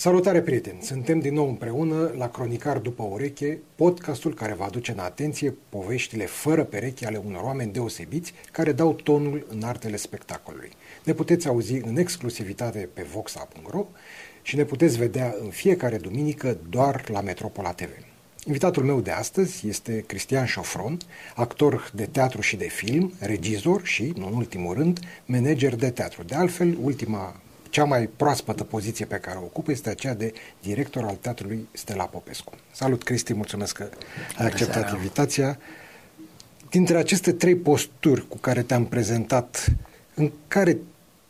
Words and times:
Salutare 0.00 0.40
prieteni! 0.40 0.82
Suntem 0.82 1.18
din 1.18 1.34
nou 1.34 1.48
împreună 1.48 2.12
la 2.16 2.28
Cronicar 2.28 2.78
după 2.78 3.02
ureche, 3.02 3.58
podcastul 3.74 4.34
care 4.34 4.54
va 4.54 4.64
aduce 4.64 4.92
în 4.92 4.98
atenție 4.98 5.54
poveștile 5.68 6.26
fără 6.26 6.64
pereche 6.64 7.06
ale 7.06 7.22
unor 7.26 7.42
oameni 7.42 7.72
deosebiți 7.72 8.32
care 8.52 8.72
dau 8.72 8.92
tonul 8.92 9.46
în 9.48 9.62
artele 9.62 9.96
spectacolului. 9.96 10.70
Ne 11.04 11.12
puteți 11.12 11.48
auzi 11.48 11.74
în 11.74 11.96
exclusivitate 11.96 12.88
pe 12.94 13.02
voxa.ro 13.02 13.86
și 14.42 14.56
ne 14.56 14.64
puteți 14.64 14.96
vedea 14.96 15.34
în 15.42 15.48
fiecare 15.48 15.96
duminică 15.96 16.58
doar 16.68 17.04
la 17.10 17.20
Metropola 17.20 17.72
TV. 17.72 17.90
Invitatul 18.44 18.84
meu 18.84 19.00
de 19.00 19.10
astăzi 19.10 19.68
este 19.68 20.04
Cristian 20.06 20.46
Șofron, 20.46 20.98
actor 21.34 21.90
de 21.94 22.06
teatru 22.06 22.40
și 22.40 22.56
de 22.56 22.68
film, 22.68 23.12
regizor 23.18 23.84
și, 23.84 24.12
nu 24.16 24.26
în 24.26 24.34
ultimul 24.34 24.74
rând, 24.74 24.98
manager 25.26 25.74
de 25.74 25.90
teatru. 25.90 26.22
De 26.22 26.34
altfel, 26.34 26.76
ultima 26.82 27.40
cea 27.70 27.84
mai 27.84 28.06
proaspătă 28.16 28.64
poziție 28.64 29.04
pe 29.04 29.16
care 29.16 29.38
o 29.38 29.44
ocupă 29.44 29.70
este 29.70 29.90
aceea 29.90 30.14
de 30.14 30.32
director 30.60 31.04
al 31.04 31.14
Teatrului 31.14 31.68
Stella 31.72 32.04
Popescu. 32.04 32.52
Salut, 32.72 33.02
Cristi, 33.02 33.34
mulțumesc 33.34 33.76
că 33.76 33.88
ai 34.38 34.46
acceptat 34.46 34.82
seara. 34.82 34.96
invitația. 34.96 35.58
Dintre 36.70 36.98
aceste 36.98 37.32
trei 37.32 37.56
posturi 37.56 38.28
cu 38.28 38.36
care 38.36 38.62
te-am 38.62 38.86
prezentat, 38.86 39.66
în 40.14 40.30
care 40.48 40.78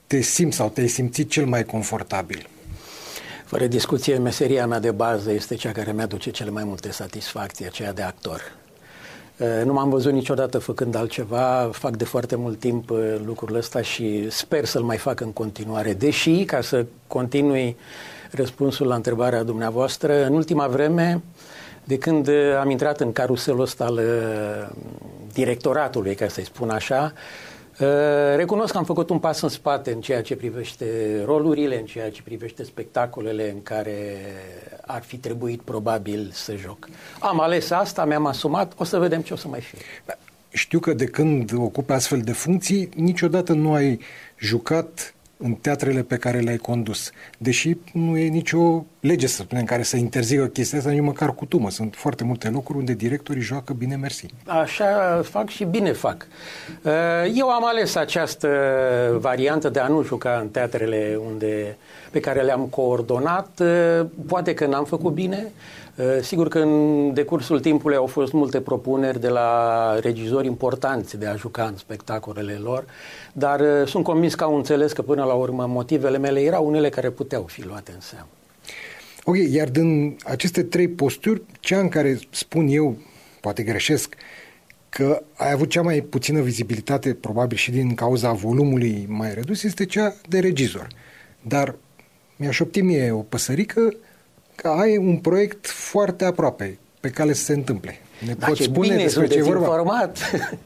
te 0.06 0.20
simți 0.20 0.56
sau 0.56 0.68
te-ai 0.68 0.88
simțit 0.88 1.30
cel 1.30 1.46
mai 1.46 1.64
confortabil? 1.64 2.48
Fără 3.44 3.66
discuție, 3.66 4.18
meseria 4.18 4.66
mea 4.66 4.78
de 4.78 4.90
bază 4.90 5.32
este 5.32 5.54
cea 5.54 5.72
care 5.72 5.92
mi-aduce 5.92 6.30
cele 6.30 6.50
mai 6.50 6.64
multe 6.64 6.90
satisfacții, 6.90 7.66
aceea 7.66 7.92
de 7.92 8.02
actor. 8.02 8.52
Eh, 9.40 9.64
nu 9.64 9.72
m-am 9.72 9.90
văzut 9.90 10.12
niciodată 10.12 10.58
făcând 10.58 10.94
altceva, 10.94 11.70
fac 11.72 11.96
de 11.96 12.04
foarte 12.04 12.36
mult 12.36 12.58
timp 12.58 12.90
eh, 12.90 13.20
lucrul 13.24 13.56
ăsta 13.56 13.82
și 13.82 14.30
sper 14.30 14.64
să-l 14.64 14.82
mai 14.82 14.96
fac 14.96 15.20
în 15.20 15.32
continuare. 15.32 15.92
Deși, 15.92 16.44
ca 16.44 16.60
să 16.60 16.86
continui 17.06 17.76
răspunsul 18.30 18.86
la 18.86 18.94
întrebarea 18.94 19.42
dumneavoastră, 19.42 20.24
în 20.24 20.34
ultima 20.34 20.66
vreme, 20.66 21.22
de 21.84 21.98
când 21.98 22.28
eh, 22.28 22.56
am 22.60 22.70
intrat 22.70 23.00
în 23.00 23.12
caruselul 23.12 23.60
ăsta 23.60 23.84
al 23.84 24.00
directoratului, 25.32 26.14
ca 26.14 26.28
să-i 26.28 26.44
spun 26.44 26.70
așa, 26.70 27.12
Uh, 27.12 27.49
recunosc 28.36 28.72
că 28.72 28.78
am 28.78 28.84
făcut 28.84 29.10
un 29.10 29.18
pas 29.18 29.40
în 29.40 29.48
spate 29.48 29.92
în 29.92 30.00
ceea 30.00 30.22
ce 30.22 30.36
privește 30.36 30.86
rolurile, 31.24 31.78
în 31.78 31.84
ceea 31.84 32.10
ce 32.10 32.22
privește 32.22 32.64
spectacolele 32.64 33.50
în 33.50 33.62
care 33.62 34.16
ar 34.86 35.02
fi 35.02 35.16
trebuit 35.16 35.60
probabil 35.60 36.30
să 36.32 36.56
joc. 36.56 36.88
Am 37.18 37.40
ales 37.40 37.70
asta, 37.70 38.04
mi-am 38.04 38.26
asumat, 38.26 38.72
o 38.76 38.84
să 38.84 38.98
vedem 38.98 39.20
ce 39.20 39.32
o 39.32 39.36
să 39.36 39.48
mai 39.48 39.60
fie. 39.60 39.78
Știu 40.48 40.78
că 40.78 40.92
de 40.92 41.04
când 41.04 41.52
ocupi 41.56 41.92
astfel 41.92 42.20
de 42.20 42.32
funcții, 42.32 42.88
niciodată 42.94 43.52
nu 43.52 43.72
ai 43.72 44.00
jucat 44.38 45.14
în 45.42 45.54
teatrele 45.54 46.02
pe 46.02 46.16
care 46.16 46.38
le-ai 46.38 46.56
condus. 46.56 47.10
Deși 47.38 47.76
nu 47.92 48.16
e 48.16 48.28
nicio 48.28 48.84
lege, 49.00 49.26
să 49.26 49.42
spunem, 49.42 49.64
care 49.64 49.82
să 49.82 49.96
interzică 49.96 50.46
chestia 50.46 50.78
asta, 50.78 50.90
nici 50.90 51.00
măcar 51.00 51.34
cu 51.34 51.44
tumă. 51.44 51.70
Sunt 51.70 51.94
foarte 51.94 52.24
multe 52.24 52.48
locuri 52.48 52.78
unde 52.78 52.92
directorii 52.92 53.42
joacă 53.42 53.72
bine 53.72 53.96
mersi. 53.96 54.26
Așa 54.46 55.20
fac 55.24 55.48
și 55.48 55.64
bine 55.64 55.92
fac. 55.92 56.26
Uh, 56.82 56.92
eu 57.34 57.48
am 57.48 57.66
ales 57.66 57.94
această 57.94 58.48
variantă 59.20 59.68
de 59.68 59.80
a 59.80 59.86
nu 59.86 60.02
juca 60.02 60.38
în 60.42 60.48
teatrele 60.48 61.18
unde, 61.30 61.76
pe 62.10 62.20
care 62.20 62.42
le-am 62.42 62.66
coordonat. 62.66 63.60
Uh, 63.60 64.06
poate 64.26 64.54
că 64.54 64.66
n-am 64.66 64.84
făcut 64.84 65.12
bine, 65.12 65.46
Eh, 65.46 65.79
sigur 66.22 66.48
că 66.48 66.58
în 66.58 67.14
decursul 67.14 67.60
timpului 67.60 67.96
au 67.96 68.06
fost 68.06 68.32
multe 68.32 68.60
propuneri 68.60 69.20
de 69.20 69.28
la 69.28 69.98
regizori 70.00 70.46
importanți 70.46 71.18
de 71.18 71.26
a 71.26 71.36
juca 71.36 71.64
în 71.64 71.76
spectacolele 71.76 72.52
lor, 72.52 72.84
dar 73.32 73.60
eh, 73.60 73.86
sunt 73.86 74.04
convins 74.04 74.34
că 74.34 74.44
au 74.44 74.56
înțeles 74.56 74.92
că 74.92 75.02
până 75.02 75.24
la 75.24 75.32
urmă 75.32 75.66
motivele 75.66 76.18
mele 76.18 76.40
erau 76.40 76.66
unele 76.66 76.88
care 76.88 77.10
puteau 77.10 77.42
fi 77.42 77.66
luate 77.66 77.92
în 77.94 78.00
seamă. 78.00 78.28
Ok, 79.24 79.36
iar 79.36 79.68
din 79.68 80.16
aceste 80.24 80.62
trei 80.62 80.88
posturi, 80.88 81.42
cea 81.60 81.78
în 81.78 81.88
care 81.88 82.18
spun 82.30 82.66
eu, 82.68 82.96
poate 83.40 83.62
greșesc, 83.62 84.14
că 84.88 85.22
ai 85.36 85.52
avut 85.52 85.68
cea 85.68 85.82
mai 85.82 86.00
puțină 86.00 86.40
vizibilitate, 86.40 87.14
probabil 87.14 87.56
și 87.56 87.70
din 87.70 87.94
cauza 87.94 88.32
volumului 88.32 89.06
mai 89.08 89.34
redus, 89.34 89.62
este 89.62 89.86
cea 89.86 90.14
de 90.28 90.38
regizor. 90.38 90.86
Dar 91.42 91.74
mi-a 92.36 92.50
șoptit 92.50 92.82
mie 92.82 93.10
o 93.10 93.18
păsărică 93.18 93.94
că 94.60 94.68
ai 94.68 94.96
un 94.96 95.16
proiect 95.16 95.66
foarte 95.66 96.24
aproape 96.24 96.78
pe 97.00 97.10
care 97.10 97.32
să 97.32 97.44
se 97.44 97.52
întâmple. 97.52 98.00
Ne 98.26 98.34
da, 98.38 98.46
poți 98.46 98.62
spune 98.62 98.88
bine, 98.88 99.02
despre 99.02 99.26
ce 99.26 99.42
vorba? 99.42 99.60
informat. 99.60 100.18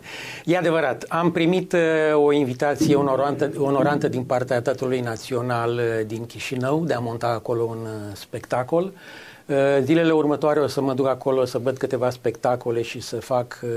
e 0.44 0.56
adevărat. 0.56 1.04
Am 1.08 1.32
primit 1.32 1.72
uh, 1.72 1.78
o 2.14 2.32
invitație 2.32 2.94
onorantă, 2.94 3.52
onorantă 3.58 4.08
din 4.08 4.22
partea 4.22 4.60
Teatrului 4.60 5.00
Național 5.00 5.74
uh, 5.74 6.06
din 6.06 6.26
Chișinău 6.26 6.84
de 6.84 6.94
a 6.94 6.98
monta 6.98 7.26
acolo 7.26 7.62
un 7.62 7.78
uh, 7.82 8.16
spectacol. 8.16 8.92
Uh, 9.46 9.56
zilele 9.82 10.12
următoare 10.12 10.60
o 10.60 10.66
să 10.66 10.80
mă 10.80 10.94
duc 10.94 11.06
acolo 11.06 11.44
să 11.44 11.58
văd 11.58 11.76
câteva 11.76 12.10
spectacole 12.10 12.82
și 12.82 13.00
să 13.00 13.16
fac 13.16 13.60
uh, 13.62 13.70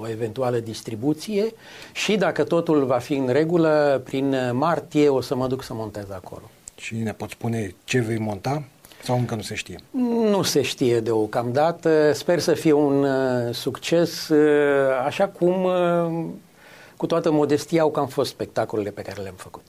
o 0.00 0.08
eventuală 0.08 0.58
distribuție 0.58 1.44
și 1.92 2.16
dacă 2.16 2.44
totul 2.44 2.84
va 2.84 2.98
fi 2.98 3.14
în 3.14 3.28
regulă, 3.28 4.00
prin 4.04 4.36
martie 4.52 5.08
o 5.08 5.20
să 5.20 5.34
mă 5.34 5.46
duc 5.46 5.62
să 5.62 5.74
montez 5.74 6.10
acolo. 6.10 6.50
Și 6.76 6.94
ne 6.96 7.12
poți 7.12 7.32
spune 7.32 7.74
ce 7.84 7.98
vei 7.98 8.18
monta? 8.18 8.62
Sau 9.02 9.18
încă 9.18 9.34
nu 9.34 9.42
se 9.42 9.54
știe? 9.54 9.78
Nu 10.30 10.42
se 10.42 10.62
știe 10.62 11.00
deocamdată. 11.00 12.12
Sper 12.12 12.38
să 12.38 12.54
fie 12.54 12.72
un 12.72 13.02
uh, 13.02 13.54
succes, 13.54 14.28
uh, 14.28 15.04
așa 15.04 15.28
cum, 15.28 15.64
uh, 15.64 16.24
cu 16.96 17.06
toată 17.06 17.32
modestia, 17.32 17.82
au 17.82 17.90
cam 17.90 18.06
fost 18.06 18.30
spectacolele 18.30 18.90
pe 18.90 19.02
care 19.02 19.22
le-am 19.22 19.34
făcut. 19.36 19.62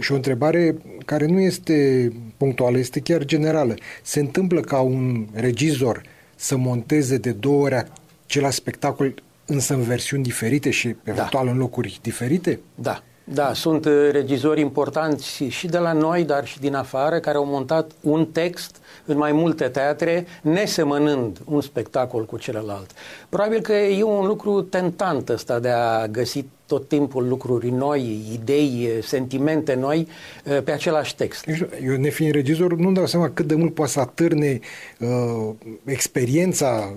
Și 0.00 0.12
o 0.12 0.14
întrebare 0.14 0.76
care 1.04 1.26
nu 1.26 1.40
este 1.40 2.08
punctuală, 2.36 2.78
este 2.78 3.00
chiar 3.00 3.24
generală. 3.24 3.74
Se 4.02 4.20
întâmplă 4.20 4.60
ca 4.60 4.80
un 4.80 5.26
regizor 5.32 6.02
să 6.36 6.56
monteze 6.56 7.16
de 7.16 7.32
două 7.32 7.62
ori 7.62 7.84
același 8.24 8.56
spectacol, 8.56 9.14
însă 9.46 9.74
în 9.74 9.82
versiuni 9.82 10.22
diferite 10.22 10.70
și 10.70 10.96
eventual 11.04 11.44
da. 11.44 11.50
în 11.50 11.58
locuri 11.58 11.98
diferite? 12.02 12.60
Da. 12.74 13.02
Da, 13.24 13.52
sunt 13.54 13.84
uh, 13.84 14.08
regizori 14.12 14.60
importanți 14.60 15.44
și 15.44 15.66
de 15.66 15.78
la 15.78 15.92
noi, 15.92 16.24
dar 16.24 16.46
și 16.46 16.60
din 16.60 16.74
afară, 16.74 17.18
care 17.18 17.36
au 17.36 17.44
montat 17.44 17.90
un 18.00 18.26
text 18.26 18.76
în 19.04 19.16
mai 19.16 19.32
multe 19.32 19.68
teatre, 19.68 20.26
nesemănând 20.42 21.40
un 21.44 21.60
spectacol 21.60 22.24
cu 22.24 22.38
celălalt. 22.38 22.90
Probabil 23.28 23.60
că 23.60 23.72
e 23.72 24.02
un 24.02 24.26
lucru 24.26 24.62
tentant 24.62 25.28
ăsta 25.28 25.58
de 25.58 25.68
a 25.68 26.06
găsi 26.06 26.44
tot 26.66 26.88
timpul 26.88 27.28
lucruri 27.28 27.70
noi, 27.70 28.20
idei, 28.32 28.88
sentimente 29.02 29.74
noi 29.74 30.08
uh, 30.44 30.62
pe 30.62 30.72
același 30.72 31.16
text. 31.16 31.46
Eu, 31.84 31.96
nefiind 31.96 32.32
regizor, 32.32 32.74
nu-mi 32.74 32.94
dau 32.94 33.06
seama 33.06 33.30
cât 33.30 33.46
de 33.46 33.54
mult 33.54 33.74
poate 33.74 33.90
să 33.90 34.00
atârne 34.00 34.60
uh, 34.98 35.54
experiența 35.84 36.94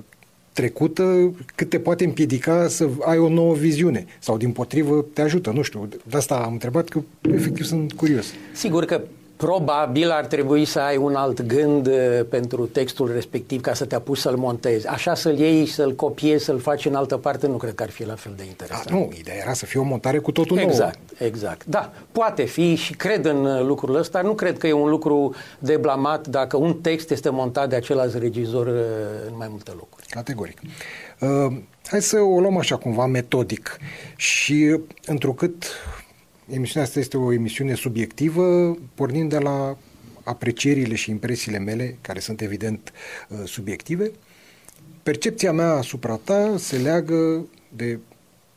trecută 0.56 1.34
cât 1.56 1.70
te 1.70 1.80
poate 1.80 2.04
împiedica 2.04 2.68
să 2.68 2.90
ai 3.06 3.18
o 3.18 3.30
nouă 3.30 3.56
viziune 3.56 4.06
sau 4.20 4.38
din 4.38 4.52
potrivă 4.52 5.06
te 5.14 5.22
ajută, 5.22 5.52
nu 5.52 5.62
știu. 5.62 5.90
De 6.10 6.18
asta 6.18 6.36
am 6.36 6.52
întrebat 6.52 6.90
că 6.90 7.02
efectiv 7.22 7.66
sunt 7.66 7.94
curios. 7.94 8.26
Sigur 8.54 8.86
că 8.86 9.02
probabil 9.36 10.10
ar 10.10 10.26
trebui 10.26 10.66
să 10.66 10.80
ai 10.80 10.98
un 10.98 11.16
alt 11.16 11.42
gând 11.42 11.88
uh, 11.88 11.94
pentru 12.30 12.66
textul 12.66 13.12
respectiv 13.14 13.62
ca 13.62 13.74
să 13.74 13.86
te 13.86 13.96
apuci 13.96 14.18
să-l 14.18 14.36
montezi. 14.36 14.88
Așa 14.88 15.16
să-l 15.16 15.38
iei, 15.38 15.66
să-l 15.66 15.96
copiezi, 15.96 16.44
să-l 16.44 16.60
faci 16.60 16.86
în 16.86 16.96
altă 16.96 17.18
parte, 17.18 17.48
nu 17.48 17.58
cred 17.58 17.76
că 17.76 17.84
ar 17.84 17.90
fi 17.90 18.06
la 18.06 18.16
fel 18.16 18.34
de 18.38 18.44
interesant. 18.46 18.90
A, 18.90 18.94
nu, 18.94 19.12
ideea 19.20 19.38
era 19.38 19.54
să 19.54 19.66
fie 19.66 19.80
o 19.80 19.84
montare 19.84 20.18
cu 20.18 20.32
totul 20.32 20.58
nou. 20.58 20.66
Exact, 20.66 21.00
exact. 21.18 21.66
Da, 21.66 21.92
poate 22.12 22.44
fi 22.44 22.76
și 22.76 22.94
cred 22.94 23.26
în 23.26 23.46
uh, 23.46 23.62
lucrul 23.62 23.96
ăsta. 23.96 24.22
Nu 24.22 24.34
cred 24.34 24.58
că 24.58 24.68
e 24.68 24.72
un 24.72 24.90
lucru 24.90 25.36
de 25.60 25.78
blamat 25.78 26.28
dacă 26.28 26.58
un 26.58 26.74
text 26.74 27.12
este 27.12 27.30
montat 27.30 27.70
de 27.70 27.76
același 27.76 28.18
regizor 28.20 28.68
uh, 28.68 28.74
în 29.28 29.34
mai 29.38 29.48
multe 29.50 29.72
locuri. 29.72 30.06
Categoric. 30.10 30.62
Uh, 31.20 31.58
hai 31.86 32.02
să 32.02 32.20
o 32.20 32.40
luăm 32.40 32.58
așa 32.58 32.76
cumva 32.76 33.06
metodic 33.06 33.78
și 34.16 34.80
întrucât 35.06 35.66
Emisiunea 36.48 36.88
asta 36.88 37.00
este 37.00 37.18
o 37.18 37.34
emisiune 37.34 37.74
subiectivă, 37.74 38.78
pornind 38.94 39.30
de 39.30 39.40
la 39.40 39.78
aprecierile 40.24 40.96
și 40.96 41.10
impresiile 41.10 41.60
mele, 41.60 41.98
care 42.02 42.20
sunt 42.20 42.42
evident 42.42 42.94
uh, 43.30 43.38
subiective. 43.46 44.12
Percepția 45.04 45.52
mea 45.52 45.72
asupra 45.72 46.16
ta 46.24 46.56
se 46.58 46.78
leagă 46.78 47.46
de 47.76 48.00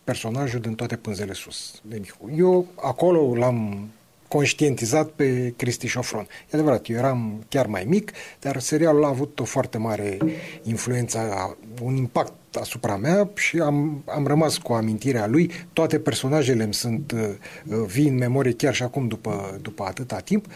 personajul 0.05 0.61
din 0.61 0.75
toate 0.75 0.97
pânzele 0.97 1.33
sus, 1.33 1.81
de 1.83 1.99
Mihu. 1.99 2.31
Eu 2.37 2.67
acolo 2.75 3.35
l-am 3.37 3.89
conștientizat 4.29 5.09
pe 5.09 5.55
Cristi 5.57 5.87
Șofron. 5.87 6.27
E 6.45 6.49
adevărat, 6.51 6.89
eu 6.89 6.97
eram 6.97 7.45
chiar 7.49 7.67
mai 7.67 7.85
mic, 7.89 8.13
dar 8.41 8.61
serialul 8.61 9.05
a 9.05 9.09
avut 9.09 9.41
o 9.41 9.45
foarte 9.45 9.79
mare 9.79 10.19
influență, 10.63 11.57
un 11.83 11.97
impact 11.97 12.57
asupra 12.61 12.97
mea 12.97 13.31
și 13.35 13.59
am, 13.59 14.03
am 14.07 14.27
rămas 14.27 14.59
cu 14.59 14.73
amintirea 14.73 15.27
lui. 15.27 15.51
Toate 15.73 15.99
personajele 15.99 16.63
îmi 16.63 16.75
sunt 16.75 17.13
uh, 17.13 17.21
uh 17.21 17.87
vii 17.87 18.09
în 18.09 18.17
memorie 18.17 18.53
chiar 18.53 18.75
și 18.75 18.83
acum 18.83 19.09
după, 19.09 19.59
după 19.63 19.85
atâta 19.85 20.19
timp. 20.19 20.47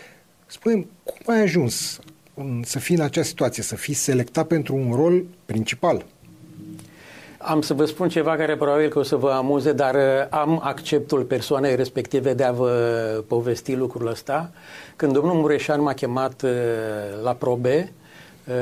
Spunem, 0.47 0.87
cum 1.05 1.35
ai 1.35 1.41
ajuns 1.41 1.99
în, 2.35 2.63
să 2.65 2.79
fii 2.79 2.95
în 2.95 3.03
această 3.03 3.29
situație, 3.29 3.63
să 3.63 3.77
fii 3.77 3.95
selectat 3.95 4.47
pentru 4.47 4.77
un 4.77 4.93
rol 4.95 5.25
principal? 5.45 6.07
Am 7.45 7.61
să 7.61 7.75
vă 7.75 7.85
spun 7.85 8.09
ceva 8.09 8.37
care 8.37 8.57
probabil 8.57 8.89
că 8.89 8.99
o 8.99 9.03
să 9.03 9.17
vă 9.17 9.31
amuze, 9.31 9.73
dar 9.73 9.95
uh, 9.95 10.01
am 10.31 10.61
acceptul 10.65 11.23
persoanei 11.23 11.77
respective 11.77 12.35
de 12.35 12.45
a 12.45 12.53
vă 12.53 12.71
povesti 13.27 13.75
lucrul 13.75 14.07
ăsta. 14.07 14.51
Când 14.97 15.13
domnul 15.13 15.35
Mureșan 15.35 15.83
m-a 15.83 15.93
chemat 15.93 16.43
uh, 16.43 16.51
la 17.23 17.33
probe, 17.33 17.93
uh, 18.47 18.55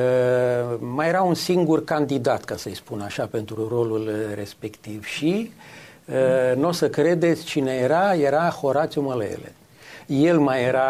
mai 0.79 1.09
era 1.09 1.23
un 1.23 1.35
singur 1.35 1.85
candidat, 1.85 2.45
ca 2.45 2.57
să-i 2.57 2.75
spun 2.75 3.01
așa, 3.01 3.27
pentru 3.27 3.69
rolul 3.69 4.11
respectiv 4.35 5.05
și 5.05 5.53
nu 6.57 6.69
o 6.69 6.73
să 6.73 6.89
credeți 6.89 7.45
cine 7.45 7.73
era, 7.73 8.15
era 8.15 8.49
Horațiu 8.49 9.01
Mălele. 9.01 9.53
El 10.07 10.39
mai 10.39 10.63
era 10.65 10.87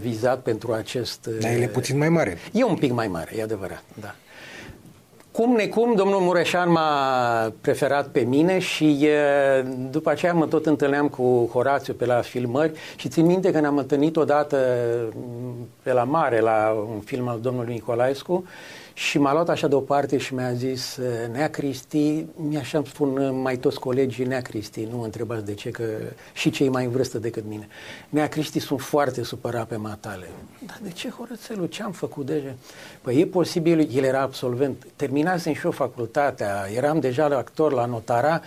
vizat 0.00 0.40
pentru 0.40 0.72
acest... 0.72 1.26
Dar 1.40 1.52
el 1.52 1.60
e 1.60 1.66
puțin 1.66 1.98
mai 1.98 2.08
mare. 2.08 2.38
E 2.52 2.64
un 2.64 2.74
pic 2.74 2.92
mai 2.92 3.08
mare, 3.08 3.30
e 3.36 3.42
adevărat, 3.42 3.82
da. 4.00 4.14
Cum 5.36 5.54
necum, 5.54 5.94
domnul 5.94 6.20
Mureșan 6.20 6.70
m-a 6.70 7.52
preferat 7.60 8.08
pe 8.08 8.20
mine 8.20 8.58
și 8.58 9.06
după 9.90 10.10
aceea 10.10 10.32
mă 10.32 10.46
tot 10.46 10.66
întâlneam 10.66 11.08
cu 11.08 11.50
Horațiu 11.52 11.94
pe 11.94 12.06
la 12.06 12.20
filmări 12.20 12.72
și 12.96 13.08
țin 13.08 13.26
minte 13.26 13.52
că 13.52 13.60
ne-am 13.60 13.76
întâlnit 13.76 14.16
odată 14.16 14.58
pe 15.82 15.92
la 15.92 16.04
mare, 16.04 16.40
la 16.40 16.84
un 16.94 17.00
film 17.00 17.28
al 17.28 17.40
domnului 17.40 17.72
Nicolaescu 17.72 18.44
și 18.94 19.18
m-a 19.18 19.32
luat 19.32 19.48
așa 19.48 19.68
deoparte 19.68 20.16
și 20.16 20.34
mi-a 20.34 20.52
zis, 20.52 20.98
Nea 21.32 21.50
Cristi, 21.50 22.26
mi-așa 22.36 22.78
îmi 22.78 22.86
spun 22.86 23.40
mai 23.40 23.56
toți 23.56 23.78
colegii, 23.78 24.24
Nea 24.24 24.40
Cristi, 24.40 24.88
nu 24.90 24.96
mă 24.96 25.04
întrebați 25.04 25.44
de 25.44 25.54
ce, 25.54 25.70
că 25.70 25.84
și 26.32 26.50
cei 26.50 26.68
mai 26.68 26.84
în 26.84 26.90
vârstă 26.90 27.18
decât 27.18 27.44
mine. 27.48 27.68
Nea 28.08 28.28
Cristi 28.28 28.58
sunt 28.58 28.80
foarte 28.80 29.22
supărat 29.22 29.66
pe 29.66 29.76
matale. 29.76 30.26
Dar 30.66 30.78
de 30.82 30.90
ce, 30.90 31.08
Horățelu, 31.08 31.66
ce 31.66 31.82
am 31.82 31.92
făcut 31.92 32.26
deja? 32.26 32.54
Păi 33.00 33.20
e 33.20 33.26
posibil, 33.26 33.88
el 33.92 34.04
era 34.04 34.20
absolvent, 34.20 34.86
terminasem 34.96 35.52
și 35.52 35.64
eu 35.64 35.70
facultatea, 35.70 36.66
eram 36.74 37.00
deja 37.00 37.24
actor 37.24 37.72
la 37.72 37.84
notara, 37.84 38.40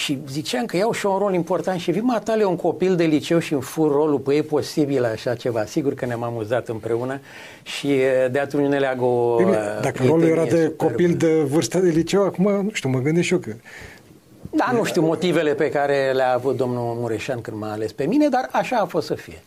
și 0.00 0.18
ziceam 0.30 0.66
că 0.66 0.76
iau 0.76 0.92
și 0.92 1.06
un 1.06 1.18
rol 1.18 1.34
important 1.34 1.80
și 1.80 1.90
vii 1.90 2.00
matale 2.00 2.44
un 2.44 2.56
copil 2.56 2.96
de 2.96 3.04
liceu 3.04 3.38
și 3.38 3.52
îmi 3.52 3.62
fur 3.62 3.92
rolul, 3.92 4.18
păi 4.18 4.36
e 4.36 4.42
posibil 4.42 5.04
așa 5.04 5.34
ceva. 5.34 5.64
Sigur 5.64 5.94
că 5.94 6.06
ne-am 6.06 6.22
amuzat 6.22 6.68
împreună 6.68 7.20
și 7.62 7.88
de 8.30 8.38
atunci 8.38 8.68
ne 8.68 8.78
leagă 8.78 9.04
o 9.04 9.36
Bine, 9.36 9.58
Dacă 9.82 10.02
rolul 10.06 10.28
era 10.28 10.44
de 10.44 10.72
copil 10.76 11.14
de 11.14 11.42
vârstă 11.42 11.78
de 11.78 11.88
liceu, 11.88 12.24
acum, 12.24 12.44
nu 12.44 12.70
știu, 12.72 12.88
mă 12.88 12.98
gândesc 12.98 13.26
și 13.26 13.32
eu 13.32 13.38
că... 13.38 13.50
Da, 14.50 14.70
nu 14.72 14.84
știu 14.84 15.02
motivele 15.02 15.54
pe 15.54 15.68
care 15.68 16.12
le-a 16.14 16.34
avut 16.34 16.56
domnul 16.56 16.94
Mureșan 16.98 17.40
când 17.40 17.56
m-a 17.56 17.72
ales 17.72 17.92
pe 17.92 18.04
mine, 18.04 18.28
dar 18.28 18.48
așa 18.52 18.76
a 18.76 18.84
fost 18.84 19.06
să 19.06 19.14
fie. 19.14 19.42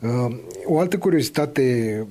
Uh, 0.00 0.36
o 0.64 0.78
altă 0.78 0.98
curiozitate 0.98 2.06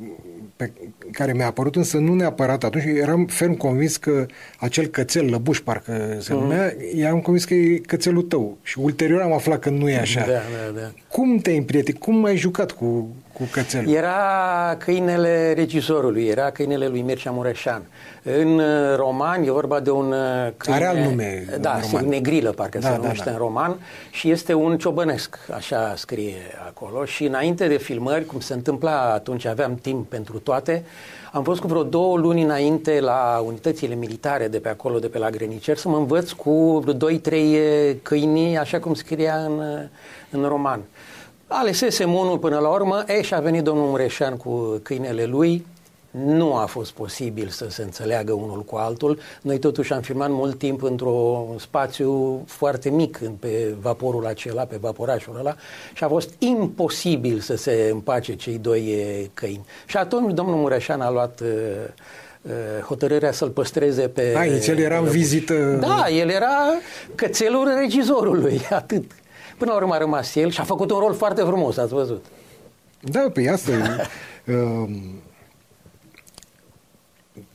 pe 0.57 0.71
care 1.11 1.33
mi-a 1.33 1.45
apărut 1.45 1.75
însă 1.75 1.97
nu 1.97 2.13
neapărat 2.13 2.63
atunci, 2.63 2.83
eram 2.83 3.25
ferm 3.25 3.53
convins 3.53 3.97
că 3.97 4.25
acel 4.59 4.85
cățel, 4.85 5.29
lăbuș 5.29 5.59
parcă 5.59 6.17
se 6.19 6.33
mhm. 6.33 6.41
numea, 6.41 6.73
mm. 6.77 6.99
eram 7.01 7.19
convins 7.19 7.45
că 7.45 7.53
e 7.53 7.77
cățelul 7.77 8.21
tău 8.21 8.57
și 8.61 8.79
ulterior 8.79 9.21
am 9.21 9.33
aflat 9.33 9.59
că 9.59 9.69
nu 9.69 9.89
e 9.89 9.97
așa. 9.97 10.19
Da, 10.19 10.25
da, 10.25 10.79
da. 10.79 10.91
Cum 11.07 11.37
te-ai 11.37 11.57
împrietenit? 11.57 12.01
Cum 12.01 12.25
ai 12.25 12.37
jucat 12.37 12.71
cu, 12.71 13.15
cu 13.37 13.43
cățelul? 13.51 13.93
Era 13.93 14.75
câinele 14.77 15.53
regizorului, 15.53 16.25
era 16.25 16.49
câinele 16.51 16.87
lui 16.87 17.01
Mircea 17.01 17.31
Mureșan. 17.31 17.81
În 18.23 18.59
uh, 18.59 18.95
roman 18.95 19.43
e 19.43 19.51
vorba 19.51 19.79
de 19.79 19.91
un 19.91 20.11
uh, 20.11 20.51
câine... 20.57 20.77
Are 20.77 20.85
alt 20.85 21.09
nume 21.09 21.45
Da, 21.59 21.79
sigur, 21.81 22.01
negrilă 22.01 22.49
parcă 22.49 22.77
da, 22.77 22.87
se 22.87 22.93
da, 22.93 22.99
numește 22.99 23.23
da, 23.23 23.29
da. 23.29 23.35
în 23.35 23.37
roman 23.37 23.79
și 24.11 24.31
este 24.31 24.53
un 24.53 24.77
ciobănesc, 24.77 25.37
așa 25.53 25.93
scrie 25.95 26.35
acolo 26.67 27.05
și 27.05 27.25
înainte 27.25 27.67
de 27.67 27.77
filmări, 27.77 28.25
cum 28.25 28.39
se 28.39 28.53
întâmpla 28.53 29.11
atunci, 29.13 29.45
aveam 29.45 29.75
timp 29.75 30.09
pentru 30.09 30.39
toate, 30.39 30.83
am 31.31 31.43
fost 31.43 31.59
cu 31.61 31.67
vreo 31.67 31.83
două 31.83 32.17
luni 32.17 32.43
înainte 32.43 32.99
la 32.99 33.43
unitățile 33.45 33.95
militare 33.95 34.47
de 34.47 34.59
pe 34.59 34.69
acolo, 34.69 34.99
de 34.99 35.07
pe 35.07 35.17
la 35.17 35.29
Grenicer, 35.29 35.77
să 35.77 35.89
mă 35.89 35.97
învăț 35.97 36.31
cu 36.31 36.83
doi, 36.95 37.17
trei 37.19 37.57
câini, 38.01 38.57
așa 38.57 38.79
cum 38.79 38.93
scria 38.93 39.35
în, 39.35 39.61
în 40.29 40.47
roman. 40.47 40.81
Alesesem 41.47 42.13
unul 42.13 42.37
până 42.37 42.59
la 42.59 42.69
urmă, 42.69 43.03
e, 43.07 43.21
și 43.21 43.33
a 43.33 43.39
venit 43.39 43.63
domnul 43.63 43.87
Mureșan 43.87 44.37
cu 44.37 44.79
câinele 44.83 45.25
lui, 45.25 45.65
nu 46.11 46.55
a 46.55 46.65
fost 46.65 46.91
posibil 46.91 47.47
să 47.47 47.65
se 47.69 47.83
înțeleagă 47.83 48.33
unul 48.33 48.63
cu 48.63 48.75
altul. 48.75 49.19
Noi 49.41 49.59
totuși 49.59 49.93
am 49.93 50.01
filmat 50.01 50.29
mult 50.29 50.57
timp 50.57 50.83
într-un 50.83 51.57
spațiu 51.57 52.43
foarte 52.47 52.89
mic 52.89 53.19
pe 53.39 53.75
vaporul 53.81 54.25
acela, 54.25 54.63
pe 54.63 54.77
vaporașul 54.81 55.35
ăla 55.39 55.55
și 55.93 56.03
a 56.03 56.07
fost 56.07 56.29
imposibil 56.37 57.39
să 57.39 57.55
se 57.55 57.89
împace 57.91 58.35
cei 58.35 58.57
doi 58.57 58.95
câini. 59.33 59.65
Și 59.85 59.97
atunci 59.97 60.33
domnul 60.33 60.55
Mureșan 60.55 61.01
a 61.01 61.11
luat 61.11 61.41
hotărârea 62.81 63.31
să-l 63.31 63.49
păstreze 63.49 64.07
pe... 64.07 64.31
Da, 64.33 64.45
inițial 64.45 64.77
era 64.77 64.97
în 64.97 65.07
vizită... 65.07 65.77
Da, 65.79 66.05
el 66.09 66.29
era 66.29 66.57
cățelul 67.15 67.73
regizorului, 67.79 68.61
atât. 68.69 69.11
Până 69.57 69.71
la 69.71 69.77
urmă 69.77 69.93
a 69.93 69.97
rămas 69.97 70.35
el 70.35 70.49
și 70.49 70.59
a 70.59 70.63
făcut 70.63 70.91
un 70.91 70.99
rol 70.99 71.13
foarte 71.13 71.41
frumos, 71.41 71.77
ați 71.77 71.93
văzut. 71.93 72.25
Da, 72.99 73.19
pe 73.19 73.29
păi 73.29 73.49
asta 73.49 73.71
e. 73.71 73.77
uh, 74.53 74.89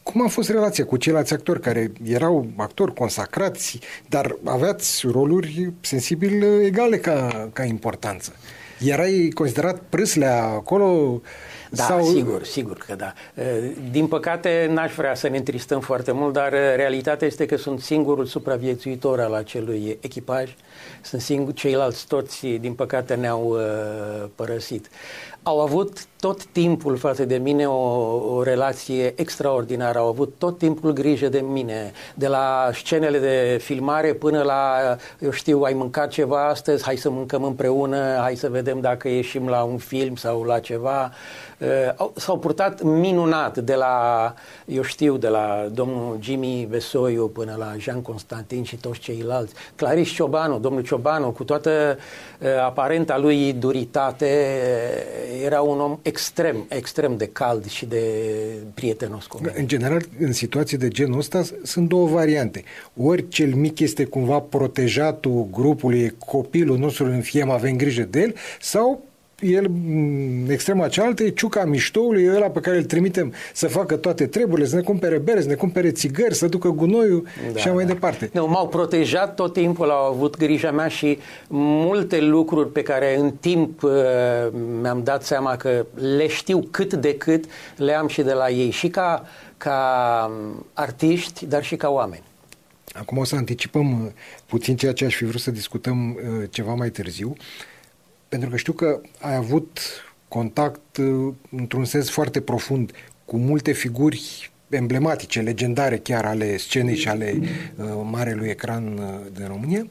cum 0.03 0.25
a 0.25 0.29
fost 0.29 0.49
relația 0.49 0.85
cu 0.85 0.97
ceilalți 0.97 1.33
actori 1.33 1.61
care 1.61 1.93
erau 2.05 2.47
actori 2.57 2.95
consacrați, 2.95 3.79
dar 4.09 4.37
aveați 4.45 5.07
roluri 5.07 5.73
sensibil 5.81 6.43
egale 6.63 6.99
ca, 6.99 7.49
ca 7.53 7.65
importanță? 7.65 8.33
Erai 8.81 9.31
considerat 9.35 9.81
prâslea 9.89 10.45
acolo? 10.45 11.21
Da, 11.75 11.83
sau... 11.83 12.05
sigur, 12.05 12.45
sigur 12.45 12.77
că 12.87 12.95
da. 12.95 13.13
Din 13.91 14.07
păcate, 14.07 14.69
n-aș 14.71 14.95
vrea 14.95 15.15
să 15.15 15.29
ne 15.29 15.37
întristăm 15.37 15.81
foarte 15.81 16.13
mult, 16.13 16.33
dar 16.33 16.51
realitatea 16.77 17.27
este 17.27 17.47
că 17.47 17.57
sunt 17.57 17.81
singurul 17.81 18.25
supraviețuitor 18.25 19.21
al 19.21 19.35
acelui 19.35 19.99
echipaj. 20.01 20.55
Sunt 21.01 21.21
singur, 21.21 21.53
ceilalți 21.53 22.07
toți, 22.07 22.47
din 22.47 22.75
păcate, 22.75 23.15
ne-au 23.15 23.57
părăsit 24.35 24.89
au 25.43 25.61
avut 25.61 26.05
tot 26.21 26.45
timpul 26.45 26.97
față 26.97 27.25
de 27.25 27.37
mine 27.37 27.67
o, 27.67 28.35
o 28.35 28.43
relație 28.43 29.13
extraordinară, 29.17 29.99
au 29.99 30.09
avut 30.09 30.35
tot 30.39 30.59
timpul 30.59 30.93
grijă 30.93 31.29
de 31.29 31.41
mine, 31.41 31.93
de 32.15 32.27
la 32.27 32.71
scenele 32.73 33.19
de 33.19 33.59
filmare 33.63 34.13
până 34.13 34.43
la, 34.43 34.97
eu 35.19 35.31
știu, 35.31 35.61
ai 35.63 35.73
mâncat 35.73 36.09
ceva 36.09 36.49
astăzi, 36.49 36.85
hai 36.85 36.97
să 36.97 37.11
mâncăm 37.11 37.45
împreună, 37.45 38.17
hai 38.21 38.35
să 38.35 38.49
vedem 38.49 38.81
dacă 38.81 39.09
ieșim 39.09 39.49
la 39.49 39.63
un 39.63 39.79
film 39.79 40.15
sau 40.15 40.43
la 40.43 40.59
ceva. 40.59 41.13
Uh, 41.99 42.11
s-au 42.17 42.39
purtat 42.39 42.83
minunat 42.83 43.59
de 43.59 43.75
la, 43.75 44.35
eu 44.65 44.83
știu, 44.83 45.17
de 45.17 45.29
la 45.29 45.69
domnul 45.73 46.19
Jimmy 46.21 46.67
Vesoiu 46.71 47.27
până 47.27 47.55
la 47.59 47.75
Jean 47.79 48.03
Constantin 48.03 48.63
și 48.63 48.77
toți 48.77 48.99
ceilalți. 48.99 49.55
Clarice 49.77 50.13
Ciobanu, 50.13 50.59
domnul 50.59 50.83
Ciobanu, 50.83 51.31
cu 51.31 51.45
toată 51.45 51.99
uh, 52.41 52.49
aparenta 52.65 53.19
lui 53.19 53.53
duritate, 53.53 54.47
era 55.45 55.61
un 55.61 55.81
om 55.81 55.99
extrem, 56.03 56.67
extrem 56.69 57.17
de 57.17 57.27
cald 57.27 57.67
și 57.67 57.87
de 57.87 58.03
prietenos 58.75 59.27
cu 59.27 59.39
mine. 59.41 59.53
În 59.57 59.67
general, 59.67 60.03
în 60.21 60.33
situații 60.33 60.77
de 60.77 60.89
genul 60.89 61.19
ăsta 61.19 61.43
sunt 61.63 61.89
două 61.89 62.07
variante. 62.07 62.65
Ori 63.03 63.29
cel 63.29 63.55
mic 63.55 63.79
este 63.79 64.05
cumva 64.05 64.39
protejatul 64.39 65.47
grupului, 65.51 66.15
copilul 66.27 66.79
nostru 66.79 67.05
în 67.05 67.21
fie 67.21 67.47
avem 67.49 67.77
grijă 67.77 68.03
de 68.03 68.21
el, 68.21 68.35
sau 68.61 69.03
el, 69.43 69.65
în 69.65 70.47
extrema 70.51 70.89
cealaltă, 70.89 71.23
e 71.23 71.29
ciuca 71.29 71.65
miștoului, 71.65 72.23
e 72.23 72.35
ăla 72.35 72.51
pe 72.51 72.61
care 72.61 72.77
îl 72.77 72.85
trimitem 72.85 73.33
să 73.53 73.69
facă 73.69 73.97
toate 73.97 74.27
treburile, 74.27 74.67
să 74.67 74.77
ne 74.77 74.83
cumpere 74.83 75.19
bere, 75.19 75.41
să 75.41 75.49
ne 75.49 75.55
cumpere 75.55 75.91
țigări, 75.91 76.35
să 76.35 76.47
ducă 76.47 76.69
gunoiul 76.69 77.27
da, 77.53 77.59
și 77.59 77.69
mai 77.69 77.85
da. 77.85 77.93
departe. 77.93 78.31
Nu, 78.33 78.47
m-au 78.47 78.69
protejat 78.69 79.35
tot 79.35 79.53
timpul, 79.53 79.91
au 79.91 80.13
avut 80.13 80.37
grija 80.37 80.71
mea 80.71 80.89
și 80.89 81.19
multe 81.49 82.21
lucruri 82.21 82.73
pe 82.73 82.83
care 82.83 83.19
în 83.19 83.31
timp 83.41 83.83
uh, 83.83 83.91
mi-am 84.81 85.03
dat 85.05 85.25
seama 85.25 85.57
că 85.57 85.87
le 85.95 86.27
știu 86.27 86.69
cât 86.71 86.95
de 86.95 87.17
cât, 87.17 87.45
le 87.77 87.93
am 87.93 88.09
și 88.09 88.23
de 88.23 88.33
la 88.33 88.51
ei, 88.51 88.71
și 88.71 88.89
ca, 88.89 89.27
ca 89.57 90.31
artiști, 90.73 91.47
dar 91.47 91.65
și 91.65 91.77
ca 91.77 91.89
oameni. 91.89 92.23
Acum 92.93 93.19
o 93.19 93.25
să 93.25 93.37
anticipăm 93.37 94.05
uh, 94.05 94.11
puțin 94.47 94.77
ceea 94.77 94.93
ce 94.93 95.05
aș 95.05 95.15
fi 95.15 95.25
vrut 95.25 95.41
să 95.41 95.51
discutăm 95.51 96.11
uh, 96.11 96.49
ceva 96.51 96.75
mai 96.75 96.89
târziu. 96.89 97.29
Uh, 97.29 97.71
pentru 98.33 98.51
că 98.51 98.57
știu 98.57 98.73
că 98.73 99.01
ai 99.21 99.35
avut 99.35 99.79
contact 100.29 100.97
uh, 100.97 101.35
într-un 101.51 101.85
sens 101.85 102.11
foarte 102.11 102.41
profund 102.41 102.93
cu 103.25 103.37
multe 103.37 103.73
figuri 103.73 104.51
emblematice, 104.69 105.41
legendare 105.41 105.99
chiar 105.99 106.25
ale 106.25 106.57
scenei 106.57 106.97
și 106.97 107.09
ale 107.09 107.39
uh, 107.41 107.87
marelui 108.11 108.49
ecran 108.49 108.99
uh, 108.99 109.33
din 109.35 109.47
România. 109.47 109.87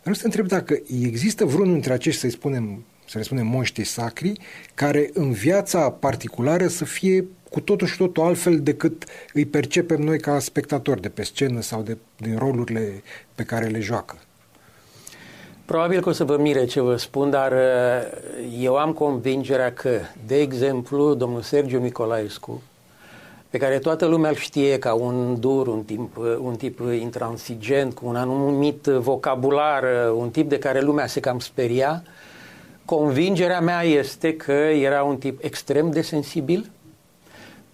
Vreau 0.00 0.14
să 0.14 0.20
te 0.20 0.26
întreb 0.26 0.46
dacă 0.46 0.80
există 1.02 1.44
vreunul 1.44 1.72
dintre 1.72 1.92
acești, 1.92 2.20
să 2.20 2.28
spunem, 2.28 2.84
să 3.08 3.18
le 3.18 3.24
spunem 3.24 3.46
monștri 3.46 3.84
sacri, 3.84 4.40
care 4.74 5.10
în 5.12 5.32
viața 5.32 5.90
particulară 5.90 6.66
să 6.66 6.84
fie 6.84 7.24
cu 7.50 7.60
totul 7.60 7.86
și 7.86 7.96
totul 7.96 8.22
altfel 8.22 8.60
decât 8.60 9.04
îi 9.32 9.46
percepem 9.46 10.00
noi 10.00 10.20
ca 10.20 10.38
spectatori 10.38 11.00
de 11.00 11.08
pe 11.08 11.22
scenă 11.22 11.60
sau 11.60 11.82
de, 11.82 11.96
din 12.16 12.38
rolurile 12.38 13.02
pe 13.34 13.42
care 13.42 13.66
le 13.66 13.80
joacă. 13.80 14.16
Probabil 15.66 16.00
că 16.00 16.08
o 16.08 16.12
să 16.12 16.24
vă 16.24 16.36
mire 16.36 16.64
ce 16.64 16.80
vă 16.80 16.96
spun, 16.96 17.30
dar 17.30 17.52
uh, 17.52 17.58
eu 18.60 18.76
am 18.76 18.92
convingerea 18.92 19.72
că, 19.72 19.98
de 20.26 20.40
exemplu, 20.40 21.14
domnul 21.14 21.40
Sergiu 21.40 21.78
Nicolaescu, 21.78 22.62
pe 23.50 23.58
care 23.58 23.78
toată 23.78 24.06
lumea 24.06 24.30
îl 24.30 24.36
știe 24.36 24.78
ca 24.78 24.94
un 24.94 25.40
dur, 25.40 25.66
un 25.66 25.82
tip, 25.82 26.16
un 26.40 26.56
tip 26.56 26.80
intransigent, 27.00 27.94
cu 27.94 28.06
un 28.06 28.16
anumit 28.16 28.84
vocabular, 28.84 29.84
un 30.16 30.30
tip 30.30 30.48
de 30.48 30.58
care 30.58 30.80
lumea 30.80 31.06
se 31.06 31.20
cam 31.20 31.38
speria, 31.38 32.02
convingerea 32.84 33.60
mea 33.60 33.82
este 33.82 34.36
că 34.36 34.52
era 34.52 35.02
un 35.02 35.16
tip 35.16 35.44
extrem 35.44 35.90
de 35.90 36.00
sensibil, 36.00 36.70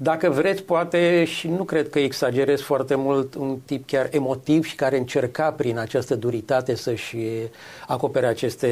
dacă 0.02 0.30
vreți, 0.30 0.62
poate, 0.62 1.24
și 1.24 1.48
nu 1.48 1.64
cred 1.64 1.90
că 1.90 1.98
exagerez 1.98 2.60
foarte 2.60 2.94
mult, 2.94 3.34
un 3.34 3.58
tip 3.64 3.86
chiar 3.86 4.08
emotiv 4.10 4.64
și 4.64 4.74
care 4.74 4.98
încerca 4.98 5.50
prin 5.50 5.78
această 5.78 6.14
duritate 6.14 6.74
să-și 6.74 7.16
acopere 7.86 8.26
aceste 8.26 8.68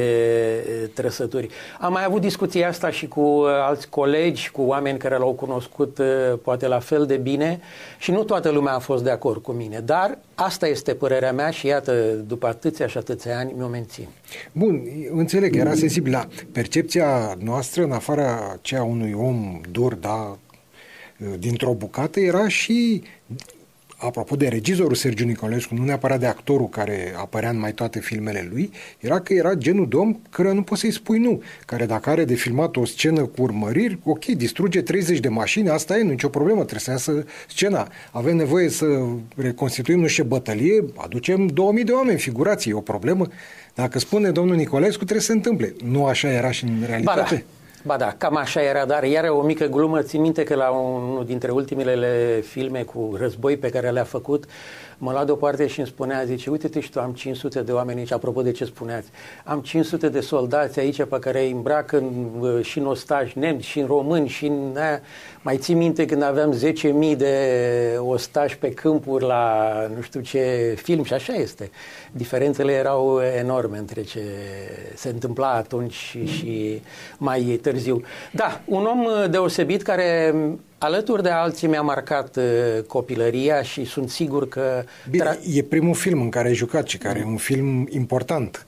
trăsături. 0.93 1.49
Am 1.79 1.91
mai 1.91 2.03
avut 2.05 2.21
discuția 2.21 2.67
asta 2.67 2.89
și 2.89 3.07
cu 3.07 3.43
alți 3.47 3.89
colegi, 3.89 4.51
cu 4.51 4.61
oameni 4.61 4.97
care 4.97 5.17
l-au 5.17 5.33
cunoscut 5.33 5.99
poate 6.43 6.67
la 6.67 6.79
fel 6.79 7.05
de 7.05 7.17
bine 7.17 7.59
și 7.99 8.11
nu 8.11 8.23
toată 8.23 8.49
lumea 8.49 8.73
a 8.73 8.79
fost 8.79 9.03
de 9.03 9.09
acord 9.09 9.41
cu 9.41 9.51
mine, 9.51 9.79
dar 9.85 10.17
asta 10.35 10.67
este 10.67 10.93
părerea 10.93 11.31
mea 11.31 11.49
și 11.49 11.67
iată, 11.67 11.93
după 12.27 12.47
atâția 12.47 12.87
și 12.87 12.97
atâția 12.97 13.37
ani, 13.37 13.53
mi-o 13.57 13.67
mențin. 13.67 14.07
Bun, 14.51 14.81
înțeleg, 15.11 15.55
era 15.55 15.73
sensibil 15.73 16.11
la 16.11 16.27
percepția 16.51 17.35
noastră, 17.39 17.83
în 17.83 17.91
afara 17.91 18.57
ceea 18.61 18.83
unui 18.83 19.13
om 19.13 19.61
dur, 19.71 19.93
da, 19.93 20.37
dintr-o 21.39 21.73
bucată 21.73 22.19
era 22.19 22.47
și 22.47 23.03
apropo 24.01 24.35
de 24.35 24.47
regizorul 24.47 24.95
Sergiu 24.95 25.25
Nicolescu, 25.25 25.75
nu 25.75 25.83
neapărat 25.83 26.19
de 26.19 26.25
actorul 26.25 26.69
care 26.69 27.13
apărea 27.17 27.49
în 27.49 27.59
mai 27.59 27.73
toate 27.73 27.99
filmele 27.99 28.47
lui, 28.51 28.71
era 28.99 29.19
că 29.19 29.33
era 29.33 29.53
genul 29.53 29.87
de 29.89 29.95
om 29.95 30.19
care 30.29 30.53
nu 30.53 30.61
poți 30.61 30.81
să-i 30.81 30.91
spui 30.91 31.19
nu, 31.19 31.41
care 31.65 31.85
dacă 31.85 32.09
are 32.09 32.25
de 32.25 32.33
filmat 32.33 32.75
o 32.75 32.85
scenă 32.85 33.21
cu 33.21 33.41
urmăriri, 33.41 33.99
ok, 34.03 34.25
distruge 34.25 34.81
30 34.81 35.19
de 35.19 35.29
mașini, 35.29 35.69
asta 35.69 35.97
e, 35.97 36.01
nicio 36.01 36.29
problemă, 36.29 36.59
trebuie 36.59 36.79
să 36.79 36.91
iasă 36.91 37.25
scena. 37.47 37.87
Avem 38.11 38.35
nevoie 38.35 38.69
să 38.69 38.85
reconstituim 39.35 39.99
nu 39.99 40.07
știu 40.07 40.23
bătălie, 40.23 40.83
aducem 40.95 41.47
2000 41.47 41.83
de 41.83 41.91
oameni, 41.91 42.19
figurații, 42.19 42.71
e 42.71 42.73
o 42.73 42.81
problemă. 42.81 43.27
Dacă 43.75 43.99
spune 43.99 44.31
domnul 44.31 44.55
Nicolescu, 44.55 45.03
trebuie 45.03 45.19
să 45.19 45.25
se 45.25 45.33
întâmple. 45.33 45.73
Nu 45.83 46.05
așa 46.05 46.31
era 46.31 46.51
și 46.51 46.63
în 46.63 46.83
realitate? 46.85 47.21
Ba 47.21 47.35
da. 47.35 47.60
Ba 47.83 47.97
da, 47.97 48.13
cam 48.17 48.35
așa 48.35 48.61
era, 48.61 48.85
dar 48.85 49.03
iar 49.03 49.29
o 49.29 49.41
mică 49.41 49.65
glumă, 49.65 50.01
țin 50.01 50.21
minte 50.21 50.43
că 50.43 50.55
la 50.55 50.69
unul 50.69 51.25
dintre 51.25 51.51
ultimele 51.51 52.41
filme 52.41 52.83
cu 52.83 53.15
război 53.17 53.57
pe 53.57 53.69
care 53.69 53.89
le-a 53.89 54.03
făcut, 54.03 54.45
mă 55.03 55.11
lua 55.11 55.25
deoparte 55.25 55.67
și 55.67 55.79
îmi 55.79 55.87
spunea, 55.87 56.23
zice, 56.23 56.49
uite-te 56.49 56.79
și 56.79 56.91
tu, 56.91 56.99
am 56.99 57.13
500 57.13 57.61
de 57.61 57.71
oameni 57.71 57.99
aici, 57.99 58.11
apropo 58.11 58.41
de 58.41 58.51
ce 58.51 58.65
spuneați, 58.65 59.09
am 59.43 59.59
500 59.59 60.09
de 60.09 60.19
soldați 60.19 60.79
aici 60.79 61.03
pe 61.03 61.19
care 61.19 61.43
îi 61.43 61.51
îmbrac 61.51 61.91
în, 61.91 62.31
și 62.61 62.79
în 62.79 62.85
ostași 62.85 63.37
nemți, 63.37 63.67
și 63.67 63.79
în 63.79 63.85
români, 63.85 64.27
și 64.27 64.45
în 64.45 64.73
aia. 64.77 65.01
Mai 65.41 65.57
țin 65.57 65.77
minte 65.77 66.05
când 66.05 66.23
aveam 66.23 66.57
10.000 67.11 67.17
de 67.17 67.35
ostași 67.99 68.57
pe 68.57 68.69
câmpuri 68.69 69.25
la 69.25 69.73
nu 69.95 70.01
știu 70.01 70.21
ce 70.21 70.73
film 70.81 71.03
și 71.03 71.13
așa 71.13 71.33
este. 71.33 71.71
Diferențele 72.11 72.71
erau 72.71 73.21
enorme 73.37 73.77
între 73.77 74.01
ce 74.01 74.21
se 74.95 75.09
întâmpla 75.09 75.51
atunci 75.51 75.93
și, 75.93 76.25
și 76.25 76.81
mai 77.17 77.41
târziu. 77.61 78.01
Da, 78.31 78.61
un 78.65 78.85
om 78.85 79.29
deosebit 79.29 79.81
care 79.81 80.33
alături 80.81 81.23
de 81.23 81.29
alții 81.29 81.67
mi-a 81.67 81.81
marcat 81.81 82.35
uh, 82.35 82.43
copilăria 82.87 83.61
și 83.61 83.85
sunt 83.85 84.09
sigur 84.09 84.47
că... 84.47 84.83
Bine, 85.09 85.23
tra- 85.23 85.55
e 85.55 85.63
primul 85.63 85.95
film 85.95 86.21
în 86.21 86.29
care 86.29 86.47
ai 86.47 86.53
jucat 86.53 86.87
și 86.87 86.97
care 86.97 87.19
e 87.19 87.23
un 87.23 87.37
film 87.37 87.87
important. 87.89 88.65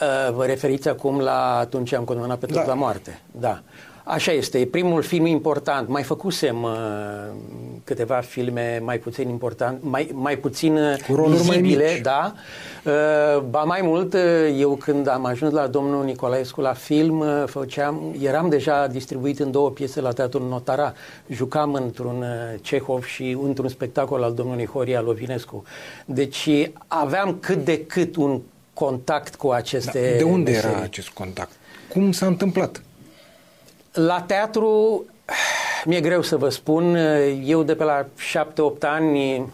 Uh, 0.00 0.34
vă 0.34 0.44
referiți 0.44 0.88
acum 0.88 1.18
la 1.18 1.58
atunci 1.58 1.92
am 1.92 2.04
condamnat 2.04 2.38
pe 2.38 2.46
tot 2.46 2.54
da. 2.54 2.64
la 2.66 2.74
moarte. 2.74 3.20
Da. 3.30 3.62
Așa 4.06 4.32
este, 4.32 4.58
e 4.58 4.66
primul 4.66 5.02
film 5.02 5.26
important. 5.26 5.88
Mai 5.88 6.02
făcusem 6.02 6.62
uh, 6.62 6.70
câteva 7.84 8.14
filme 8.14 8.80
mai 8.82 8.98
puțin 8.98 9.28
important, 9.28 9.78
mai, 9.82 10.10
mai 10.12 10.36
puțin 10.36 10.76
uh, 10.76 10.96
Cu 11.08 11.22
vizibile, 11.22 11.84
mai 11.84 12.00
da. 12.02 12.34
Uh, 12.84 13.42
ba 13.50 13.62
mai 13.62 13.80
mult, 13.82 14.14
uh, 14.14 14.20
eu 14.58 14.74
când 14.74 15.08
am 15.08 15.24
ajuns 15.24 15.52
la 15.52 15.66
domnul 15.66 16.04
Nicolaescu 16.04 16.60
la 16.60 16.72
film, 16.72 17.18
uh, 17.20 17.42
făceam, 17.46 18.14
eram 18.20 18.48
deja 18.48 18.86
distribuit 18.86 19.38
în 19.38 19.50
două 19.50 19.70
piese 19.70 20.00
la 20.00 20.12
Teatrul 20.12 20.48
Notara. 20.48 20.92
Jucam 21.28 21.74
într-un 21.74 22.20
uh, 22.22 22.60
Cehov 22.60 23.04
și 23.04 23.36
într-un 23.42 23.68
spectacol 23.68 24.22
al 24.22 24.34
domnului 24.34 24.66
Horia 24.66 25.00
Lovinescu. 25.00 25.64
Deci 26.04 26.48
aveam 26.86 27.36
cât 27.40 27.64
de 27.64 27.84
cât 27.84 28.16
un 28.16 28.40
contact 28.74 29.34
cu 29.34 29.50
aceste 29.50 30.10
da, 30.12 30.16
De 30.16 30.22
unde 30.22 30.50
meserii. 30.50 30.74
era 30.74 30.84
acest 30.84 31.08
contact? 31.08 31.52
Cum 31.88 32.12
s-a 32.12 32.26
întâmplat? 32.26 32.82
La 33.94 34.20
teatru, 34.20 35.04
mi-e 35.86 36.00
greu 36.00 36.22
să 36.22 36.36
vă 36.36 36.48
spun, 36.48 36.94
eu 37.44 37.62
de 37.62 37.74
pe 37.74 37.84
la 37.84 38.06
7-8 38.06 38.08
ani 38.80 39.52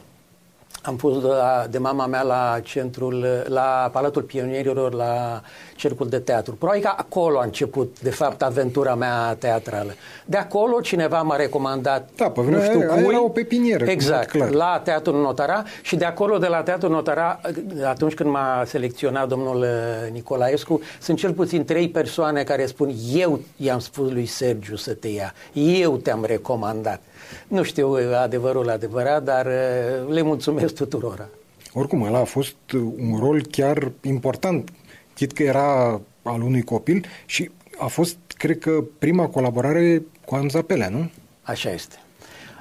am 0.82 0.96
fost 0.96 1.20
de, 1.20 1.28
de 1.70 1.78
mama 1.78 2.06
mea 2.06 2.22
la 2.22 2.60
centrul, 2.62 3.44
la 3.48 3.88
Palatul 3.92 4.22
Pionierilor, 4.22 4.92
la 4.92 5.42
Cercul 5.76 6.08
de 6.08 6.18
Teatru. 6.18 6.54
Probabil 6.54 6.82
că 6.82 6.92
acolo 6.96 7.38
a 7.38 7.44
început, 7.44 8.00
de 8.00 8.10
fapt, 8.10 8.42
aventura 8.42 8.94
mea 8.94 9.34
teatrală. 9.38 9.94
De 10.24 10.36
acolo 10.36 10.80
cineva 10.80 11.22
m-a 11.22 11.36
recomandat, 11.36 12.08
da, 12.16 12.30
pe 12.30 12.40
nu 12.40 12.60
știu 12.62 12.80
cui. 12.80 13.04
Era 13.08 13.24
o 13.24 13.28
pepinieră. 13.28 13.84
Exact, 13.84 14.30
clar. 14.30 14.50
la 14.50 14.80
Teatrul 14.84 15.20
Notara 15.20 15.64
și 15.82 15.96
de 15.96 16.04
acolo, 16.04 16.38
de 16.38 16.46
la 16.46 16.62
Teatrul 16.62 16.90
Notara, 16.90 17.40
atunci 17.84 18.14
când 18.14 18.30
m-a 18.30 18.62
selecționat 18.66 19.28
domnul 19.28 19.56
uh, 19.56 20.12
Nicolaescu, 20.12 20.80
sunt 21.00 21.18
cel 21.18 21.32
puțin 21.32 21.64
trei 21.64 21.88
persoane 21.88 22.42
care 22.42 22.66
spun, 22.66 22.94
eu 23.14 23.40
i-am 23.56 23.78
spus 23.78 24.10
lui 24.10 24.26
Sergiu 24.26 24.76
să 24.76 24.92
te 24.94 25.08
ia, 25.08 25.34
eu 25.52 25.96
te-am 25.96 26.24
recomandat. 26.24 27.00
Nu 27.48 27.62
știu 27.62 27.96
adevărul 28.22 28.70
adevărat, 28.70 29.22
dar 29.22 29.46
uh, 29.46 30.12
le 30.12 30.22
mulțumesc 30.22 30.74
tuturora. 30.74 31.28
Oricum, 31.72 32.02
ăla 32.02 32.18
a 32.18 32.24
fost 32.24 32.56
un 32.98 33.18
rol 33.18 33.42
chiar 33.50 33.92
important, 34.02 34.70
chit 35.14 35.32
că 35.32 35.42
era 35.42 36.00
al 36.22 36.42
unui 36.42 36.62
copil 36.62 37.06
și 37.26 37.50
a 37.78 37.86
fost, 37.86 38.16
cred 38.36 38.58
că, 38.58 38.84
prima 38.98 39.26
colaborare 39.26 40.02
cu 40.24 40.34
Amza 40.34 40.62
Pelea, 40.62 40.88
nu? 40.88 41.10
Așa 41.42 41.72
este. 41.72 41.96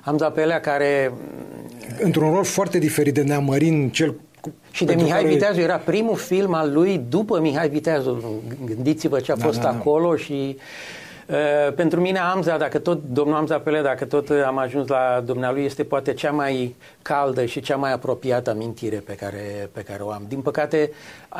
Amza 0.04 0.30
Pelea 0.30 0.60
care... 0.60 1.12
Într-un 2.00 2.34
rol 2.34 2.44
foarte 2.44 2.78
diferit 2.78 3.14
de 3.14 3.22
Neamărin, 3.22 3.90
cel 3.90 4.16
și 4.72 4.86
de 4.86 4.96
Mihai 4.96 5.22
care... 5.22 5.34
Viteazu 5.34 5.60
era 5.60 5.78
primul 5.78 6.16
film 6.16 6.54
al 6.54 6.74
lui 6.74 7.02
după 7.10 7.40
Mihai 7.40 7.70
Viteazu. 7.70 8.42
Gândiți-vă 8.66 9.20
ce 9.20 9.32
a 9.32 9.36
da, 9.36 9.46
fost 9.46 9.58
da, 9.58 9.64
da. 9.64 9.70
acolo 9.70 10.16
și 10.16 10.58
Uh, 10.58 10.62
pentru 11.76 12.02
mine 12.02 12.20
Amza, 12.20 12.58
dacă 12.58 12.80
tot, 12.80 13.04
domnul 13.04 13.36
Amza 13.36 13.60
Pele, 13.60 13.82
dacă 13.82 14.06
tot 14.06 14.30
am 14.30 14.58
ajuns 14.58 14.88
la 14.88 15.22
dumnealui, 15.26 15.64
este 15.64 15.84
poate 15.84 16.14
cea 16.14 16.32
mai 16.32 16.76
caldă 17.02 17.46
și 17.46 17.60
cea 17.60 17.76
mai 17.76 17.92
apropiată 17.92 18.50
amintire 18.50 18.98
pe 18.98 19.14
care, 19.14 19.70
pe 19.72 19.82
care 19.82 20.04
o 20.04 20.10
am. 20.12 20.26
Din 20.28 20.42
păcate, 20.42 20.92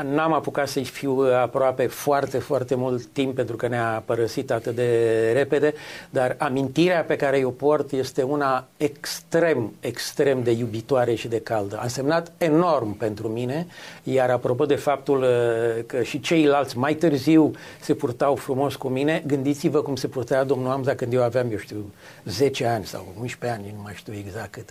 n-am 0.04 0.34
apucat 0.34 0.68
să-i 0.68 0.84
fiu 0.84 1.20
aproape 1.20 1.88
foarte, 1.88 2.38
foarte 2.38 2.76
mult 2.76 3.06
timp 3.06 3.36
pentru 3.36 3.56
că 3.56 3.68
ne-a 3.68 4.04
părăsit 4.06 4.52
atât 4.52 4.76
de 4.76 5.32
repede, 5.34 5.74
dar 6.10 6.36
amintirea 6.40 7.04
pe 7.04 7.16
care 7.16 7.44
o 7.44 7.50
port 7.50 7.92
este 7.92 8.24
una 8.24 8.68
extrem, 8.78 9.74
extrem 9.80 10.44
de 10.44 10.52
iubitoare 10.52 11.16
și 11.16 11.28
de 11.28 11.40
caldă. 11.40 11.78
A 11.80 11.84
însemnat 11.84 12.32
enorm 12.38 12.98
pentru 12.98 13.28
mine, 13.28 13.68
iar 14.04 14.30
apropo 14.30 14.66
de 14.66 14.76
faptul 14.76 15.22
uh, 15.22 15.84
că 15.86 16.04
și 16.04 16.20
ceilalți 16.20 16.78
mai 16.78 16.94
târziu 16.94 17.52
se 17.82 17.94
purtau 17.94 18.36
frumos 18.36 18.76
cu 18.76 18.88
mine, 18.88 19.24
gândiți-vă 19.28 19.82
cum 19.82 19.96
se 19.96 20.08
purtea 20.08 20.44
domnul 20.44 20.72
Amza 20.72 20.96
când 20.96 21.14
eu 21.14 21.24
aveam, 21.24 21.52
eu 21.52 21.58
știu, 21.58 21.94
10 22.26 22.66
ani 22.66 22.86
sau 22.86 23.14
11 23.20 23.60
ani, 23.60 23.74
nu 23.76 23.82
mai 23.82 23.94
știu 23.96 24.14
exact 24.14 24.52
cât. 24.52 24.70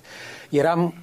Eram 0.51 0.95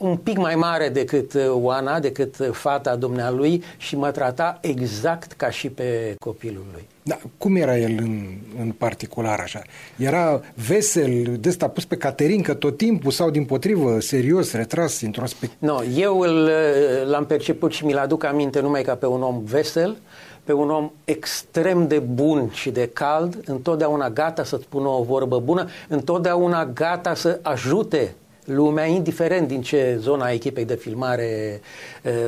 un 0.00 0.16
pic 0.16 0.36
mai 0.36 0.54
mare 0.54 0.88
decât 0.88 1.32
uh, 1.32 1.42
Oana, 1.48 2.00
decât 2.00 2.38
uh, 2.38 2.48
fata 2.50 2.96
dumnealui 2.96 3.62
și 3.76 3.96
mă 3.96 4.10
trata 4.10 4.58
exact 4.60 5.32
ca 5.32 5.50
și 5.50 5.68
pe 5.68 6.14
copilul 6.18 6.64
lui. 6.72 6.86
Da, 7.02 7.18
cum 7.38 7.56
era 7.56 7.78
el 7.78 7.94
în, 7.98 8.24
în 8.60 8.70
particular 8.70 9.40
așa? 9.40 9.62
Era 9.96 10.40
vesel, 10.66 11.36
de 11.40 11.48
ăsta 11.48 11.68
pus 11.68 11.84
pe 11.84 11.96
Caterinca 11.96 12.54
tot 12.54 12.76
timpul 12.76 13.10
sau 13.10 13.30
din 13.30 13.44
potrivă, 13.44 14.00
serios, 14.00 14.52
retras, 14.52 15.00
introspect? 15.00 15.52
Nu, 15.58 15.72
no, 15.72 15.82
eu 15.96 16.20
îl, 16.20 16.44
uh, 16.44 17.10
l-am 17.10 17.26
perceput 17.26 17.72
și 17.72 17.84
mi-l 17.84 17.98
aduc 17.98 18.24
aminte 18.24 18.60
numai 18.60 18.82
ca 18.82 18.94
pe 18.94 19.06
un 19.06 19.22
om 19.22 19.42
vesel, 19.44 19.96
pe 20.44 20.52
un 20.52 20.70
om 20.70 20.90
extrem 21.04 21.88
de 21.88 21.98
bun 21.98 22.50
și 22.52 22.70
de 22.70 22.90
cald, 22.92 23.42
întotdeauna 23.44 24.10
gata 24.10 24.44
să 24.44 24.58
spună 24.62 24.88
o 24.88 25.02
vorbă 25.02 25.38
bună, 25.38 25.68
întotdeauna 25.88 26.66
gata 26.66 27.14
să 27.14 27.38
ajute 27.42 28.14
lumea, 28.54 28.84
indiferent 28.84 29.48
din 29.48 29.62
ce 29.62 29.96
zona 29.98 30.24
a 30.24 30.32
echipei 30.32 30.64
de 30.64 30.74
filmare 30.74 31.60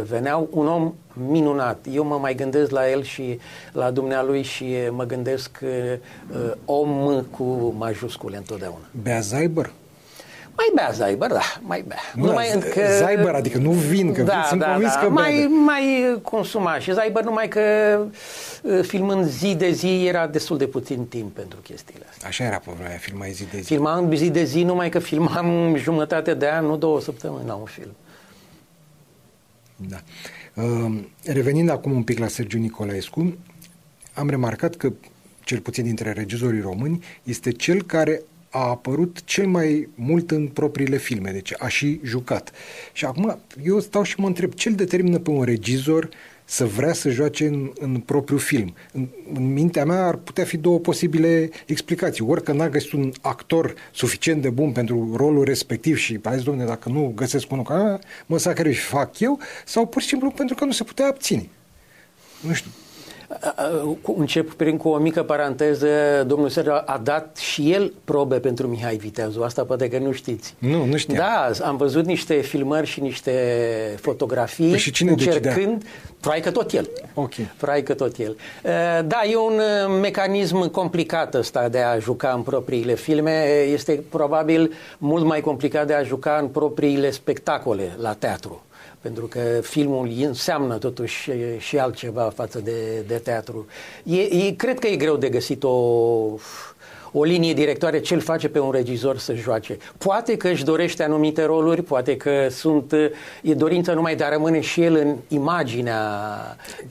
veneau, 0.09 0.49
un 0.51 0.67
om 0.67 0.95
minunat. 1.29 1.87
Eu 1.93 2.05
mă 2.05 2.17
mai 2.21 2.35
gândesc 2.35 2.71
la 2.71 2.91
el 2.91 3.03
și 3.03 3.39
la 3.73 3.91
dumnealui 3.91 4.43
și 4.43 4.77
mă 4.91 5.05
gândesc 5.05 5.59
om 6.65 7.25
cu 7.31 7.75
majuscule 7.79 8.37
întotdeauna. 8.37 8.85
Bea 9.03 9.21
Zaiber? 9.21 9.73
Mai 10.57 10.71
bea 10.75 10.91
Zaibăr, 10.93 11.31
da, 11.31 11.43
mai 11.61 11.85
bea. 11.87 11.99
Nu, 12.15 12.25
numai 12.25 12.63
că... 12.75 12.81
Zaibăr, 12.99 13.35
adică 13.35 13.59
nu 13.59 13.71
vin, 13.71 14.13
că 14.13 14.23
da, 14.23 14.45
sunt 14.49 14.61
da, 14.61 14.67
convins 14.67 14.95
da. 14.95 15.01
că 15.01 15.09
mai, 15.09 15.37
bea. 15.37 15.47
mai 15.49 16.19
consuma 16.23 16.79
și 16.79 16.93
Zaibăr 16.93 17.25
numai 17.25 17.49
că 17.49 17.61
uh, 18.63 18.81
filmând 18.83 19.27
zi 19.27 19.55
de 19.55 19.71
zi 19.71 20.07
era 20.07 20.27
destul 20.27 20.59
de 20.59 20.67
puțin 20.67 21.07
timp 21.07 21.35
pentru 21.35 21.59
chestiile 21.59 22.05
astea. 22.11 22.29
Așa 22.29 22.45
era 22.45 22.59
problema, 22.59 22.91
filmai 22.91 23.31
zi 23.31 23.45
de 23.51 23.61
zi. 23.61 23.67
Filmam 23.67 24.15
zi 24.15 24.31
de 24.31 24.45
zi, 24.45 24.63
numai 24.63 24.89
că 24.89 24.99
filmam 24.99 25.77
jumătate 25.77 26.35
de 26.35 26.49
an, 26.49 26.65
nu 26.65 26.77
două 26.77 27.01
săptămâni 27.01 27.47
la 27.47 27.55
un 27.55 27.67
film. 27.67 27.95
Da. 29.77 30.01
Uh, 30.55 30.99
revenind 31.25 31.71
acum 31.71 31.93
un 31.93 32.03
pic 32.03 32.19
la 32.19 32.29
Sergiu 32.29 32.59
Nicolaescu, 32.59 33.37
am 34.15 34.31
remarcat 34.31 34.75
că 34.75 34.93
cel 35.45 35.61
puțin 35.61 35.85
dintre 35.85 36.13
regizorii 36.13 36.61
români, 36.61 37.05
este 37.23 37.53
cel 37.53 37.83
care 37.83 38.23
a 38.53 38.69
apărut 38.69 39.25
cel 39.25 39.47
mai 39.47 39.89
mult 39.95 40.31
în 40.31 40.47
propriile 40.47 40.97
filme, 40.97 41.31
deci 41.31 41.53
a 41.59 41.69
și 41.69 42.01
jucat. 42.05 42.53
Și 42.93 43.05
acum 43.05 43.39
eu 43.65 43.81
stau 43.81 44.03
și 44.03 44.21
mă 44.21 44.27
întreb, 44.27 44.53
ce 44.53 44.69
îl 44.69 44.75
determină 44.75 45.19
pe 45.19 45.31
un 45.31 45.43
regizor 45.43 46.09
să 46.45 46.67
vrea 46.67 46.93
să 46.93 47.11
joace 47.11 47.47
în, 47.47 47.73
în 47.81 47.97
propriul 47.97 48.39
film? 48.39 48.75
În, 48.93 49.09
în 49.35 49.53
mintea 49.53 49.85
mea 49.85 50.07
ar 50.07 50.17
putea 50.17 50.45
fi 50.45 50.57
două 50.57 50.79
posibile 50.79 51.51
explicații. 51.67 52.25
Ori 52.25 52.43
că 52.43 52.53
n-a 52.53 52.69
găsit 52.69 52.93
un 52.93 53.13
actor 53.21 53.75
suficient 53.93 54.43
de 54.43 54.51
bun 54.51 54.73
pentru 54.73 55.13
rolul 55.17 55.45
respectiv 55.45 55.97
și 55.97 56.19
a 56.23 56.35
zis, 56.35 56.45
domne, 56.45 56.65
dacă 56.65 56.89
nu 56.89 57.13
găsesc 57.15 57.51
unul 57.51 57.65
ca 57.65 57.99
mă 58.27 58.39
sacrific 58.39 58.79
și 58.79 58.87
fac 58.87 59.21
eu, 59.21 59.39
sau 59.65 59.87
pur 59.87 60.03
și 60.03 60.09
simplu 60.09 60.31
pentru 60.31 60.55
că 60.55 60.65
nu 60.65 60.73
se 60.73 60.85
putea 60.85 61.07
abține. 61.07 61.49
Nu 62.41 62.53
știu. 62.53 62.71
Încep 64.17 64.53
prin 64.53 64.77
cu 64.77 64.89
o 64.89 64.99
mică 64.99 65.23
paranteză. 65.23 65.89
Domnul 66.27 66.49
Sergiu 66.49 66.73
a 66.73 67.01
dat 67.03 67.37
și 67.37 67.73
el 67.73 67.93
probe 68.05 68.39
pentru 68.39 68.69
Mihai 68.69 68.97
Viteazu. 68.97 69.43
Asta 69.43 69.65
poate 69.65 69.89
că 69.89 69.99
nu 69.99 70.13
știți. 70.13 70.55
Nu, 70.59 70.85
nu 70.85 70.97
știam. 70.97 71.17
Da, 71.17 71.67
am 71.67 71.77
văzut 71.77 72.05
niște 72.05 72.35
filmări 72.35 72.87
și 72.87 73.01
niște 73.01 73.33
fotografii. 74.01 74.71
Păi 74.71 74.79
și 74.79 74.91
cine 74.91 75.11
încercând, 75.11 75.85
Probabil 76.21 76.43
că 76.43 76.51
tot 76.51 76.73
el. 76.73 76.91
Ok. 77.15 77.35
Probabil 77.57 77.83
că 77.83 77.95
tot 77.95 78.17
el. 78.19 78.37
Da, 79.07 79.21
e 79.31 79.37
un 79.37 79.61
mecanism 80.01 80.71
complicat 80.71 81.35
ăsta 81.35 81.69
de 81.69 81.79
a 81.79 81.99
juca 81.99 82.33
în 82.37 82.43
propriile 82.43 82.95
filme. 82.95 83.45
Este 83.73 84.05
probabil 84.09 84.73
mult 84.99 85.25
mai 85.25 85.41
complicat 85.41 85.87
de 85.87 85.95
a 85.95 86.03
juca 86.03 86.39
în 86.41 86.49
propriile 86.49 87.11
spectacole 87.11 87.97
la 88.01 88.13
teatru 88.13 88.63
pentru 89.03 89.27
că 89.27 89.41
filmul 89.63 90.13
înseamnă 90.21 90.79
totuși 90.79 91.31
și 91.59 91.79
altceva 91.79 92.33
față 92.35 92.61
de, 92.65 93.05
de 93.07 93.15
teatru. 93.15 93.67
E, 94.03 94.21
e, 94.21 94.55
cred 94.57 94.79
că 94.79 94.87
e 94.87 94.97
greu 94.97 95.17
de 95.17 95.29
găsit 95.29 95.63
o, 95.63 95.71
o 97.13 97.25
linie 97.25 97.53
directoare 97.53 98.01
ce 98.01 98.15
îl 98.15 98.21
face 98.21 98.49
pe 98.49 98.59
un 98.59 98.71
regizor 98.71 99.19
să 99.19 99.35
joace. 99.35 99.77
Poate 99.99 100.37
că 100.37 100.49
își 100.49 100.65
dorește 100.65 101.03
anumite 101.03 101.45
roluri, 101.45 101.83
poate 101.83 102.17
că 102.17 102.47
sunt, 102.51 102.93
e 103.43 103.55
dorința 103.55 103.93
numai 103.95 104.17
de 104.17 104.25
a 104.25 104.29
rămâne 104.29 104.61
și 104.61 104.83
el 104.83 104.95
în 104.95 105.17
imaginea 105.29 105.97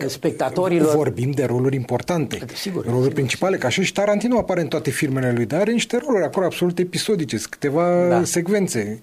spectatorilor. 0.05 0.95
Vorbim 0.95 1.31
de 1.31 1.43
roluri 1.43 1.75
importante, 1.75 2.39
sigur, 2.53 2.83
roluri 2.83 3.01
sigur, 3.01 3.13
principale, 3.13 3.55
sigur. 3.55 3.69
ca 3.69 3.81
și 3.81 3.93
Tarantino 3.93 4.37
apare 4.37 4.61
în 4.61 4.67
toate 4.67 4.89
filmele 4.89 5.31
lui, 5.35 5.45
dar 5.45 5.59
are 5.59 5.71
niște 5.71 5.97
roluri 6.05 6.23
acolo 6.23 6.45
absolut 6.45 6.79
episodice, 6.79 7.37
câteva 7.49 8.07
da. 8.09 8.23
secvențe. 8.23 9.01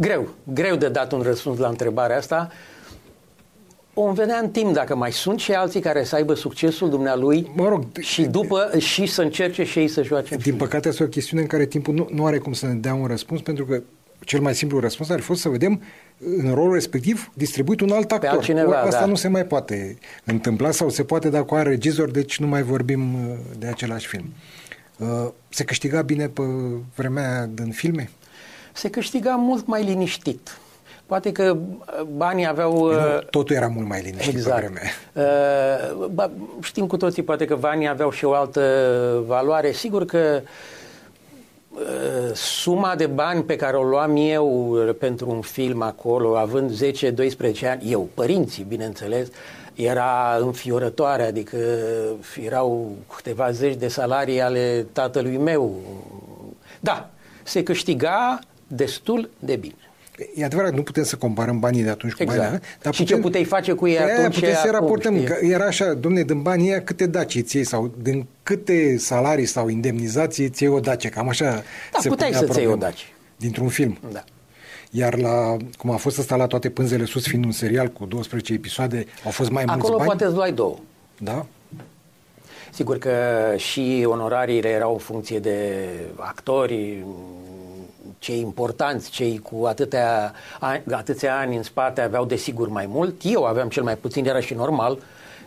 Greu, 0.00 0.28
greu 0.52 0.76
de 0.76 0.88
dat 0.88 1.12
un 1.12 1.20
răspuns 1.20 1.58
la 1.58 1.68
întrebarea 1.68 2.16
asta. 2.16 2.50
O 3.94 4.12
vedea 4.12 4.38
în 4.38 4.50
timp 4.50 4.74
dacă 4.74 4.96
mai 4.96 5.12
sunt 5.12 5.40
și 5.40 5.52
alții 5.52 5.80
care 5.80 6.04
să 6.04 6.14
aibă 6.14 6.34
succesul 6.34 6.90
dumnealui 6.90 7.50
mă 7.54 7.68
rog, 7.68 7.84
și 8.00 8.22
după 8.22 8.70
și 8.78 9.06
să 9.06 9.22
încerce 9.22 9.64
și 9.64 9.78
ei 9.78 9.88
să 9.88 10.02
joace. 10.02 10.36
Din 10.36 10.56
păcate, 10.56 10.88
asta 10.88 11.02
e 11.02 11.06
o 11.06 11.08
chestiune 11.08 11.42
în 11.42 11.48
care 11.48 11.66
timpul 11.66 11.94
nu, 11.94 12.08
nu 12.12 12.26
are 12.26 12.38
cum 12.38 12.52
să 12.52 12.66
ne 12.66 12.74
dea 12.74 12.94
un 12.94 13.06
răspuns, 13.06 13.40
pentru 13.40 13.64
că 13.64 13.82
cel 14.24 14.40
mai 14.40 14.54
simplu 14.54 14.80
răspuns 14.80 15.10
ar 15.10 15.18
fi 15.18 15.24
fost 15.24 15.40
să 15.40 15.48
vedem 15.48 15.82
în 16.18 16.54
rolul 16.54 16.72
respectiv 16.72 17.30
distribuit 17.34 17.80
un 17.80 17.90
alt 17.90 18.12
actor. 18.12 18.28
Pe 18.28 18.34
altcineva, 18.34 18.80
Asta 18.80 19.00
da. 19.00 19.06
nu 19.06 19.14
se 19.14 19.28
mai 19.28 19.44
poate 19.44 19.98
întâmpla 20.24 20.70
sau 20.70 20.88
se 20.88 21.04
poate 21.04 21.28
dacă 21.28 21.54
are 21.54 21.68
regizor, 21.68 22.10
deci 22.10 22.38
nu 22.38 22.46
mai 22.46 22.62
vorbim 22.62 23.14
uh, 23.14 23.36
de 23.58 23.66
același 23.66 24.06
film. 24.06 24.32
Uh, 24.98 25.28
se 25.48 25.64
câștiga 25.64 26.02
bine 26.02 26.28
pe 26.28 26.42
vremea 26.94 27.46
din 27.46 27.70
filme? 27.70 28.10
Se 28.80 28.90
câștiga 28.90 29.30
mult 29.30 29.66
mai 29.66 29.84
liniștit. 29.84 30.58
Poate 31.06 31.32
că 31.32 31.56
uh, 31.56 32.02
banii 32.16 32.46
aveau... 32.46 32.72
Nu, 32.72 32.96
uh, 32.96 33.18
totul 33.30 33.56
era 33.56 33.66
mult 33.66 33.88
mai 33.88 34.02
liniștit 34.02 34.34
exact. 34.34 34.60
pe 34.60 34.66
vreme. 34.66 34.90
Uh, 36.16 36.30
știm 36.62 36.86
cu 36.86 36.96
toții, 36.96 37.22
poate 37.22 37.44
că 37.44 37.56
banii 37.56 37.88
aveau 37.88 38.10
și 38.10 38.24
o 38.24 38.32
altă 38.32 38.62
valoare. 39.26 39.72
Sigur 39.72 40.04
că 40.04 40.40
suma 42.34 42.94
de 42.94 43.06
bani 43.06 43.42
pe 43.42 43.56
care 43.56 43.76
o 43.76 43.82
luam 43.82 44.16
eu 44.16 44.76
pentru 44.98 45.30
un 45.30 45.40
film 45.40 45.82
acolo, 45.82 46.36
având 46.36 46.70
10-12 46.70 47.68
ani, 47.70 47.90
eu, 47.90 48.08
părinții, 48.14 48.64
bineînțeles, 48.68 49.28
era 49.74 50.38
înfiorătoare, 50.40 51.22
adică 51.22 51.56
erau 52.44 52.92
câteva 53.14 53.50
zeci 53.50 53.76
de 53.76 53.88
salarii 53.88 54.40
ale 54.40 54.86
tatălui 54.92 55.36
meu. 55.36 55.74
Da, 56.80 57.10
se 57.42 57.62
câștiga 57.62 58.40
destul 58.76 59.30
de 59.38 59.56
bine. 59.56 59.74
E 60.34 60.44
adevărat, 60.44 60.74
nu 60.74 60.82
putem 60.82 61.02
să 61.02 61.16
comparăm 61.16 61.58
banii 61.58 61.82
de 61.82 61.90
atunci 61.90 62.12
exact. 62.18 62.38
cu 62.38 62.44
banii 62.44 62.60
Dar 62.82 62.94
și 62.94 63.02
putem, 63.02 63.16
ce 63.16 63.22
puteai 63.22 63.44
face 63.44 63.72
cu 63.72 63.86
ei 63.86 63.98
atunci 63.98 64.34
putem 64.34 64.52
să 64.52 64.58
acum, 64.58 64.70
raportăm. 64.70 65.16
Știi? 65.16 65.50
Era 65.50 65.64
așa, 65.64 65.94
domne, 65.94 66.22
din 66.22 66.42
banii 66.42 66.68
ăia 66.68 66.82
câte 66.82 67.06
daci 67.06 67.34
îți 67.34 67.56
iei 67.56 67.64
sau 67.64 67.94
din 68.02 68.26
câte 68.42 68.96
salarii 68.96 69.46
sau 69.46 69.68
indemnizații 69.68 70.44
îți 70.44 70.62
iei 70.62 70.72
o 70.72 70.80
dace. 70.80 71.08
Cam 71.08 71.28
așa 71.28 71.62
da, 71.92 71.98
se 71.98 72.08
puteai 72.08 72.32
să-ți 72.32 72.58
iei 72.58 72.66
o 72.66 72.76
dace. 72.76 73.04
Dintr-un 73.36 73.68
film. 73.68 73.98
Da. 74.12 74.24
Iar 74.90 75.18
la, 75.18 75.56
cum 75.78 75.90
a 75.90 75.96
fost 75.96 76.18
ăsta 76.18 76.36
la 76.36 76.46
toate 76.46 76.70
pânzele 76.70 77.04
sus, 77.04 77.26
fiind 77.26 77.44
un 77.44 77.52
serial 77.52 77.88
cu 77.88 78.04
12 78.04 78.52
episoade, 78.52 79.06
au 79.24 79.30
fost 79.30 79.50
mai 79.50 79.62
Acolo 79.62 79.78
mulți 79.78 79.90
bani? 79.90 80.02
Acolo 80.02 80.16
poate 80.16 80.24
îți 80.24 80.34
luai 80.34 80.52
două. 80.52 80.78
Da? 81.18 81.46
Sigur 82.72 82.98
că 82.98 83.10
și 83.56 84.04
onorariile 84.08 84.68
erau 84.68 84.92
în 84.92 84.98
funcție 84.98 85.38
de 85.38 85.88
actori, 86.16 87.04
cei 88.20 88.40
importanți, 88.40 89.10
cei 89.10 89.38
cu 89.38 89.64
atâtea, 89.66 90.32
atâția 90.90 91.38
ani 91.38 91.56
în 91.56 91.62
spate 91.62 92.00
aveau 92.00 92.24
desigur 92.24 92.68
mai 92.68 92.86
mult. 92.86 93.14
Eu 93.24 93.44
aveam 93.44 93.68
cel 93.68 93.82
mai 93.82 93.96
puțin, 93.96 94.26
era 94.26 94.40
și 94.40 94.54
normal. 94.54 94.98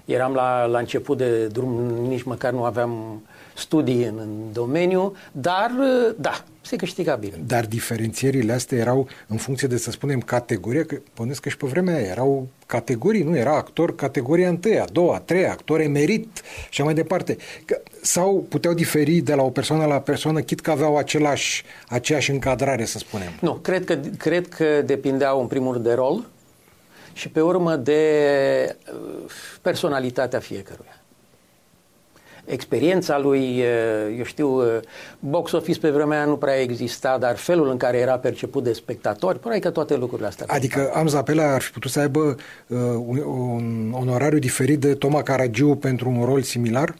Eram 0.05 0.33
la, 0.33 0.65
la 0.65 0.79
început 0.79 1.17
de 1.17 1.47
drum, 1.47 1.69
nici 2.07 2.23
măcar 2.23 2.51
nu 2.51 2.63
aveam 2.63 3.21
studii 3.55 4.03
în, 4.03 4.17
în 4.17 4.29
domeniu, 4.53 5.15
dar 5.31 5.71
da, 6.17 6.43
se 6.61 6.75
câștiga 6.75 7.15
bine. 7.15 7.33
Dar 7.47 7.65
diferențierile 7.65 8.53
astea 8.53 8.77
erau 8.77 9.07
în 9.27 9.37
funcție 9.37 9.67
de, 9.67 9.77
să 9.77 9.91
spunem, 9.91 10.19
categorie, 10.19 10.83
că 10.83 10.97
pănesc 11.13 11.41
că 11.41 11.49
și 11.49 11.57
pe 11.57 11.67
vremea 11.67 11.95
aia 11.95 12.07
erau 12.07 12.47
categorii, 12.65 13.23
nu? 13.23 13.37
Era 13.37 13.55
actor 13.55 13.95
categoria 13.95 14.49
întâia, 14.49 14.83
a 14.83 14.87
doua, 14.91 15.15
a 15.15 15.19
treia, 15.19 15.51
actor 15.51 15.79
emerit 15.79 16.41
și 16.69 16.81
mai 16.81 16.93
departe. 16.93 17.37
Că, 17.65 17.81
sau 18.01 18.45
puteau 18.49 18.73
diferi 18.73 19.21
de 19.21 19.33
la 19.33 19.43
o 19.43 19.49
persoană 19.49 19.85
la 19.85 19.99
persoană, 19.99 20.39
chit 20.41 20.59
că 20.59 20.71
aveau 20.71 20.97
același, 20.97 21.63
aceeași 21.87 22.31
încadrare, 22.31 22.85
să 22.85 22.97
spunem. 22.97 23.31
Nu, 23.39 23.53
cred 23.53 23.85
că, 23.85 23.99
cred 24.17 24.47
că 24.47 24.81
depindeau 24.85 25.41
în 25.41 25.47
primul 25.47 25.73
rând 25.73 25.85
de 25.85 25.93
rol 25.93 26.25
și 27.13 27.29
pe 27.29 27.41
urmă 27.41 27.75
de 27.75 27.99
uh, 28.93 29.31
personalitatea 29.61 30.39
fiecăruia 30.39 31.02
experiența 32.45 33.19
lui, 33.19 33.63
eu 34.17 34.23
știu, 34.23 34.61
box 35.19 35.51
office 35.51 35.79
pe 35.79 35.89
vremea 35.89 36.17
aia 36.17 36.27
nu 36.27 36.35
prea 36.35 36.61
exista, 36.61 37.17
dar 37.17 37.35
felul 37.35 37.69
în 37.69 37.77
care 37.77 37.97
era 37.97 38.17
perceput 38.17 38.63
de 38.63 38.73
spectatori, 38.73 39.39
păi 39.39 39.59
că 39.59 39.69
toate 39.69 39.95
lucrurile 39.95 40.27
astea. 40.27 40.45
Adică 40.49 40.91
Amza 40.93 41.17
Apela 41.17 41.53
ar 41.53 41.61
fi 41.61 41.71
putut 41.71 41.91
să 41.91 41.99
aibă 41.99 42.35
uh, 42.67 42.77
un, 43.07 43.23
un 43.25 43.95
onorariu 43.99 44.39
diferit 44.39 44.79
de 44.79 44.93
Toma 44.93 45.21
Caragiu 45.21 45.75
pentru 45.75 46.09
un 46.09 46.25
rol 46.25 46.41
similar? 46.41 46.95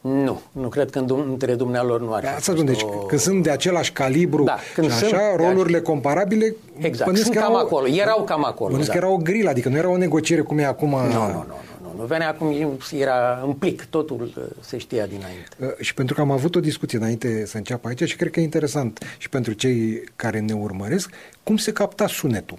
Nu, 0.00 0.40
nu 0.52 0.68
cred 0.68 0.90
că 0.90 1.04
între 1.30 1.54
dumnealor 1.54 2.00
nu 2.00 2.12
are. 2.12 2.28
Asta 2.28 2.52
o... 2.58 2.62
deci, 2.62 2.84
când 3.08 3.20
sunt 3.20 3.42
de 3.42 3.50
același 3.50 3.92
calibru 3.92 4.44
da, 4.44 4.58
când 4.74 4.92
și 4.92 5.04
așa, 5.04 5.36
rolurile 5.36 5.78
de 5.78 5.84
comparabile... 5.84 6.54
Exact, 6.78 7.16
sunt 7.16 7.34
cam 7.34 7.42
erau, 7.42 7.56
acolo, 7.56 7.86
erau 7.88 8.22
cam 8.22 8.44
acolo. 8.44 8.76
da. 8.76 8.84
că 8.84 8.96
era 8.96 9.08
o 9.08 9.16
grilă, 9.16 9.50
adică 9.50 9.68
nu 9.68 9.76
era 9.76 9.90
o 9.90 9.96
negociere 9.96 10.42
cum 10.42 10.58
e 10.58 10.64
acum... 10.64 10.90
Nu, 10.90 10.96
nu, 10.96 11.44
nu. 11.46 11.54
Nu 11.96 12.04
venea 12.04 12.28
acum, 12.28 12.78
era 12.92 13.42
în 13.44 13.52
plic, 13.52 13.84
totul 13.84 14.32
uh, 14.36 14.44
se 14.60 14.78
știa 14.78 15.06
dinainte. 15.06 15.56
Uh, 15.58 15.68
și 15.80 15.94
pentru 15.94 16.14
că 16.14 16.20
am 16.20 16.30
avut 16.30 16.54
o 16.54 16.60
discuție 16.60 16.98
înainte 16.98 17.46
să 17.46 17.56
înceapă 17.56 17.88
aici 17.88 18.02
și 18.08 18.16
cred 18.16 18.30
că 18.30 18.40
e 18.40 18.42
interesant 18.42 19.16
și 19.18 19.28
pentru 19.28 19.52
cei 19.52 20.04
care 20.16 20.38
ne 20.38 20.52
urmăresc, 20.52 21.10
cum 21.42 21.56
se 21.56 21.72
capta 21.72 22.06
sunetul 22.06 22.58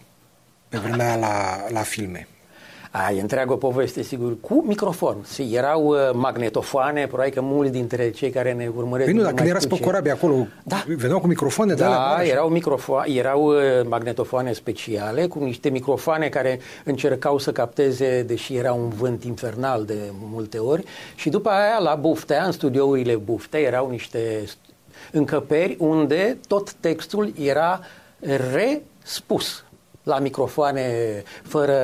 pe 0.69 0.77
vremea 0.77 1.15
la, 1.15 1.65
la 1.69 1.81
filme. 1.81 2.27
A, 2.93 3.11
e 3.11 3.21
întreagă 3.21 3.55
poveste, 3.55 4.01
sigur, 4.01 4.39
cu 4.39 4.63
microfon. 4.67 5.17
Și 5.33 5.49
erau 5.51 5.85
uh, 5.85 5.97
magnetofoane, 6.13 7.07
probabil 7.07 7.33
că 7.33 7.41
mulți 7.41 7.71
dintre 7.71 8.09
cei 8.09 8.29
care 8.29 8.53
ne 8.53 8.71
urmăresc... 8.75 9.09
Păi 9.09 9.19
nu, 9.19 9.23
dacă 9.23 9.43
erați 9.43 9.67
pe 9.67 9.79
corabie 9.79 10.11
acolo, 10.11 10.47
da. 10.63 10.83
veneau 10.87 11.19
cu 11.19 11.27
microfoane 11.27 11.73
de 11.73 11.81
Da, 11.81 12.07
alea 12.07 12.27
erau, 12.27 12.57
microfo- 12.57 13.15
erau 13.15 13.45
uh, 13.45 13.57
magnetofoane 13.87 14.53
speciale, 14.53 15.27
cu 15.27 15.43
niște 15.43 15.69
microfoane 15.69 16.29
care 16.29 16.59
încercau 16.83 17.37
să 17.37 17.51
capteze, 17.51 18.23
deși 18.23 18.55
era 18.55 18.73
un 18.73 18.89
vânt 18.89 19.23
infernal 19.23 19.85
de 19.85 19.97
multe 20.31 20.57
ori. 20.57 20.83
Și 21.15 21.29
după 21.29 21.49
aia, 21.49 21.79
la 21.79 21.95
Buftea, 21.95 22.43
în 22.43 22.51
studiourile 22.51 23.15
Buftea, 23.15 23.59
erau 23.59 23.89
niște 23.89 24.43
încăperi 25.11 25.75
unde 25.79 26.37
tot 26.47 26.73
textul 26.73 27.33
era 27.39 27.79
respus 28.53 29.63
la 30.03 30.19
microfoane 30.19 30.83
fără 31.43 31.77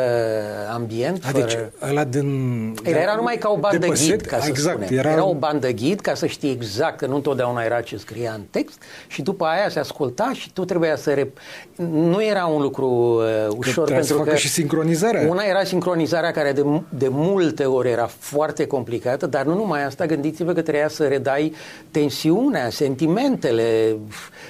ambient. 0.74 1.24
A, 1.28 1.32
deci 1.32 1.52
fără... 1.52 1.72
ăla 1.90 2.04
din... 2.04 2.76
Era, 2.84 3.00
era 3.00 3.16
numai 3.16 3.36
ca 3.36 3.50
o 3.50 3.58
bandă 3.58 3.88
ghid, 3.88 4.22
ca 4.22 4.40
să 4.40 4.48
exact, 4.48 4.82
spunem. 4.82 5.00
Era... 5.00 5.12
era 5.12 5.26
o 5.26 5.34
bandă 5.34 5.70
ghid 5.70 6.00
ca 6.00 6.14
să 6.14 6.26
știi 6.26 6.52
exact 6.52 6.98
că 6.98 7.06
nu 7.06 7.16
întotdeauna 7.16 7.64
era 7.64 7.82
ce 7.82 7.98
scria 7.98 8.32
în 8.36 8.42
text 8.50 8.82
și 9.08 9.22
după 9.22 9.46
aia 9.46 9.70
se 9.70 9.80
asculta 9.80 10.32
și 10.34 10.52
tu 10.52 10.66
trebuia 10.66 10.96
să... 10.96 11.14
Rep... 11.14 11.38
Nu 11.76 12.24
era 12.24 12.46
un 12.46 12.62
lucru 12.62 12.88
uh, 12.88 13.56
ușor 13.58 13.88
că 13.88 13.94
pentru 13.94 14.20
că... 14.20 14.36
și 14.36 14.48
sincronizarea. 14.50 15.28
Una 15.30 15.44
era 15.44 15.64
sincronizarea 15.64 16.32
care 16.32 16.52
de, 16.52 16.66
de 16.90 17.08
multe 17.08 17.66
ori 17.66 17.90
era 17.90 18.06
foarte 18.06 18.68
complicată, 18.68 19.26
dar 19.26 19.46
nu 19.46 19.56
numai 19.56 19.86
asta, 19.86 20.06
gândiți-vă 20.06 20.54
că 20.54 20.62
trebuia 20.62 20.88
să 20.88 21.08
redai 21.08 21.54
tensiunea, 21.92 22.70
sentimentele, 22.70 23.96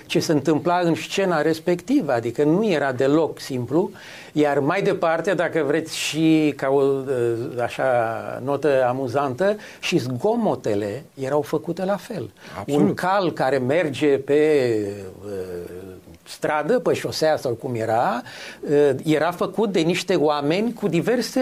ce 0.06 0.20
se 0.20 0.32
întâmpla 0.32 0.80
în 0.84 0.96
scena 0.96 1.42
respectivă, 1.42 2.12
adică 2.12 2.44
nu 2.44 2.70
era 2.70 2.92
deloc 2.92 3.40
simplu, 3.40 3.56
iar 4.32 4.60
mai 4.60 4.82
departe, 4.82 5.34
dacă 5.34 5.64
vreți 5.68 5.98
și 5.98 6.54
ca 6.56 6.68
o 6.70 6.82
așa 7.62 7.86
notă 8.44 8.86
amuzantă, 8.88 9.56
și 9.80 9.98
zgomotele 9.98 11.04
erau 11.14 11.42
făcute 11.42 11.86
la 11.86 11.96
fel. 11.96 12.30
Absolut. 12.60 12.82
Un 12.82 12.94
cal 12.94 13.32
care 13.32 13.58
merge 13.58 14.18
pe 14.18 14.72
uh, 15.26 15.32
stradă, 16.24 16.80
pe 16.80 16.94
șosea 16.94 17.38
sau 17.38 17.52
cum 17.52 17.76
era, 17.76 18.22
uh, 18.70 18.90
era 19.04 19.32
făcut 19.32 19.72
de 19.72 19.80
niște 19.80 20.16
oameni 20.16 20.74
cu 20.74 20.88
diverse 20.88 21.42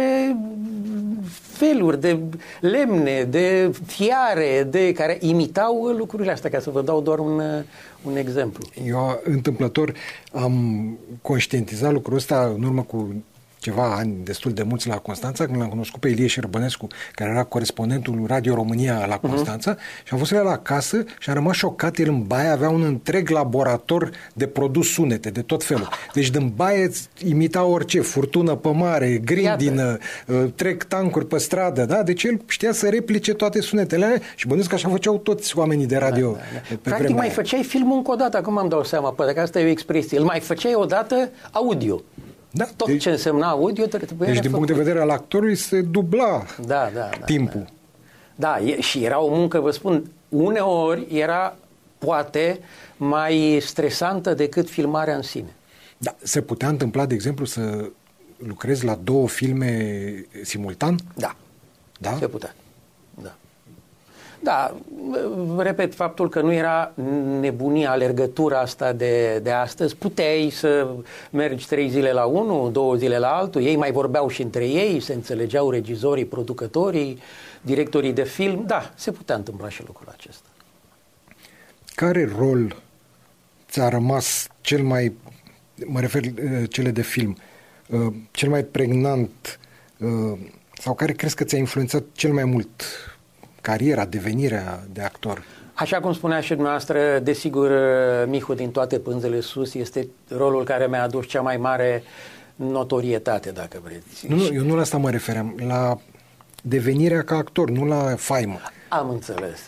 feluri 1.55 1.99
de 1.99 2.19
lemne, 2.61 3.23
de 3.23 3.71
fiare, 3.85 4.67
de 4.69 4.91
care 4.91 5.17
imitau 5.21 5.85
lucrurile 5.97 6.31
astea, 6.31 6.49
ca 6.49 6.59
să 6.59 6.69
vă 6.69 6.81
dau 6.81 7.01
doar 7.01 7.19
un, 7.19 7.41
un 8.03 8.15
exemplu. 8.15 8.65
Eu, 8.85 9.21
întâmplător, 9.23 9.93
am 10.31 10.97
conștientizat 11.21 11.91
lucrul 11.91 12.15
ăsta 12.15 12.53
în 12.55 12.63
urmă 12.63 12.81
cu 12.81 13.23
ceva 13.65 13.95
ani 13.95 14.15
destul 14.23 14.51
de 14.51 14.63
mulți 14.63 14.87
la 14.87 14.97
Constanța, 14.97 15.45
când 15.45 15.57
l-am 15.57 15.69
cunoscut 15.69 15.99
pe 15.99 16.07
Ilie 16.07 16.27
Șerbănescu, 16.27 16.87
care 17.13 17.29
era 17.29 17.43
corespondentul 17.43 18.23
Radio 18.27 18.53
România 18.53 19.05
la 19.05 19.19
mhm. 19.21 19.27
Constanța, 19.33 19.75
uh-huh. 19.75 20.03
și 20.03 20.13
am 20.13 20.17
fost 20.17 20.31
la 20.31 20.57
casă 20.57 21.03
și 21.19 21.29
am 21.29 21.35
rămas 21.35 21.55
șocat. 21.55 21.97
El 21.97 22.09
în 22.09 22.23
baie 22.23 22.47
avea 22.47 22.69
un 22.69 22.83
întreg 22.83 23.29
laborator 23.29 24.11
de 24.33 24.47
produs 24.47 24.87
sunete, 24.87 25.29
de 25.29 25.41
tot 25.41 25.63
felul. 25.63 25.89
Deci 26.13 26.29
din 26.29 26.51
baie 26.55 26.91
imita 27.25 27.63
orice, 27.63 28.01
furtună 28.01 28.55
pe 28.55 28.69
mare, 28.69 29.17
grindină, 29.17 29.97
Iată. 30.27 30.43
Uh, 30.43 30.51
trec 30.55 30.83
tancuri 30.83 31.27
pe 31.27 31.37
stradă, 31.37 31.85
da? 31.85 32.03
Deci 32.03 32.23
el 32.23 32.41
știa 32.47 32.71
să 32.71 32.89
replice 32.89 33.33
toate 33.33 33.61
sunetele 33.61 34.05
alea 34.05 34.19
și 34.35 34.45
bănuiesc 34.45 34.69
că 34.69 34.75
așa 34.75 34.89
făceau 34.89 35.17
toți 35.17 35.57
oamenii 35.57 35.85
de 35.85 35.97
radio. 35.97 36.31
Da, 36.31 36.37
da, 36.37 36.59
da. 36.69 36.75
Practic 36.81 37.15
mai 37.15 37.29
făceai 37.29 37.63
filmul 37.63 37.97
încă 37.97 38.11
o 38.11 38.15
dată, 38.15 38.37
acum 38.37 38.57
am 38.57 38.67
dau 38.67 38.83
seama, 38.83 39.13
că 39.13 39.39
asta 39.39 39.59
e 39.59 39.65
o 39.65 39.69
expresie. 39.69 40.17
Îl 40.17 40.23
mai 40.23 40.39
făceai 40.39 40.73
odată 40.75 41.29
audio. 41.51 42.01
Da, 42.55 42.65
Tot 42.75 42.87
deci, 42.87 43.01
ce 43.01 43.09
însemna 43.09 43.49
audio 43.49 43.85
trebuia 43.85 44.29
Deci, 44.31 44.39
din 44.39 44.51
punct 44.51 44.67
de 44.67 44.73
vedere 44.73 44.99
al 44.99 45.09
actorului, 45.09 45.55
se 45.55 45.81
dubla 45.81 46.45
da, 46.65 46.89
da, 46.93 47.09
da, 47.19 47.25
timpul. 47.25 47.65
Da, 48.35 48.57
da 48.59 48.65
e, 48.65 48.81
și 48.81 49.03
era 49.03 49.19
o 49.19 49.35
muncă, 49.35 49.59
vă 49.59 49.71
spun, 49.71 50.11
uneori 50.29 51.07
era, 51.11 51.57
poate, 51.97 52.59
mai 52.97 53.59
stresantă 53.61 54.33
decât 54.33 54.69
filmarea 54.69 55.15
în 55.15 55.21
sine. 55.21 55.53
Da, 55.97 56.15
se 56.23 56.41
putea 56.41 56.67
întâmpla, 56.67 57.05
de 57.05 57.13
exemplu, 57.13 57.45
să 57.45 57.89
lucrezi 58.37 58.85
la 58.85 58.99
două 59.03 59.27
filme 59.27 60.25
simultan? 60.43 60.99
Da, 61.15 61.35
da? 61.99 62.15
se 62.19 62.27
putea. 62.27 62.55
Da, 64.45 64.75
repet, 65.57 65.95
faptul 65.95 66.29
că 66.29 66.41
nu 66.41 66.53
era 66.53 66.91
nebunia, 67.39 67.91
alergătura 67.91 68.59
asta 68.59 68.93
de, 68.93 69.39
de 69.43 69.51
astăzi, 69.51 69.95
puteai 69.95 70.49
să 70.51 70.87
mergi 71.29 71.67
trei 71.67 71.89
zile 71.89 72.11
la 72.11 72.25
unul, 72.25 72.71
două 72.71 72.95
zile 72.95 73.17
la 73.17 73.27
altul, 73.27 73.61
ei 73.61 73.75
mai 73.75 73.91
vorbeau 73.91 74.27
și 74.27 74.41
între 74.41 74.67
ei, 74.67 74.99
se 74.99 75.13
înțelegeau 75.13 75.69
regizorii, 75.69 76.25
producătorii, 76.25 77.19
directorii 77.61 78.13
de 78.13 78.23
film, 78.23 78.63
da, 78.67 78.91
se 78.95 79.11
putea 79.11 79.35
întâmpla 79.35 79.69
și 79.69 79.83
lucrul 79.85 80.07
acesta. 80.17 80.47
Care 81.95 82.29
rol 82.37 82.75
ți-a 83.69 83.89
rămas 83.89 84.47
cel 84.61 84.83
mai, 84.83 85.13
mă 85.85 85.99
refer 85.99 86.23
uh, 86.23 86.63
cele 86.69 86.91
de 86.91 87.01
film, 87.01 87.37
uh, 87.89 88.13
cel 88.31 88.49
mai 88.49 88.63
pregnant 88.63 89.59
uh, 89.99 90.39
sau 90.79 90.93
care 90.93 91.11
crezi 91.11 91.35
că 91.35 91.43
ți-a 91.43 91.57
influențat 91.57 92.03
cel 92.13 92.33
mai 92.33 92.43
mult 92.43 92.83
cariera, 93.65 94.05
devenirea 94.05 94.83
de 94.93 95.01
actor? 95.01 95.43
Așa 95.73 95.99
cum 95.99 96.13
spunea 96.13 96.39
și 96.39 96.53
dumneavoastră, 96.53 97.19
desigur, 97.23 97.71
Mihu 98.27 98.53
din 98.53 98.71
toate 98.71 98.99
pânzele 98.99 99.39
sus 99.39 99.73
este 99.73 100.07
rolul 100.27 100.63
care 100.63 100.87
mi-a 100.87 101.03
adus 101.03 101.27
cea 101.27 101.41
mai 101.41 101.57
mare 101.57 102.03
notorietate, 102.55 103.51
dacă 103.51 103.81
vreți. 103.83 104.27
Nu, 104.27 104.35
nu, 104.35 104.53
eu 104.53 104.63
nu 104.63 104.75
la 104.75 104.81
asta 104.81 104.97
mă 104.97 105.09
refeream, 105.09 105.55
la 105.67 105.97
devenirea 106.61 107.23
ca 107.23 107.35
actor, 107.35 107.69
nu 107.69 107.85
la 107.85 108.15
faimă. 108.17 108.59
Am 108.89 109.09
înțeles. 109.09 109.59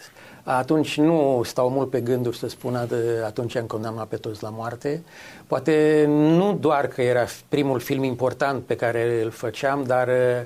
Atunci 0.43 0.97
nu 0.97 1.41
stau 1.45 1.69
mult 1.69 1.89
pe 1.89 2.01
gânduri 2.01 2.37
să 2.37 2.47
spun 2.47 2.87
atunci 3.25 3.55
am 3.55 3.65
condamnat 3.65 4.07
pe 4.07 4.15
toți 4.15 4.43
la 4.43 4.49
moarte. 4.49 5.03
Poate 5.47 6.05
nu 6.07 6.57
doar 6.59 6.87
că 6.87 7.01
era 7.01 7.25
primul 7.49 7.79
film 7.79 8.03
important 8.03 8.63
pe 8.63 8.75
care 8.75 9.21
îl 9.23 9.29
făceam, 9.29 9.83
dar 9.83 10.07
uh, 10.07 10.13
Eh, 10.13 10.45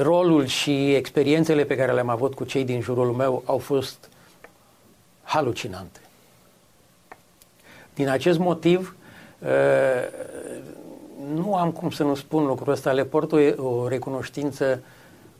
rolul 0.00 0.46
și 0.46 0.94
experiențele 0.94 1.64
pe 1.64 1.76
care 1.76 1.92
le-am 1.92 2.08
avut 2.08 2.34
cu 2.34 2.44
cei 2.44 2.64
din 2.64 2.80
jurul 2.80 3.12
meu 3.12 3.42
au 3.46 3.58
fost 3.58 4.08
halucinante. 5.22 6.00
Din 7.94 8.08
acest 8.08 8.38
motiv, 8.38 8.96
eh, 9.38 9.50
nu 11.34 11.54
am 11.54 11.70
cum 11.70 11.90
să 11.90 12.02
nu 12.02 12.14
spun 12.14 12.46
lucrul 12.46 12.72
ăsta, 12.72 12.92
le 12.92 13.04
port 13.04 13.32
o, 13.32 13.38
o 13.64 13.88
recunoștință 13.88 14.82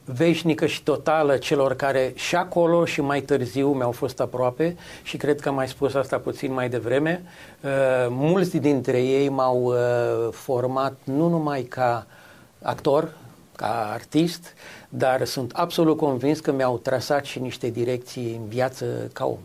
veșnică 0.05 0.67
și 0.67 0.83
totală 0.83 1.37
celor 1.37 1.75
care 1.75 2.13
și 2.15 2.37
acolo 2.37 2.85
și 2.85 3.01
mai 3.01 3.21
târziu 3.21 3.69
mi-au 3.73 3.91
fost 3.91 4.21
aproape 4.21 4.77
și 5.03 5.17
cred 5.17 5.41
că 5.41 5.49
am 5.49 5.55
mai 5.55 5.69
spus 5.69 5.95
asta 5.95 6.19
puțin 6.19 6.53
mai 6.53 6.69
devreme. 6.69 7.23
Eh, 7.61 7.71
mulți 8.09 8.57
dintre 8.57 9.03
ei 9.03 9.29
m-au 9.29 9.75
format 10.31 10.95
nu 11.05 11.29
numai 11.29 11.63
ca 11.63 12.07
actor, 12.63 13.13
ca 13.57 13.91
artist, 13.93 14.55
dar 14.89 15.25
sunt 15.25 15.53
absolut 15.55 15.97
convins 15.97 16.41
că 16.41 16.53
mi-au 16.53 16.79
trasat 16.79 17.25
și 17.25 17.39
niște 17.39 17.71
direcții 17.71 18.39
în 18.41 18.49
viață 18.49 19.11
ca 19.13 19.25
om. 19.25 19.39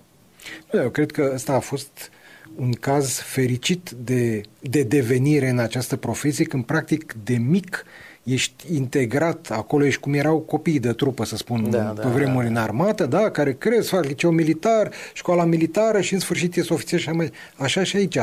Eu 0.74 0.90
cred 0.90 1.12
că 1.12 1.32
ăsta 1.34 1.54
a 1.54 1.60
fost 1.60 2.12
un 2.56 2.72
caz 2.72 3.20
fericit 3.20 3.90
de, 3.90 4.42
de 4.60 4.84
devenire 4.84 5.50
în 5.50 5.60
această 5.60 5.96
profesie, 5.96 6.46
când 6.46 6.66
practic 6.66 7.16
de 7.24 7.36
mic 7.36 7.86
ești 8.24 8.74
integrat, 8.74 9.48
acolo 9.52 9.86
ești 9.86 10.00
cum 10.00 10.14
erau 10.14 10.40
copiii 10.40 10.80
de 10.80 10.94
trupă, 10.94 11.26
să 11.26 11.36
spun, 11.36 11.70
da, 11.70 11.80
pe 11.80 12.02
da, 12.02 12.08
vremuri 12.08 12.46
da. 12.46 12.50
în 12.50 12.58
armată, 12.58 13.06
da, 13.06 13.30
care 13.32 13.54
cresc, 13.54 13.90
fac 13.90 14.06
liceu 14.06 14.32
militar, 14.32 14.92
școala 15.14 15.46
militară 15.46 16.02
și 16.02 16.14
în 16.14 16.20
sfârșit 16.20 16.56
ies 16.56 16.70
ofițer 16.70 17.00
și 17.00 17.10
mai... 17.10 17.32
Așa 17.56 17.84
și 17.84 17.96
aici. 17.96 18.18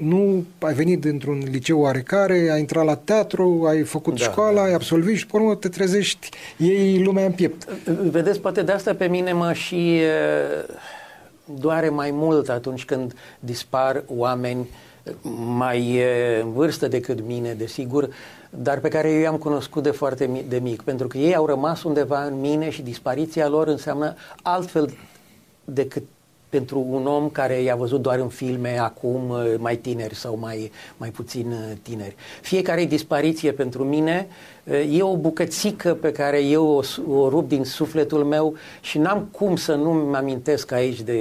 Uh, 0.00 0.06
nu 0.06 0.44
ai 0.58 0.74
venit 0.74 1.00
dintr-un 1.00 1.42
liceu 1.50 1.80
oarecare, 1.80 2.50
ai 2.52 2.60
intrat 2.60 2.84
la 2.84 2.96
teatru, 2.96 3.64
ai 3.68 3.82
făcut 3.82 4.18
da, 4.18 4.24
școala, 4.24 4.54
da. 4.54 4.62
ai 4.62 4.72
absolvit 4.72 5.16
și 5.16 5.26
pe 5.26 5.36
urmă 5.36 5.54
te 5.54 5.68
trezești, 5.68 6.28
ei 6.56 7.02
lumea 7.02 7.24
în 7.24 7.32
piept. 7.32 7.68
Vedeți, 8.10 8.40
poate 8.40 8.62
de 8.62 8.72
asta 8.72 8.94
pe 8.94 9.06
mine 9.06 9.32
mă 9.32 9.52
și 9.52 10.00
doare 11.44 11.88
mai 11.88 12.10
mult 12.10 12.48
atunci 12.48 12.84
când 12.84 13.14
dispar 13.40 14.04
oameni 14.06 14.68
mai 15.56 16.02
în 16.42 16.52
vârstă 16.52 16.88
decât 16.88 17.26
mine, 17.26 17.52
desigur, 17.52 18.08
dar 18.50 18.78
pe 18.78 18.88
care 18.88 19.10
eu 19.10 19.20
i-am 19.20 19.36
cunoscut 19.36 19.82
de 19.82 19.90
foarte 19.90 20.44
de 20.48 20.58
mic, 20.58 20.82
pentru 20.82 21.06
că 21.06 21.18
ei 21.18 21.34
au 21.34 21.46
rămas 21.46 21.82
undeva 21.82 22.24
în 22.24 22.40
mine 22.40 22.70
și 22.70 22.82
dispariția 22.82 23.48
lor 23.48 23.66
înseamnă 23.68 24.14
altfel 24.42 24.92
decât 25.64 26.02
pentru 26.50 26.86
un 26.88 27.06
om 27.06 27.28
care 27.28 27.60
i-a 27.60 27.74
văzut 27.74 28.02
doar 28.02 28.18
în 28.18 28.28
filme 28.28 28.78
acum 28.78 29.28
uh, 29.28 29.54
mai 29.58 29.76
tineri 29.76 30.14
sau 30.14 30.36
mai, 30.38 30.72
mai 30.96 31.10
puțin 31.10 31.46
uh, 31.46 31.76
tineri. 31.82 32.14
Fiecare 32.40 32.84
dispariție 32.84 33.52
pentru 33.52 33.84
mine 33.84 34.26
uh, 34.64 34.98
e 34.98 35.02
o 35.02 35.16
bucățică 35.16 35.94
pe 35.94 36.12
care 36.12 36.42
eu 36.42 36.66
o, 36.66 36.82
o 37.12 37.28
rup 37.28 37.48
din 37.48 37.64
sufletul 37.64 38.24
meu 38.24 38.54
și 38.80 38.98
n-am 38.98 39.28
cum 39.30 39.56
să 39.56 39.74
nu-mi 39.74 40.16
amintesc 40.16 40.72
aici 40.72 41.00
de, 41.00 41.18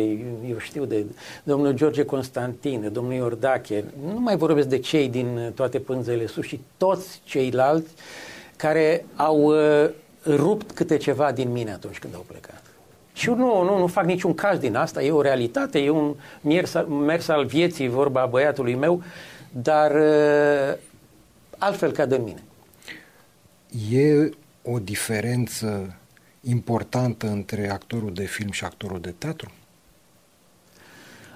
eu 0.50 0.58
știu, 0.58 0.86
de 0.86 1.06
domnul 1.44 1.72
George 1.72 2.04
Constantin, 2.04 2.82
de 2.82 2.88
domnul 2.88 3.13
Iordache, 3.13 3.84
nu 4.13 4.20
mai 4.20 4.38
vorbesc 4.38 4.68
de 4.68 4.80
cei 4.80 5.10
din 5.10 5.52
toate 5.56 5.80
pânzele 5.80 6.28
sus 6.28 6.46
și 6.46 6.60
toți 6.78 7.22
ceilalți 7.24 7.89
care 8.56 9.06
au 9.15 9.54
rupt 10.26 10.72
câte 10.72 10.98
ceva 10.98 11.32
din 11.32 11.52
mine 11.52 11.72
atunci 11.72 12.00
când 12.00 12.15
au 12.15 12.26
plecat. 12.28 12.59
Și 13.19 13.29
eu 13.29 13.36
nu, 13.36 13.63
nu, 13.63 13.77
nu 13.77 13.88
fac 13.88 14.05
niciun 14.05 14.34
caz 14.34 14.60
din 14.60 14.75
asta, 14.75 15.03
e 15.03 15.12
o 15.12 15.21
realitate, 15.21 15.79
e 15.79 15.89
un 15.89 16.15
mers, 16.41 16.73
mers 16.88 17.27
al 17.27 17.45
vieții, 17.45 17.88
vorba 17.88 18.25
băiatului 18.25 18.75
meu, 18.75 19.03
dar 19.51 19.91
uh, 19.91 20.77
altfel 21.58 21.91
ca 21.91 22.05
de 22.05 22.17
mine. 22.17 22.43
E 23.91 24.29
o 24.63 24.79
diferență 24.79 25.95
importantă 26.41 27.27
între 27.27 27.69
actorul 27.69 28.13
de 28.13 28.23
film 28.23 28.51
și 28.51 28.63
actorul 28.63 28.99
de 28.99 29.13
teatru? 29.17 29.51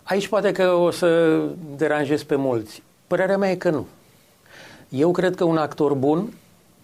Aici 0.04 0.28
poate 0.28 0.52
că 0.52 0.72
o 0.72 0.92
să 0.92 1.40
deranjez 1.76 2.24
pe 2.24 2.36
mulți. 2.36 2.84
Părerea 3.08 3.38
mea 3.38 3.52
e 3.52 3.56
că 3.56 3.70
nu. 3.70 3.88
Eu 4.90 5.12
cred 5.12 5.36
că 5.36 5.44
un 5.44 5.58
actor 5.58 5.94
bun 5.94 6.34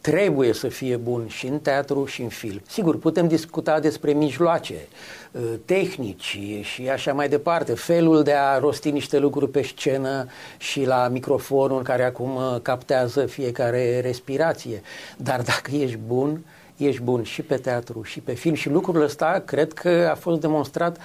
trebuie 0.02 0.54
să 0.54 0.68
fie 0.68 0.96
bun 0.96 1.28
și 1.28 1.48
în 1.48 1.60
teatru 1.60 2.06
și 2.06 2.22
în 2.22 2.30
film. 2.30 2.62
Sigur, 2.68 2.98
putem 2.98 3.28
discuta 3.28 3.80
despre 3.80 4.12
mijloace, 4.12 4.88
uh, 5.32 5.42
tehnici 5.66 6.40
și 6.62 6.90
așa 6.90 7.14
mai 7.14 7.30
departe, 7.30 7.74
felul 7.74 8.24
de 8.24 8.34
a 8.34 8.58
rosti 8.58 8.92
niște 8.92 9.18
lucruri 9.18 9.52
pe 9.52 9.62
scenă 9.62 10.28
și 10.58 10.86
la 10.86 11.08
microfonul 11.08 11.84
care 11.84 12.04
acum 12.04 12.36
uh, 12.36 12.58
captează 12.62 13.26
fiecare 13.26 14.00
respirație. 14.00 14.82
Dar 15.18 15.42
dacă 15.42 15.72
ești 15.76 15.98
bun, 16.08 16.44
ești 16.78 17.02
bun 17.02 17.24
și 17.24 17.42
pe 17.42 17.56
teatru 17.56 18.04
și 18.04 18.20
pe 18.20 18.34
film 18.34 18.54
și 18.54 18.70
lucrul 18.70 19.02
ăsta 19.02 19.44
cred 19.46 19.74
că 19.74 20.08
a 20.12 20.16
fost 20.16 20.40
demonstrat 20.40 20.98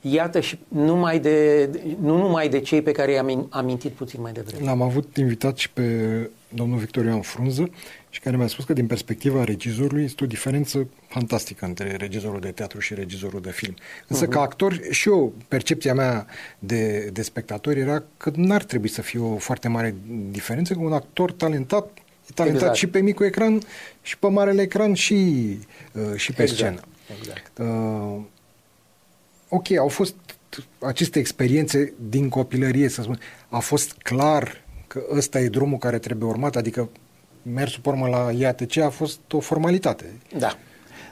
iată 0.00 0.40
și 0.40 0.58
numai 0.68 1.18
de, 1.18 1.68
nu 2.00 2.16
numai 2.16 2.48
de 2.48 2.60
cei 2.60 2.82
pe 2.82 2.92
care 2.92 3.12
i-am 3.12 3.46
amintit 3.50 3.92
puțin 3.92 4.20
mai 4.20 4.32
devreme. 4.32 4.64
L-am 4.64 4.82
avut 4.82 5.16
invitat 5.16 5.56
și 5.56 5.70
pe 5.70 5.82
domnul 6.48 6.78
Victorian 6.78 7.20
Frunză 7.20 7.70
și 8.10 8.20
care 8.20 8.36
mi-a 8.36 8.46
spus 8.46 8.64
că 8.64 8.72
din 8.72 8.86
perspectiva 8.86 9.44
regizorului 9.44 10.04
este 10.04 10.24
o 10.24 10.26
diferență 10.26 10.88
fantastică 11.08 11.64
între 11.64 11.96
regizorul 11.96 12.40
de 12.40 12.50
teatru 12.50 12.80
și 12.80 12.94
regizorul 12.94 13.40
de 13.40 13.50
film. 13.50 13.74
Însă 14.08 14.26
uh-huh. 14.26 14.30
ca 14.30 14.40
actor 14.40 14.80
și 14.90 15.08
eu, 15.08 15.32
percepția 15.48 15.94
mea 15.94 16.26
de, 16.58 17.10
de 17.12 17.22
spectator 17.22 17.76
era 17.76 18.02
că 18.16 18.30
n-ar 18.34 18.64
trebui 18.64 18.88
să 18.88 19.02
fie 19.02 19.20
o 19.20 19.36
foarte 19.36 19.68
mare 19.68 19.94
diferență, 20.30 20.72
că 20.72 20.78
un 20.78 20.92
actor 20.92 21.32
talentat 21.32 21.98
e 22.28 22.32
talentat 22.34 22.60
exact. 22.60 22.76
și 22.76 22.86
pe 22.86 23.00
micul 23.00 23.26
ecran 23.26 23.60
și 24.02 24.18
pe 24.18 24.28
marele 24.28 24.62
ecran 24.62 24.94
și, 24.94 25.14
uh, 25.92 26.16
și 26.16 26.32
pe 26.32 26.42
exact. 26.42 26.60
scenă. 26.60 26.80
Exact. 27.18 27.58
Uh, 27.58 28.20
ok, 29.56 29.78
au 29.78 29.88
fost 29.88 30.14
aceste 30.78 31.18
experiențe 31.18 31.94
din 32.08 32.28
copilărie, 32.28 32.88
să 32.88 33.02
spun, 33.02 33.18
a 33.48 33.58
fost 33.58 33.92
clar 33.92 34.64
că 34.86 35.02
ăsta 35.16 35.38
e 35.38 35.48
drumul 35.48 35.78
care 35.78 35.98
trebuie 35.98 36.28
urmat, 36.28 36.56
adică 36.56 36.88
mersul 37.42 37.80
pe 37.82 37.88
urmă 37.88 38.08
la 38.08 38.30
IATC 38.32 38.76
a 38.76 38.88
fost 38.88 39.20
o 39.32 39.40
formalitate. 39.40 40.20
Da. 40.38 40.56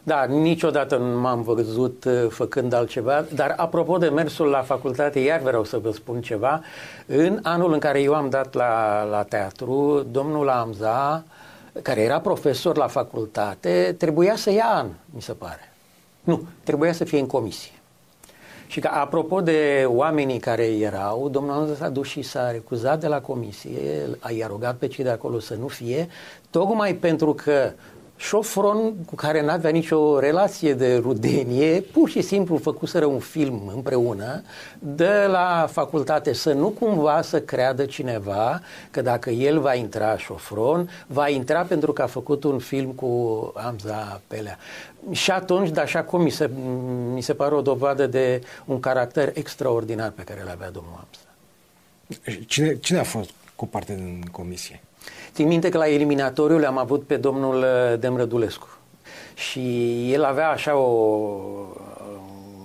Da, 0.06 0.24
niciodată 0.24 0.96
nu 0.96 1.20
m-am 1.20 1.42
văzut 1.42 2.04
uh, 2.04 2.26
făcând 2.28 2.72
altceva, 2.72 3.24
dar 3.34 3.54
apropo 3.56 3.98
de 3.98 4.08
mersul 4.08 4.46
la 4.46 4.62
facultate, 4.62 5.18
iar 5.18 5.40
vreau 5.40 5.64
să 5.64 5.78
vă 5.78 5.90
spun 5.92 6.20
ceva. 6.20 6.60
În 7.06 7.38
anul 7.42 7.72
în 7.72 7.78
care 7.78 8.00
eu 8.00 8.14
am 8.14 8.28
dat 8.28 8.54
la, 8.54 9.02
la 9.02 9.22
teatru, 9.22 10.06
domnul 10.10 10.48
Amza, 10.48 11.24
care 11.82 12.00
era 12.00 12.20
profesor 12.20 12.76
la 12.76 12.86
facultate, 12.86 13.94
trebuia 13.98 14.36
să 14.36 14.50
ia 14.50 14.66
an, 14.66 14.86
mi 15.14 15.22
se 15.22 15.32
pare. 15.32 15.72
Nu, 16.20 16.46
trebuia 16.62 16.92
să 16.92 17.04
fie 17.04 17.18
în 17.18 17.26
comisie. 17.26 17.72
Și 18.74 18.80
că, 18.80 18.88
apropo 18.92 19.40
de 19.40 19.84
oamenii 19.86 20.38
care 20.38 20.64
erau, 20.64 21.28
domnul 21.28 21.74
s-a 21.74 21.88
dus 21.88 22.06
și 22.06 22.22
s-a 22.22 22.50
recuzat 22.50 23.00
de 23.00 23.06
la 23.06 23.20
comisie, 23.20 24.08
i-a 24.36 24.46
rugat 24.46 24.76
pe 24.76 24.86
cei 24.86 25.04
de 25.04 25.10
acolo 25.10 25.38
să 25.38 25.54
nu 25.54 25.68
fie, 25.68 26.08
tocmai 26.50 26.94
pentru 26.94 27.34
că 27.34 27.72
șofron 28.26 28.94
cu 29.04 29.14
care 29.14 29.42
n-avea 29.42 29.70
nicio 29.70 30.18
relație 30.18 30.74
de 30.74 30.96
rudenie, 30.96 31.80
pur 31.80 32.08
și 32.08 32.22
simplu 32.22 32.56
făcuseră 32.56 33.04
un 33.04 33.18
film 33.18 33.72
împreună, 33.74 34.42
de 34.78 35.26
la 35.26 35.68
facultate 35.70 36.32
să 36.32 36.52
nu 36.52 36.68
cumva 36.68 37.22
să 37.22 37.40
creadă 37.40 37.84
cineva 37.84 38.60
că 38.90 39.02
dacă 39.02 39.30
el 39.30 39.60
va 39.60 39.74
intra 39.74 40.16
șofron, 40.16 40.90
va 41.06 41.28
intra 41.28 41.62
pentru 41.62 41.92
că 41.92 42.02
a 42.02 42.06
făcut 42.06 42.44
un 42.44 42.58
film 42.58 42.90
cu 42.90 43.52
Amza 43.56 44.20
Pelea. 44.26 44.58
Și 45.10 45.30
atunci, 45.30 45.68
dar 45.68 45.88
și 45.88 45.96
acum 45.96 46.22
mi 46.22 46.30
se, 46.30 46.50
mi 47.12 47.22
se 47.22 47.34
pare 47.34 47.54
o 47.54 47.60
dovadă 47.60 48.06
de 48.06 48.40
un 48.64 48.80
caracter 48.80 49.30
extraordinar 49.34 50.10
pe 50.10 50.22
care 50.22 50.40
îl 50.42 50.48
avea 50.48 50.70
domnul 50.70 50.92
Amza. 50.92 52.38
Cine, 52.46 52.76
cine 52.76 52.98
a 52.98 53.04
fost 53.04 53.30
cu 53.54 53.66
parte 53.66 53.94
din 53.94 54.24
comisie? 54.32 54.80
Țin 55.34 55.46
minte 55.46 55.68
că 55.68 55.78
la 55.78 55.88
eliminatoriu 55.88 56.58
le-am 56.58 56.78
avut 56.78 57.06
pe 57.06 57.16
domnul 57.16 57.56
uh, 57.56 57.98
Demrădulescu 57.98 58.68
și 59.34 59.60
el 60.12 60.24
avea 60.24 60.48
așa 60.48 60.76
o, 60.76 60.88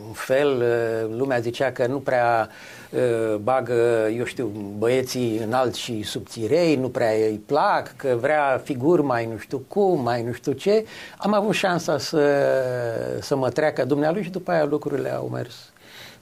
un 0.07 0.13
fel, 0.13 0.57
uh, 0.57 1.17
lumea 1.17 1.39
zicea 1.39 1.71
că 1.71 1.87
nu 1.87 1.97
prea 1.97 2.49
uh, 2.91 3.35
bagă, 3.35 4.07
eu 4.17 4.23
știu, 4.23 4.51
băieții 4.77 5.37
înalți 5.37 5.79
și 5.79 6.03
subțirei, 6.03 6.75
nu 6.75 6.89
prea 6.89 7.11
îi 7.11 7.41
plac, 7.45 7.95
că 7.95 8.17
vrea 8.21 8.61
figuri 8.63 9.03
mai 9.03 9.25
nu 9.25 9.37
știu 9.37 9.57
cum, 9.67 10.01
mai 10.01 10.23
nu 10.23 10.31
știu 10.31 10.51
ce. 10.51 10.85
Am 11.17 11.33
avut 11.33 11.53
șansa 11.53 11.97
să, 11.97 12.53
să 13.21 13.35
mă 13.35 13.49
treacă 13.49 13.85
dumnealui 13.85 14.23
și 14.23 14.29
după 14.29 14.51
aia 14.51 14.65
lucrurile 14.65 15.13
au 15.13 15.29
mers 15.33 15.71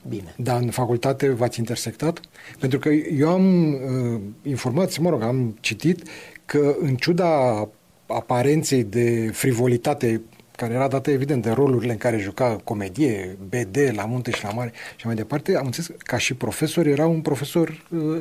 bine. 0.08 0.34
Dar 0.36 0.60
în 0.60 0.70
facultate 0.70 1.28
v-ați 1.28 1.58
intersectat? 1.58 2.20
Pentru 2.58 2.78
că 2.78 2.88
eu 2.88 3.28
am 3.28 3.72
uh, 3.72 4.20
informații, 4.42 5.02
mă 5.02 5.10
rog, 5.10 5.22
am 5.22 5.56
citit 5.60 6.02
că 6.48 6.76
în 6.80 6.94
ciuda 6.96 7.68
aparenței 8.06 8.84
de 8.84 9.30
frivolitate 9.32 10.20
care 10.56 10.74
era 10.74 10.88
dată 10.88 11.10
evident 11.10 11.42
de 11.42 11.50
rolurile 11.50 11.92
în 11.92 11.98
care 11.98 12.16
juca 12.16 12.60
comedie, 12.64 13.36
BD, 13.48 13.76
la 13.94 14.04
munte 14.04 14.30
și 14.30 14.44
la 14.44 14.50
mare 14.50 14.72
și 14.96 15.06
mai 15.06 15.14
departe, 15.14 15.56
am 15.56 15.64
înțeles 15.64 15.86
că 15.86 15.94
ca 15.98 16.18
și 16.18 16.34
profesor 16.34 16.86
era 16.86 17.06
un 17.06 17.20
profesor 17.20 17.84
uh, 17.90 18.20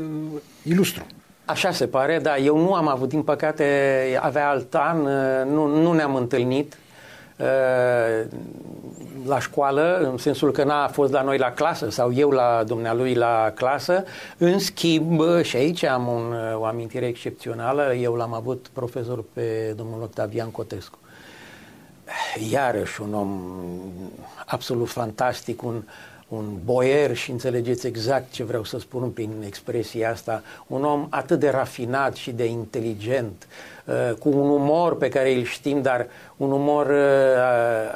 ilustru. 0.64 1.06
Așa 1.46 1.72
se 1.72 1.88
pare, 1.88 2.20
dar 2.20 2.38
eu 2.44 2.58
nu 2.58 2.74
am 2.74 2.88
avut, 2.88 3.10
din 3.10 3.22
păcate, 3.22 3.66
avea 4.22 4.50
alt 4.50 4.76
an, 4.76 5.00
uh, 5.00 5.52
nu, 5.52 5.82
nu 5.82 5.94
ne-am 5.94 6.16
întâlnit. 6.16 6.78
Uh, 7.38 8.28
la 9.26 9.40
școală, 9.40 10.10
în 10.12 10.18
sensul 10.18 10.52
că 10.52 10.64
n-a 10.64 10.88
fost 10.88 11.12
la 11.12 11.22
noi 11.22 11.38
la 11.38 11.52
clasă 11.52 11.90
sau 11.90 12.14
eu 12.14 12.30
la 12.30 12.64
dumnealui 12.64 13.14
la 13.14 13.52
clasă. 13.56 14.04
În 14.38 14.60
schimb, 14.60 15.22
și 15.42 15.56
aici 15.56 15.84
am 15.84 16.08
un, 16.08 16.36
o 16.56 16.66
amintire 16.66 17.06
excepțională, 17.06 17.94
eu 17.94 18.14
l-am 18.14 18.34
avut 18.34 18.70
profesor 18.74 19.24
pe 19.34 19.74
domnul 19.76 20.02
Octavian 20.02 20.52
Cotescu. 20.52 20.98
Iarăși 22.52 23.02
un 23.02 23.14
om 23.14 23.42
absolut 24.46 24.90
fantastic, 24.90 25.64
un, 25.64 25.84
un 26.28 26.58
boier 26.66 27.16
și 27.16 27.32
înțelegeți 27.32 27.88
exact 27.88 28.32
ce 28.32 28.44
vreau 28.44 28.64
să 28.64 28.80
spun 28.80 29.10
prin 29.10 29.32
expresia 29.46 30.12
asta, 30.12 30.44
un 30.68 30.84
om 30.84 31.08
atât 31.10 31.40
de 31.40 31.50
rafinat 31.50 32.16
și 32.16 32.32
de 32.32 32.46
inteligent, 32.46 33.48
uh, 33.86 34.14
cu 34.20 34.30
un 34.30 34.50
umor 34.50 34.98
pe 34.98 35.10
care 35.10 35.34
îl 35.34 35.44
știm, 35.44 35.82
dar 35.82 36.08
un 36.38 36.52
umor 36.52 36.86
uh, 36.86 36.96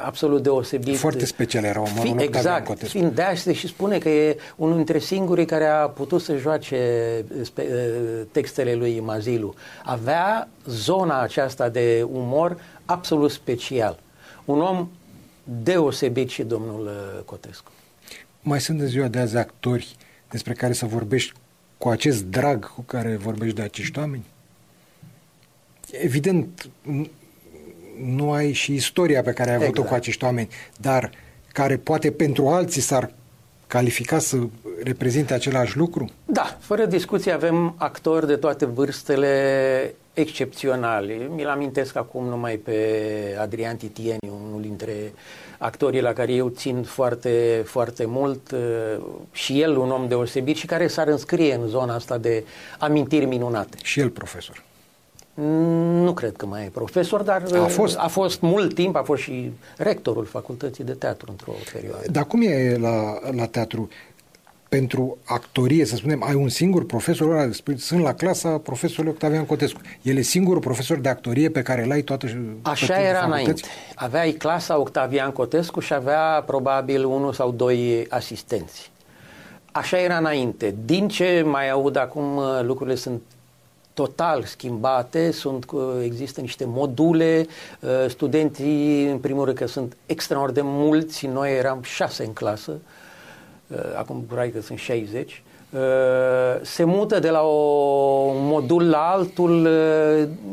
absolut 0.04 0.42
deosebit. 0.42 0.96
Foarte 0.96 1.24
special 1.24 1.64
era 1.64 1.80
umorul 1.80 2.16
Fi, 2.18 2.24
Exact, 2.24 2.82
fiind 2.82 3.14
de 3.14 3.22
asta 3.22 3.52
și 3.52 3.66
spune 3.66 3.98
că 3.98 4.08
e 4.08 4.36
unul 4.56 4.76
dintre 4.76 4.98
singurii 4.98 5.46
care 5.46 5.66
a 5.66 5.88
putut 5.88 6.20
să 6.20 6.36
joace 6.36 6.76
uh, 7.38 7.64
textele 8.30 8.74
lui 8.74 9.00
Mazilu. 9.00 9.54
Avea 9.84 10.48
zona 10.66 11.20
aceasta 11.20 11.68
de 11.68 12.06
umor 12.12 12.56
absolut 12.84 13.30
special. 13.30 13.98
Un 14.44 14.60
om 14.60 14.88
deosebit 15.44 16.28
și 16.28 16.42
domnul 16.42 16.90
Cotescu. 17.24 17.70
Mai 18.42 18.60
sunt 18.60 18.80
în 18.80 18.86
ziua 18.86 19.08
de 19.08 19.18
azi 19.18 19.36
actori 19.36 19.96
despre 20.30 20.52
care 20.52 20.72
să 20.72 20.86
vorbești 20.86 21.32
cu 21.78 21.88
acest 21.88 22.24
drag 22.24 22.74
cu 22.74 22.80
care 22.80 23.16
vorbești 23.16 23.56
de 23.56 23.62
acești 23.62 23.98
oameni? 23.98 24.24
Evident, 25.90 26.68
nu 28.04 28.32
ai 28.32 28.52
și 28.52 28.74
istoria 28.74 29.22
pe 29.22 29.32
care 29.32 29.50
ai 29.50 29.56
avut-o 29.56 29.70
exact. 29.70 29.88
cu 29.88 29.94
acești 29.94 30.24
oameni, 30.24 30.48
dar 30.80 31.10
care 31.52 31.76
poate 31.76 32.10
pentru 32.10 32.48
alții 32.48 32.80
s-ar 32.80 33.12
califica 33.66 34.18
să 34.18 34.36
reprezinte 34.82 35.34
același 35.34 35.76
lucru? 35.76 36.10
Da, 36.26 36.56
fără 36.60 36.86
discuție 36.86 37.32
avem 37.32 37.74
actori 37.76 38.26
de 38.26 38.36
toate 38.36 38.64
vârstele 38.64 39.94
excepționale. 40.12 41.28
Mi-l 41.34 41.48
amintesc 41.48 41.96
acum 41.96 42.24
numai 42.24 42.56
pe 42.56 42.76
Adrian 43.40 43.76
Titieni, 43.76 44.30
unul 44.46 44.60
dintre 44.60 45.12
actorii 45.62 46.00
la 46.00 46.12
care 46.12 46.32
eu 46.32 46.48
țin 46.48 46.82
foarte, 46.82 47.62
foarte 47.66 48.04
mult 48.04 48.50
uh, 48.50 48.58
și 49.32 49.60
el 49.60 49.76
un 49.76 49.90
om 49.90 50.08
deosebit 50.08 50.56
și 50.56 50.66
care 50.66 50.86
s-ar 50.86 51.08
înscrie 51.08 51.54
în 51.54 51.66
zona 51.68 51.94
asta 51.94 52.18
de 52.18 52.44
amintiri 52.78 53.24
minunate. 53.24 53.76
Și 53.82 54.00
el 54.00 54.10
profesor. 54.10 54.62
Nu 56.04 56.12
cred 56.12 56.36
că 56.36 56.46
mai 56.46 56.64
e 56.64 56.70
profesor, 56.72 57.22
dar 57.22 57.42
a 57.54 57.66
fost, 57.66 57.96
a 57.98 58.08
fost 58.08 58.40
mult 58.40 58.74
timp, 58.74 58.96
a 58.96 59.02
fost 59.02 59.22
și 59.22 59.50
rectorul 59.76 60.24
facultății 60.24 60.84
de 60.84 60.92
teatru 60.92 61.26
într-o 61.30 61.52
perioadă. 61.72 62.04
Dar 62.10 62.24
cum 62.24 62.42
e 62.42 62.76
la, 62.80 63.18
la 63.30 63.46
teatru? 63.46 63.88
Pentru 64.78 65.18
actorie, 65.24 65.84
să 65.84 65.96
spunem, 65.96 66.22
ai 66.22 66.34
un 66.34 66.48
singur 66.48 66.86
profesor, 66.86 67.30
ăla, 67.30 67.50
sunt 67.76 68.02
la 68.02 68.14
clasa 68.14 68.58
profesorului 68.58 69.10
Octavian 69.10 69.46
Cotescu. 69.46 69.80
El 70.02 70.16
e 70.16 70.22
singurul 70.22 70.60
profesor 70.60 70.98
de 70.98 71.08
actorie 71.08 71.50
pe 71.50 71.62
care 71.62 71.84
l-ai 71.84 72.02
toată 72.02 72.26
Așa 72.62 73.00
era 73.00 73.24
înainte. 73.24 73.62
Aveai 73.94 74.30
clasa 74.30 74.78
Octavian 74.78 75.30
Cotescu 75.30 75.80
și 75.80 75.94
avea 75.94 76.42
probabil 76.46 77.04
unul 77.04 77.32
sau 77.32 77.50
doi 77.50 78.06
asistenți. 78.08 78.90
Așa 79.72 79.98
era 79.98 80.16
înainte. 80.16 80.74
Din 80.84 81.08
ce 81.08 81.42
mai 81.46 81.70
aud 81.70 81.96
acum, 81.96 82.36
uh, 82.36 82.60
lucrurile 82.62 82.96
sunt 82.96 83.20
total 83.94 84.42
schimbate, 84.44 85.30
sunt, 85.30 85.70
uh, 85.70 85.82
există 86.04 86.40
niște 86.40 86.64
module, 86.66 87.46
uh, 87.80 87.90
studenții, 88.08 89.06
în 89.06 89.18
primul 89.18 89.44
rând 89.44 89.56
că 89.56 89.66
sunt 89.66 89.96
extraordinar 90.06 90.64
de 90.64 90.70
mulți, 90.74 91.26
noi 91.26 91.56
eram 91.56 91.82
șase 91.82 92.24
în 92.24 92.32
clasă, 92.32 92.72
acum 93.96 94.24
probabil 94.26 94.50
că 94.52 94.60
sunt 94.60 94.78
60, 94.78 95.42
se 96.62 96.84
mută 96.84 97.18
de 97.18 97.30
la 97.30 97.40
un 97.40 98.46
modul 98.46 98.88
la 98.88 98.98
altul, 98.98 99.68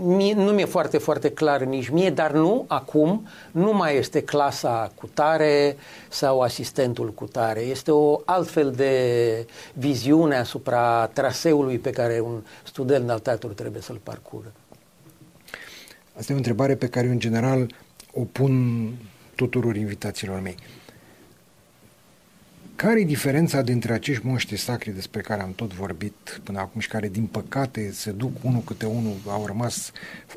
mie, 0.03 0.33
nu 0.33 0.51
mi-e 0.51 0.65
foarte, 0.65 0.97
foarte 0.97 1.31
clar 1.31 1.61
nici 1.61 1.89
mie, 1.89 2.09
dar 2.09 2.31
nu, 2.31 2.65
acum, 2.67 3.27
nu 3.51 3.73
mai 3.73 3.97
este 3.97 4.21
clasa 4.21 4.91
cu 4.95 5.09
tare 5.13 5.77
sau 6.09 6.41
asistentul 6.41 7.11
cu 7.13 7.25
tare. 7.25 7.59
Este 7.59 7.91
o 7.91 8.21
altfel 8.25 8.71
de 8.71 9.45
viziune 9.73 10.35
asupra 10.35 11.09
traseului 11.13 11.77
pe 11.77 11.89
care 11.89 12.19
un 12.19 12.41
student 12.63 13.09
al 13.09 13.19
teatru 13.19 13.49
trebuie 13.49 13.81
să-l 13.81 13.99
parcură. 14.03 14.51
Asta 16.17 16.31
e 16.31 16.35
o 16.35 16.37
întrebare 16.37 16.75
pe 16.75 16.87
care 16.87 17.05
eu, 17.05 17.11
în 17.11 17.19
general, 17.19 17.67
o 18.13 18.23
pun 18.31 18.85
tuturor 19.35 19.75
invitațiilor 19.75 20.39
mei. 20.39 20.55
Care 22.79 22.99
e 22.99 23.03
diferența 23.03 23.61
dintre 23.61 23.93
acești 23.93 24.25
moști 24.25 24.55
sacri 24.55 24.91
despre 24.91 25.21
care 25.21 25.41
am 25.41 25.53
tot 25.53 25.73
vorbit 25.73 26.41
până 26.43 26.59
acum 26.59 26.81
și 26.81 26.87
care, 26.87 27.07
din 27.07 27.25
păcate, 27.25 27.91
se 27.91 28.11
duc 28.11 28.31
unul 28.41 28.61
câte 28.61 28.85
unul, 28.85 29.15
au 29.27 29.45
rămas 29.45 29.91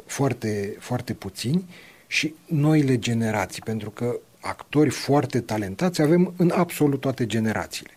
foarte, 0.07 0.77
foarte 0.79 1.13
puțini, 1.13 1.65
și 2.07 2.35
noile 2.47 2.99
generații? 2.99 3.63
Pentru 3.63 3.91
că 3.91 4.17
actori 4.41 4.91
foarte 4.91 5.41
talentați 5.41 6.03
avem 6.03 6.35
în 6.37 6.51
absolut 6.55 7.01
toate 7.01 7.27
generațiile. 7.27 7.93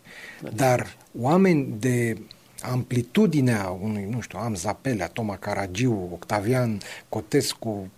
Dar 0.54 0.96
oameni 1.18 1.74
de 1.78 2.18
amplitudinea 2.60 3.68
unui, 3.68 4.06
nu 4.10 4.20
știu, 4.20 4.38
am 4.38 4.54
Zapelea, 4.54 5.06
Toma 5.06 5.36
Caragiu, 5.36 6.08
Octavian 6.12 6.78
Cotescu, 7.08 7.90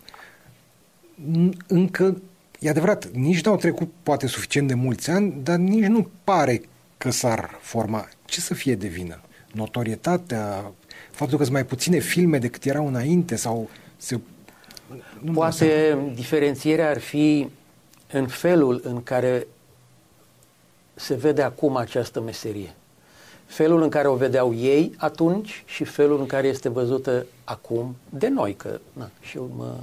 încă, 1.67 2.23
e 2.59 2.69
adevărat, 2.69 3.07
nici 3.07 3.45
n-au 3.45 3.57
trecut 3.57 3.93
poate 4.03 4.27
suficient 4.27 4.69
de 4.69 4.75
mulți 4.75 5.11
ani, 5.11 5.35
dar 5.43 5.57
nici 5.57 5.85
nu 5.85 6.11
pare 6.25 6.63
că 6.97 7.11
s-ar 7.11 7.59
forma. 7.61 8.09
Ce 8.25 8.41
să 8.41 8.55
fie 8.55 8.75
de 8.75 8.87
vină? 8.87 9.21
Notorietatea, 9.53 10.73
faptul 11.11 11.39
că 11.39 11.43
sunt 11.43 11.55
mai 11.55 11.65
puține 11.65 11.99
filme 11.99 12.39
decât 12.39 12.65
erau 12.65 12.87
înainte 12.87 13.37
sau 13.37 13.71
se... 13.97 14.21
Nu 15.21 15.33
poate 15.33 15.99
diferențierea 16.15 16.89
ar 16.89 16.99
fi 16.99 17.49
în 18.13 18.27
felul 18.27 18.81
în 18.85 19.03
care 19.03 19.47
se 20.95 21.15
vede 21.15 21.43
acum 21.43 21.77
această 21.77 22.21
meserie 22.21 22.75
felul 23.49 23.83
în 23.83 23.89
care 23.89 24.09
o 24.09 24.15
vedeau 24.15 24.55
ei 24.55 24.95
atunci 24.97 25.63
și 25.67 25.85
felul 25.85 26.19
în 26.19 26.27
care 26.27 26.47
este 26.47 26.69
văzută 26.69 27.27
acum 27.45 27.97
de 28.09 28.29
noi, 28.29 28.55
că 28.55 28.81
na, 28.93 29.11
și 29.21 29.37
eu 29.37 29.51
mă 29.57 29.75
uh, 29.77 29.81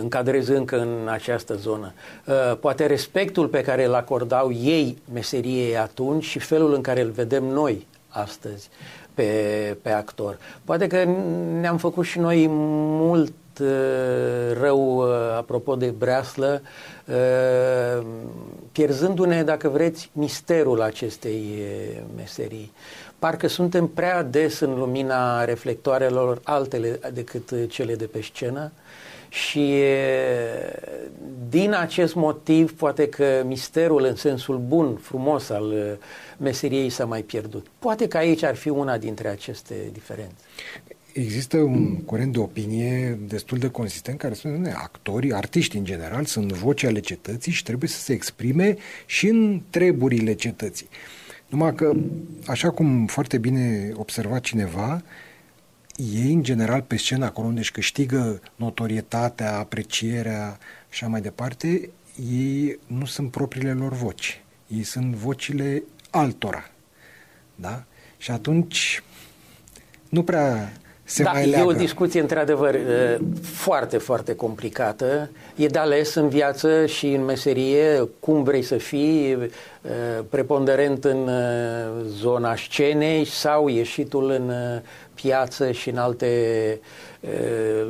încadrez 0.00 0.48
încă 0.48 0.80
în 0.80 1.08
această 1.08 1.54
zonă. 1.54 1.92
Uh, 2.26 2.56
poate 2.60 2.86
respectul 2.86 3.46
pe 3.46 3.62
care 3.62 3.84
îl 3.84 3.94
acordau 3.94 4.52
ei 4.52 4.98
meseriei 5.12 5.76
atunci 5.76 6.24
și 6.24 6.38
felul 6.38 6.74
în 6.74 6.80
care 6.80 7.00
îl 7.00 7.10
vedem 7.10 7.44
noi 7.44 7.86
astăzi 8.08 8.68
pe, 9.14 9.76
pe 9.82 9.90
actor. 9.90 10.38
Poate 10.64 10.86
că 10.86 11.04
ne-am 11.60 11.76
făcut 11.76 12.04
și 12.04 12.18
noi 12.18 12.46
mult 12.50 13.34
uh, 13.60 13.68
rău 14.60 15.00
apropo 15.36 15.74
de 15.74 15.86
breaslă, 15.98 16.62
pierzându-ne, 18.72 19.42
dacă 19.42 19.68
vreți, 19.68 20.10
misterul 20.12 20.82
acestei 20.82 21.62
meserii. 22.16 22.72
Parcă 23.18 23.48
suntem 23.48 23.86
prea 23.86 24.22
des 24.22 24.60
în 24.60 24.78
lumina 24.78 25.44
reflectoarelor 25.44 26.40
altele 26.44 27.00
decât 27.12 27.50
cele 27.68 27.94
de 27.94 28.04
pe 28.04 28.20
scenă 28.22 28.72
și 29.30 29.82
din 31.48 31.72
acest 31.72 32.14
motiv 32.14 32.72
poate 32.72 33.08
că 33.08 33.42
misterul 33.46 34.04
în 34.04 34.16
sensul 34.16 34.58
bun, 34.58 34.96
frumos 34.96 35.48
al 35.48 35.98
meseriei 36.36 36.90
s-a 36.90 37.04
mai 37.04 37.22
pierdut. 37.22 37.66
Poate 37.78 38.08
că 38.08 38.16
aici 38.16 38.42
ar 38.42 38.54
fi 38.54 38.68
una 38.68 38.98
dintre 38.98 39.28
aceste 39.28 39.74
diferențe. 39.92 40.44
Există 41.12 41.56
un 41.56 41.96
curent 41.96 42.32
de 42.32 42.38
opinie 42.38 43.18
destul 43.28 43.58
de 43.58 43.68
consistent 43.68 44.18
care 44.18 44.34
spune 44.34 44.68
că 44.68 44.78
actorii, 44.82 45.32
artiști 45.32 45.76
în 45.76 45.84
general, 45.84 46.24
sunt 46.24 46.52
voce 46.52 46.86
ale 46.86 47.00
cetății 47.00 47.52
și 47.52 47.62
trebuie 47.62 47.88
să 47.88 48.00
se 48.00 48.12
exprime 48.12 48.76
și 49.06 49.28
în 49.28 49.62
treburile 49.70 50.32
cetății. 50.32 50.88
Numai 51.48 51.74
că, 51.74 51.92
așa 52.46 52.70
cum 52.70 53.06
foarte 53.06 53.38
bine 53.38 53.92
observa 53.94 54.38
cineva, 54.38 55.02
ei, 56.14 56.32
în 56.32 56.42
general, 56.42 56.82
pe 56.82 56.96
scenă, 56.96 57.24
acolo 57.24 57.46
unde 57.46 57.60
își 57.60 57.72
câștigă 57.72 58.40
notorietatea, 58.56 59.58
aprecierea 59.58 60.58
și 60.88 61.04
așa 61.04 61.06
mai 61.06 61.20
departe, 61.20 61.90
ei 62.30 62.78
nu 62.86 63.04
sunt 63.04 63.30
propriile 63.30 63.72
lor 63.72 63.92
voci. 63.92 64.42
Ei 64.66 64.82
sunt 64.82 65.14
vocile 65.14 65.82
altora. 66.10 66.70
Da? 67.54 67.82
Și 68.18 68.30
atunci 68.30 69.02
nu 70.08 70.22
prea 70.22 70.72
se 71.04 71.22
da, 71.22 71.30
mai 71.30 71.46
leagă. 71.46 71.64
e 71.64 71.74
o 71.74 71.78
discuție 71.78 72.20
într-adevăr 72.20 72.76
foarte, 73.42 73.98
foarte 73.98 74.34
complicată. 74.34 75.30
E 75.56 75.66
de 75.66 75.78
ales 75.78 76.14
în 76.14 76.28
viață 76.28 76.86
și 76.86 77.06
în 77.06 77.24
meserie 77.24 78.08
cum 78.20 78.42
vrei 78.42 78.62
să 78.62 78.76
fii, 78.76 79.50
preponderent 80.28 81.04
în 81.04 81.30
zona 82.06 82.56
scenei 82.56 83.24
sau 83.24 83.68
ieșitul 83.68 84.30
în 84.30 84.52
piață 85.22 85.72
și 85.72 85.88
în 85.88 85.96
alte 85.96 86.80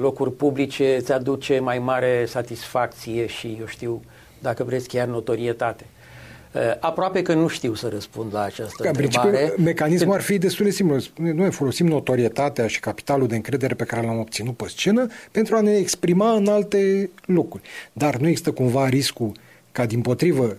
locuri 0.01 0.33
publice 0.33 0.97
îți 0.97 1.13
aduce 1.13 1.59
mai 1.59 1.79
mare 1.79 2.25
satisfacție 2.27 3.27
și, 3.27 3.57
eu 3.61 3.67
știu, 3.67 4.03
dacă 4.39 4.65
vreți 4.65 4.89
chiar 4.89 5.07
notorietate. 5.07 5.85
Uh, 6.53 6.61
aproape 6.81 7.23
că 7.23 7.35
nu 7.35 7.47
știu 7.47 7.75
să 7.75 7.89
răspund 7.89 8.35
la 8.35 8.43
această 8.43 8.83
Ca 8.83 8.89
întrebare. 8.89 9.55
Mecanismul 9.57 10.15
ar 10.15 10.21
fi 10.21 10.39
destul 10.39 10.65
de 10.65 10.71
simplu. 10.71 10.97
Noi 11.17 11.51
folosim 11.51 11.87
notorietatea 11.87 12.67
și 12.67 12.81
capitalul 12.81 13.27
de 13.27 13.35
încredere 13.35 13.75
pe 13.75 13.85
care 13.85 14.07
l-am 14.07 14.19
obținut 14.19 14.57
pe 14.57 14.65
scenă 14.69 15.07
pentru 15.31 15.57
a 15.57 15.61
ne 15.61 15.77
exprima 15.77 16.33
în 16.33 16.47
alte 16.47 17.11
locuri. 17.25 17.63
Dar 17.93 18.17
nu 18.17 18.27
există 18.27 18.53
cumva 18.53 18.89
riscul 18.89 19.33
ca 19.73 19.87
din 19.87 20.01
potrivă 20.01 20.57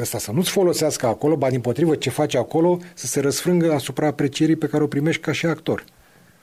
ăsta 0.00 0.18
să 0.18 0.32
nu-ți 0.32 0.50
folosească 0.50 1.06
acolo, 1.06 1.36
ba 1.36 1.50
din 1.50 1.60
potrivă 1.60 1.94
ce 1.94 2.10
face 2.10 2.38
acolo 2.38 2.78
să 2.94 3.06
se 3.06 3.20
răsfrângă 3.20 3.72
asupra 3.72 4.06
aprecierii 4.06 4.56
pe 4.56 4.66
care 4.66 4.82
o 4.82 4.86
primești 4.86 5.22
ca 5.22 5.32
și 5.32 5.46
actor. 5.46 5.84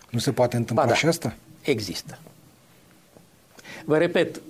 Nu 0.09 0.19
se 0.19 0.31
poate 0.31 0.55
întâmpla 0.55 0.83
ba 0.83 0.89
da, 0.89 0.95
și 0.95 1.05
asta? 1.05 1.35
Există. 1.61 2.19
Vă 3.85 3.97
repet, 3.97 4.41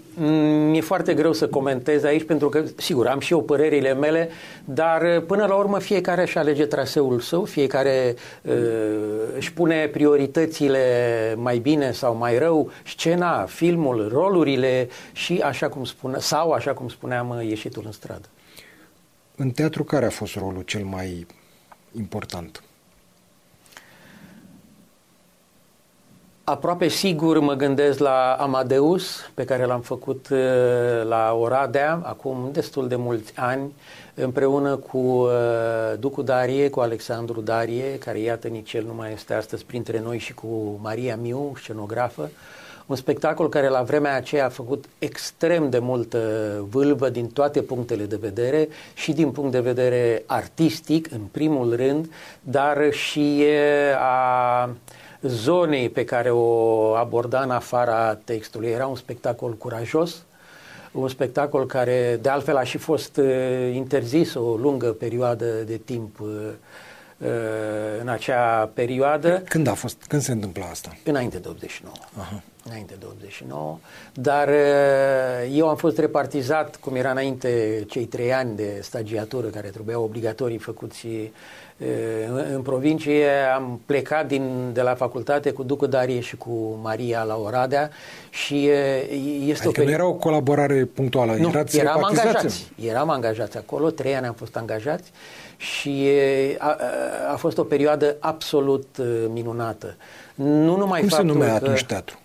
mi-e 0.69 0.81
foarte 0.81 1.13
greu 1.13 1.33
să 1.33 1.47
comentez 1.47 2.03
aici 2.03 2.23
pentru 2.23 2.49
că, 2.49 2.63
sigur, 2.77 3.07
am 3.07 3.19
și 3.19 3.31
eu 3.31 3.41
părerile 3.41 3.93
mele, 3.93 4.29
dar 4.65 5.19
până 5.19 5.45
la 5.45 5.55
urmă 5.55 5.79
fiecare 5.79 6.21
își 6.21 6.37
alege 6.37 6.65
traseul 6.65 7.19
său, 7.19 7.45
fiecare 7.45 8.15
uh, 8.41 8.53
își 9.35 9.53
pune 9.53 9.87
prioritățile 9.87 10.83
mai 11.37 11.57
bine 11.57 11.91
sau 11.91 12.15
mai 12.15 12.37
rău, 12.37 12.71
scena, 12.85 13.45
filmul, 13.45 14.07
rolurile 14.11 14.89
și 15.11 15.41
așa 15.43 15.69
cum 15.69 15.83
spune, 15.83 16.19
sau 16.19 16.51
așa 16.51 16.73
cum 16.73 16.89
spuneam, 16.89 17.41
ieșitul 17.43 17.83
în 17.85 17.91
stradă. 17.91 18.27
În 19.35 19.49
teatru 19.49 19.83
care 19.83 20.05
a 20.05 20.09
fost 20.09 20.35
rolul 20.35 20.61
cel 20.61 20.83
mai 20.83 21.25
important? 21.97 22.63
Aproape 26.49 26.87
sigur 26.87 27.39
mă 27.39 27.53
gândesc 27.53 27.99
la 27.99 28.37
Amadeus, 28.39 29.29
pe 29.33 29.45
care 29.45 29.65
l-am 29.65 29.81
făcut 29.81 30.27
uh, 30.31 30.37
la 31.07 31.33
Oradea, 31.33 32.01
acum 32.03 32.49
destul 32.51 32.87
de 32.87 32.95
mulți 32.95 33.33
ani, 33.35 33.73
împreună 34.13 34.75
cu 34.75 34.97
uh, 34.97 35.29
Ducu 35.99 36.21
Darie, 36.21 36.69
cu 36.69 36.79
Alexandru 36.79 37.41
Darie, 37.41 37.97
care 37.97 38.19
iată 38.19 38.47
nici 38.47 38.73
el 38.73 38.83
nu 38.85 38.93
mai 38.93 39.13
este 39.13 39.33
astăzi 39.33 39.65
printre 39.65 39.99
noi, 39.99 40.17
și 40.17 40.33
cu 40.33 40.79
Maria 40.81 41.15
Miu, 41.15 41.53
scenografă. 41.57 42.29
Un 42.85 42.95
spectacol 42.95 43.49
care 43.49 43.67
la 43.69 43.81
vremea 43.81 44.15
aceea 44.15 44.45
a 44.45 44.49
făcut 44.49 44.85
extrem 44.99 45.69
de 45.69 45.79
multă 45.79 46.19
vâlvă 46.69 47.09
din 47.09 47.27
toate 47.27 47.61
punctele 47.61 48.03
de 48.03 48.17
vedere 48.21 48.67
și 48.93 49.13
din 49.13 49.31
punct 49.31 49.51
de 49.51 49.59
vedere 49.59 50.23
artistic, 50.25 51.11
în 51.11 51.21
primul 51.31 51.75
rând, 51.75 52.11
dar 52.41 52.91
și 52.91 53.37
uh, 53.39 53.99
a 53.99 54.69
zonei 55.21 55.89
pe 55.89 56.03
care 56.03 56.29
o 56.29 56.93
aborda 56.93 57.41
în 57.41 57.49
afara 57.49 58.15
textului. 58.15 58.69
Era 58.69 58.87
un 58.87 58.95
spectacol 58.95 59.53
curajos, 59.53 60.25
un 60.91 61.07
spectacol 61.07 61.65
care 61.65 62.19
de 62.21 62.29
altfel 62.29 62.55
a 62.55 62.63
și 62.63 62.77
fost 62.77 63.17
uh, 63.17 63.71
interzis 63.73 64.33
o 64.33 64.55
lungă 64.55 64.87
perioadă 64.87 65.45
de 65.45 65.77
timp 65.77 66.19
uh, 66.19 66.27
uh, 67.17 67.27
în 68.01 68.07
acea 68.07 68.69
perioadă. 68.73 69.43
Când 69.49 69.67
a 69.67 69.73
fost? 69.73 70.03
Când 70.07 70.21
se 70.21 70.31
întâmpla 70.31 70.65
asta? 70.65 70.97
Înainte 71.03 71.37
de 71.37 71.47
89. 71.47 71.95
Aha, 72.17 72.43
Înainte 72.69 72.95
de 72.99 73.05
89, 73.09 73.77
dar 74.13 74.47
uh, 74.47 75.53
eu 75.53 75.67
am 75.67 75.75
fost 75.75 75.97
repartizat, 75.97 76.75
cum 76.75 76.95
era 76.95 77.11
înainte, 77.11 77.83
cei 77.87 78.05
trei 78.05 78.33
ani 78.33 78.55
de 78.55 78.79
stagiatură 78.81 79.47
care 79.47 79.67
trebuiau 79.67 80.03
obligatorii 80.03 80.57
făcuți 80.57 81.05
uh, 81.07 81.87
în 82.53 82.61
provincie. 82.61 83.29
Am 83.55 83.81
plecat 83.85 84.27
din, 84.27 84.69
de 84.73 84.81
la 84.81 84.95
facultate 84.95 85.51
cu 85.51 85.63
Ducu 85.63 85.85
Darie 85.85 86.19
și 86.19 86.37
cu 86.37 86.79
Maria 86.81 87.23
la 87.23 87.35
Oradea 87.35 87.89
și 88.29 88.69
uh, 88.71 89.45
este 89.45 89.67
adică 89.67 89.81
o 89.81 89.83
nu 89.83 89.91
era 89.91 90.07
o 90.07 90.13
colaborare 90.13 90.85
punctuală, 90.85 91.35
nu, 91.35 91.47
Erați 91.47 91.79
eram 91.79 92.03
angajați. 92.03 92.71
Eram 92.81 93.09
angajați 93.09 93.57
acolo, 93.57 93.89
trei 93.89 94.15
ani 94.15 94.25
am 94.25 94.33
fost 94.33 94.55
angajați 94.55 95.11
și 95.57 96.09
a, 96.57 96.77
a 97.31 97.35
fost 97.35 97.57
o 97.57 97.63
perioadă 97.63 98.15
absolut 98.19 98.97
minunată. 99.33 99.95
Nu 100.35 100.77
numai 100.77 100.99
Cum 100.99 101.09
se 101.09 101.21
numea 101.21 101.47
că... 101.47 101.53
atunci 101.53 101.85
teatru? 101.85 102.19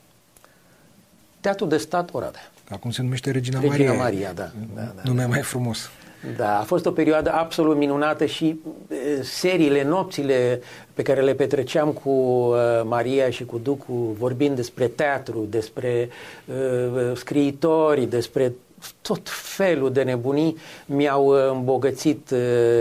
Teatru 1.43 1.67
de 1.67 1.77
stat 1.77 2.09
Oradea. 2.13 2.51
Acum 2.71 2.91
se 2.91 3.03
numește 3.03 3.31
Regina, 3.31 3.61
Regina 3.61 3.93
Maria. 3.93 4.03
Maria, 4.03 4.33
da. 4.33 4.51
da, 4.75 4.93
da 4.97 5.03
Nume 5.05 5.25
mai 5.25 5.43
frumos. 5.43 5.91
Da, 6.37 6.59
a 6.59 6.63
fost 6.63 6.87
o 6.87 6.91
perioadă 6.91 7.33
absolut 7.33 7.77
minunată 7.77 8.27
și 8.27 8.61
seriile, 9.23 9.85
nopțile 9.85 10.61
pe 10.95 11.03
care 11.03 11.21
le 11.21 11.35
petreceam 11.35 11.91
cu 11.91 12.11
Maria 12.85 13.31
și 13.31 13.45
cu 13.45 13.59
Ducu, 13.59 13.93
vorbind 14.19 14.57
despre 14.57 14.87
teatru, 14.87 15.47
despre 15.51 16.09
uh, 16.45 17.17
scriitori, 17.17 18.07
despre 18.07 18.53
tot 19.01 19.29
felul 19.31 19.93
de 19.93 20.03
nebunii 20.03 20.57
mi-au 20.87 21.27
îmbogățit 21.27 22.31
uh, 22.31 22.39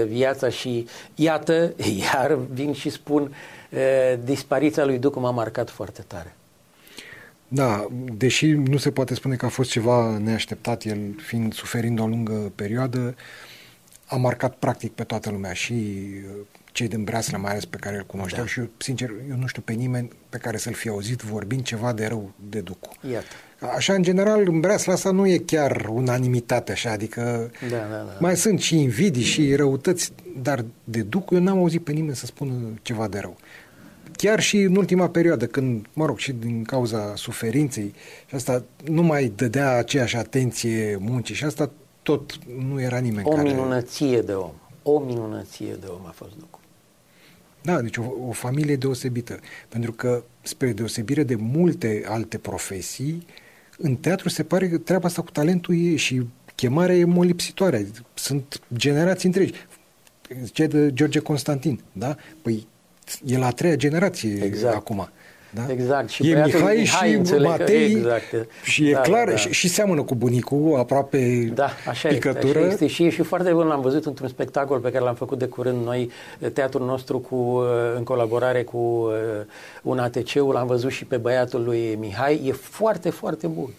viața 0.08 0.50
și 0.50 0.88
iată, 1.16 1.74
iar 2.14 2.38
vin 2.54 2.74
și 2.74 2.90
spun, 2.90 3.22
uh, 3.22 3.80
dispariția 4.24 4.86
lui 4.86 4.98
Ducu 4.98 5.20
m-a 5.20 5.32
marcat 5.32 5.70
foarte 5.70 6.04
tare. 6.08 6.36
Da, 7.54 7.88
deși 8.18 8.52
nu 8.52 8.78
se 8.78 8.92
poate 8.92 9.14
spune 9.14 9.36
că 9.36 9.46
a 9.46 9.50
fost 9.50 9.70
ceva 9.70 10.18
neașteptat, 10.18 10.84
el 10.84 11.16
fiind 11.18 11.54
suferind 11.54 12.00
o 12.00 12.08
lungă 12.08 12.52
perioadă, 12.56 13.16
a 14.06 14.16
marcat 14.16 14.56
practic 14.56 14.92
pe 14.92 15.04
toată 15.04 15.30
lumea 15.30 15.54
și 15.54 15.74
uh, 15.74 16.46
cei 16.72 16.88
din 16.88 17.04
Breaslă, 17.04 17.38
mai 17.38 17.52
ales 17.52 17.66
pe 17.66 17.78
care 17.78 17.96
îl 17.96 18.04
cunoșteau 18.04 18.44
da. 18.44 18.50
și 18.50 18.60
eu, 18.60 18.70
sincer, 18.78 19.10
eu 19.30 19.36
nu 19.36 19.48
știu 19.48 19.62
pe 19.62 19.74
nimeni 19.74 20.10
pe 20.30 20.38
care 20.38 20.58
să-l 20.58 20.74
fi 20.74 20.90
auzit 20.90 21.20
vorbind 21.20 21.64
ceva 21.64 21.94
de 21.94 22.06
rău 22.06 22.32
de 22.50 22.60
Ducu. 22.60 22.90
Iată. 23.12 23.26
Așa, 23.76 23.94
în 23.94 24.04
general, 24.04 24.48
în 24.48 24.60
Breasla 24.60 24.94
asta 24.94 25.12
nu 25.12 25.28
e 25.28 25.38
chiar 25.38 25.86
unanimitate, 25.90 26.72
așa, 26.72 26.92
adică 26.92 27.52
da, 27.70 27.78
da, 27.78 27.88
da. 27.88 28.18
mai 28.20 28.38
sunt 28.38 28.60
și 28.60 28.76
invidii 28.82 29.24
și 29.24 29.56
răutăți, 29.56 30.14
dar 30.42 30.66
de 30.84 31.02
Ducu 31.02 31.36
eu 31.36 31.42
n-am 31.42 31.58
auzit 31.58 31.84
pe 31.84 31.92
nimeni 31.92 32.16
să 32.16 32.26
spună 32.26 32.54
ceva 32.82 33.08
de 33.08 33.20
rău 33.20 33.38
chiar 34.16 34.40
și 34.40 34.58
în 34.58 34.76
ultima 34.76 35.10
perioadă, 35.10 35.46
când, 35.46 35.86
mă 35.94 36.06
rog, 36.06 36.18
și 36.18 36.32
din 36.32 36.64
cauza 36.64 37.16
suferinței 37.16 37.94
și 38.26 38.36
asta 38.36 38.64
nu 38.86 39.02
mai 39.02 39.32
dădea 39.36 39.78
aceeași 39.78 40.16
atenție 40.16 40.98
muncii 41.00 41.36
și 41.36 41.44
asta 41.44 41.72
tot 42.02 42.40
nu 42.58 42.82
era 42.82 42.98
nimeni 42.98 43.28
o 43.28 43.30
care... 43.30 43.48
O 43.48 43.52
minunăție 43.52 44.22
de 44.22 44.34
om. 44.34 44.52
O 44.84 45.00
minunăție 45.00 45.78
de 45.80 45.88
om 45.88 46.06
a 46.06 46.14
fost 46.16 46.32
Ducu. 46.40 46.60
Da, 47.62 47.82
deci 47.82 47.98
o, 47.98 48.04
o 48.28 48.32
familie 48.32 48.76
deosebită. 48.76 49.40
Pentru 49.70 49.92
că, 49.92 50.24
spre 50.42 50.72
deosebire 50.72 51.24
de 51.24 51.36
multe 51.36 52.04
alte 52.08 52.38
profesii, 52.38 53.26
în 53.78 53.96
teatru 53.96 54.30
se 54.30 54.44
pare 54.44 54.70
că 54.70 54.78
treaba 54.78 55.08
asta 55.08 55.22
cu 55.22 55.32
talentul 55.32 55.76
e 55.76 55.96
și 55.96 56.28
chemarea 56.56 56.96
e 56.96 57.06
molipsitoare. 57.06 57.88
Sunt 58.14 58.62
generații 58.74 59.28
întregi. 59.28 59.54
Ce 60.52 60.68
de 60.68 60.94
George 60.94 61.20
Constantin, 61.20 61.80
da? 61.92 62.16
Păi 62.42 62.68
e 63.26 63.38
la 63.38 63.46
a 63.46 63.52
treia 63.52 63.76
generație 63.76 64.44
exact. 64.44 64.76
acum. 64.76 65.10
Da? 65.54 65.62
Exact. 65.72 66.10
Și 66.10 66.30
e 66.30 66.44
Mihai, 66.44 66.76
Mihai 66.78 67.22
și 67.26 67.34
Matei 67.34 67.92
exact. 67.92 68.48
și 68.64 68.90
e 68.90 68.94
da, 68.94 69.00
clar 69.00 69.26
da, 69.26 69.32
da. 69.32 69.38
Și, 69.38 69.52
și 69.52 69.68
seamănă 69.68 70.04
cu 70.04 70.16
bunicul, 70.16 70.76
aproape 70.78 71.52
da, 71.54 71.70
așa 71.88 72.08
picătură. 72.10 72.48
Este, 72.48 72.60
așa 72.60 72.68
este. 72.68 72.88
Și 72.88 73.04
e 73.04 73.10
și 73.10 73.22
foarte 73.22 73.52
bun, 73.52 73.68
l-am 73.68 73.82
văzut 73.82 74.06
într-un 74.06 74.28
spectacol 74.28 74.80
pe 74.80 74.92
care 74.92 75.04
l-am 75.04 75.16
făcut 75.16 75.40
de 75.40 75.46
curând 75.46 75.86
noi, 75.86 76.12
teatrul 76.54 76.86
nostru 76.86 77.20
cu, 77.20 77.64
în 77.96 78.04
colaborare 78.04 78.64
cu 78.64 79.12
un 79.82 80.00
ATC-ul, 80.00 80.54
l-am 80.54 80.68
văzut 80.68 80.92
și 80.92 81.06
pe 81.06 81.18
băiatul 81.18 81.64
lui 81.64 81.98
Mihai, 82.00 82.42
e 82.46 82.52
foarte, 82.52 83.10
foarte 83.10 83.48
bun. 83.48 83.70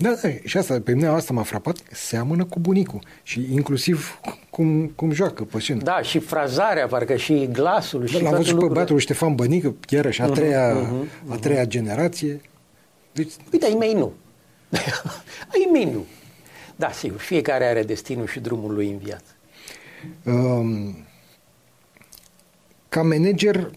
Da, 0.00 0.14
da, 0.22 0.28
și 0.44 0.56
asta, 0.56 0.80
pe 0.80 0.94
mine 0.94 1.06
asta 1.06 1.32
m-a 1.32 1.42
frapat, 1.42 1.76
seamănă 1.92 2.44
cu 2.44 2.58
bunicul 2.58 3.00
și 3.22 3.46
inclusiv 3.50 4.20
cum, 4.50 4.86
cum 4.86 5.12
joacă 5.12 5.44
pe 5.44 5.60
scenă. 5.60 5.82
Da, 5.82 6.02
și 6.02 6.18
frazarea, 6.18 6.86
parcă 6.86 7.16
și 7.16 7.48
glasul. 7.52 8.00
Da, 8.00 8.06
și 8.06 8.22
l-am 8.22 8.34
văzut 8.34 8.58
pe 8.58 8.66
băiatul 8.66 8.98
Ștefan 8.98 9.34
Bănică, 9.34 9.74
chiar 9.80 10.12
și 10.12 10.20
a 10.20 10.24
mhm, 10.24 10.34
treia, 10.34 10.74
uh-huh, 10.74 11.04
uh-huh, 11.04 11.32
a 11.32 11.36
treia 11.36 11.64
generație. 11.64 12.40
Deci, 13.12 13.32
Uite, 13.52 13.66
ai 13.66 13.74
mei 13.78 13.92
nu. 13.92 14.12
ai 15.54 15.68
mei 15.72 15.84
nu. 15.84 16.04
Da, 16.76 16.90
sigur, 16.90 17.18
fiecare 17.18 17.64
are 17.64 17.82
destinul 17.82 18.26
și 18.26 18.40
drumul 18.40 18.74
lui 18.74 18.90
în 18.90 18.98
viață. 18.98 19.34
Um, 20.24 21.06
ca 22.88 23.02
manager 23.02 23.70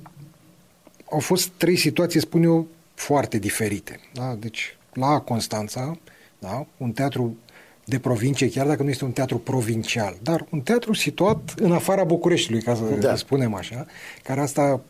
au 1.12 1.20
fost 1.20 1.48
trei 1.48 1.76
situații, 1.76 2.20
spun 2.20 2.44
eu, 2.44 2.68
foarte 2.94 3.38
diferite. 3.38 4.00
Da? 4.14 4.36
Deci, 4.40 4.78
la 4.94 5.20
Constanța, 5.20 5.98
da? 6.44 6.66
un 6.78 6.92
teatru 6.92 7.38
de 7.86 8.00
provincie, 8.00 8.50
chiar 8.50 8.68
dacă 8.68 8.84
nu 8.84 8.90
este 8.90 9.06
un 9.06 9.12
teatru 9.12 9.38
provincial, 9.38 10.18
dar 10.22 10.46
un 10.50 10.62
teatru 10.62 10.94
situat 10.94 11.54
în 11.56 11.72
afara 11.72 12.04
Bucureștiului, 12.04 12.64
ca 12.64 12.76
să 12.76 12.84
da. 12.84 13.16
spunem 13.16 13.54
așa, 13.54 13.86
care 14.24 14.42
asta 14.42 14.82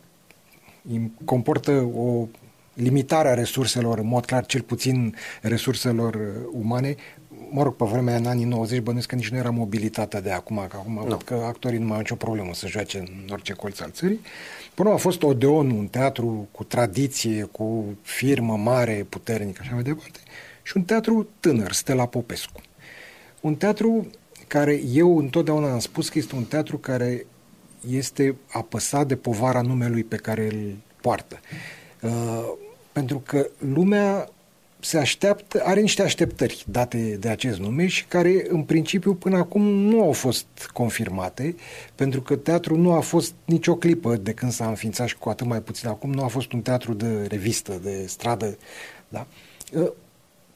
comportă 1.26 1.72
o 1.96 2.28
limitare 2.74 3.30
a 3.30 3.34
resurselor, 3.34 3.98
în 3.98 4.08
mod 4.08 4.26
clar, 4.26 4.46
cel 4.46 4.62
puțin 4.62 5.16
resurselor 5.42 6.20
umane. 6.52 6.96
Mă 7.50 7.64
rog, 7.64 7.76
pe 7.76 7.86
vremea 7.86 8.16
în 8.16 8.26
anii 8.26 8.46
90 8.46 8.80
bănuiesc 8.80 9.08
că 9.08 9.16
nici 9.16 9.30
nu 9.30 9.38
era 9.38 9.50
mobilitatea 9.50 10.22
de 10.22 10.32
acum, 10.32 10.56
că 10.70 10.78
acum 10.78 10.94
no. 10.94 11.04
văd 11.04 11.22
că 11.22 11.34
actorii 11.34 11.80
nu 11.80 11.86
mai 11.86 11.94
au 11.94 12.00
nicio 12.00 12.16
problemă 12.16 12.54
să 12.54 12.68
joace 12.68 12.98
în 12.98 13.30
orice 13.32 13.54
colț 13.54 13.80
al 13.80 13.92
țării. 13.92 14.20
Până 14.74 14.90
a 14.90 14.96
fost 14.96 15.24
Odeon, 15.24 15.70
un 15.70 15.88
teatru 15.88 16.48
cu 16.52 16.64
tradiție, 16.64 17.44
cu 17.44 17.86
firmă 18.02 18.58
mare, 18.58 19.06
puternică, 19.10 19.60
așa 19.64 19.74
mai 19.74 19.84
departe 19.84 20.20
și 20.64 20.78
un 20.78 20.84
teatru 20.84 21.28
tânăr, 21.40 21.72
Stella 21.72 22.06
Popescu. 22.06 22.62
Un 23.42 23.56
teatru 23.56 24.08
care 24.48 24.82
eu 24.94 25.18
întotdeauna 25.18 25.72
am 25.72 25.80
spus 25.80 26.10
că 26.10 26.18
este 26.18 26.36
un 26.36 26.44
teatru 26.44 26.78
care 26.78 27.26
este 27.90 28.36
apăsat 28.52 29.08
de 29.08 29.16
povara 29.16 29.62
numelui 29.62 30.04
pe 30.04 30.16
care 30.16 30.46
îl 30.46 30.76
poartă. 31.02 31.40
Uh, 32.02 32.54
pentru 32.92 33.20
că 33.26 33.48
lumea 33.58 34.30
se 34.80 34.98
așteaptă, 34.98 35.62
are 35.66 35.80
niște 35.80 36.02
așteptări 36.02 36.66
date 36.68 37.18
de 37.20 37.30
acest 37.30 37.60
nume 37.60 37.88
și 37.88 38.06
care 38.06 38.46
în 38.48 38.64
principiu 38.64 39.14
până 39.14 39.38
acum 39.38 39.62
nu 39.62 40.02
au 40.02 40.12
fost 40.12 40.46
confirmate, 40.74 41.56
pentru 41.96 42.22
că 42.22 42.36
teatrul 42.36 42.78
nu 42.78 42.92
a 42.92 43.00
fost 43.00 43.34
nicio 43.46 43.76
clipă 43.76 44.16
de 44.16 44.34
când 44.34 44.52
s-a 44.52 44.68
înființat 44.68 45.08
și 45.08 45.18
cu 45.18 45.30
atât 45.30 45.48
mai 45.48 45.62
puțin 45.62 45.88
acum, 45.88 46.12
nu 46.12 46.24
a 46.24 46.28
fost 46.28 46.52
un 46.52 46.62
teatru 46.62 46.94
de 46.94 47.28
revistă, 47.28 47.80
de 47.84 48.06
stradă. 48.08 48.58
Da? 49.08 49.28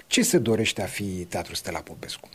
Uh, 0.08 0.14
ce 0.14 0.22
se 0.22 0.38
dorește 0.38 0.82
a 0.82 0.86
fi 0.86 1.04
Teatrul 1.04 1.56
Stella 1.56 1.80
Popescu? 1.80 2.30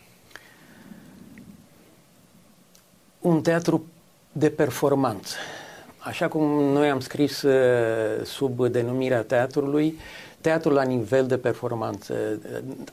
Un 3.20 3.42
teatru 3.42 3.86
de 4.32 4.50
performanță. 4.50 5.36
Așa 5.98 6.28
cum 6.28 6.42
noi 6.62 6.90
am 6.90 7.00
scris 7.00 7.42
uh, 7.42 8.24
sub 8.24 8.66
denumirea 8.66 9.22
teatrului, 9.22 9.98
teatrul 10.42 10.72
la 10.72 10.82
nivel 10.82 11.26
de 11.26 11.36
performanță. 11.36 12.14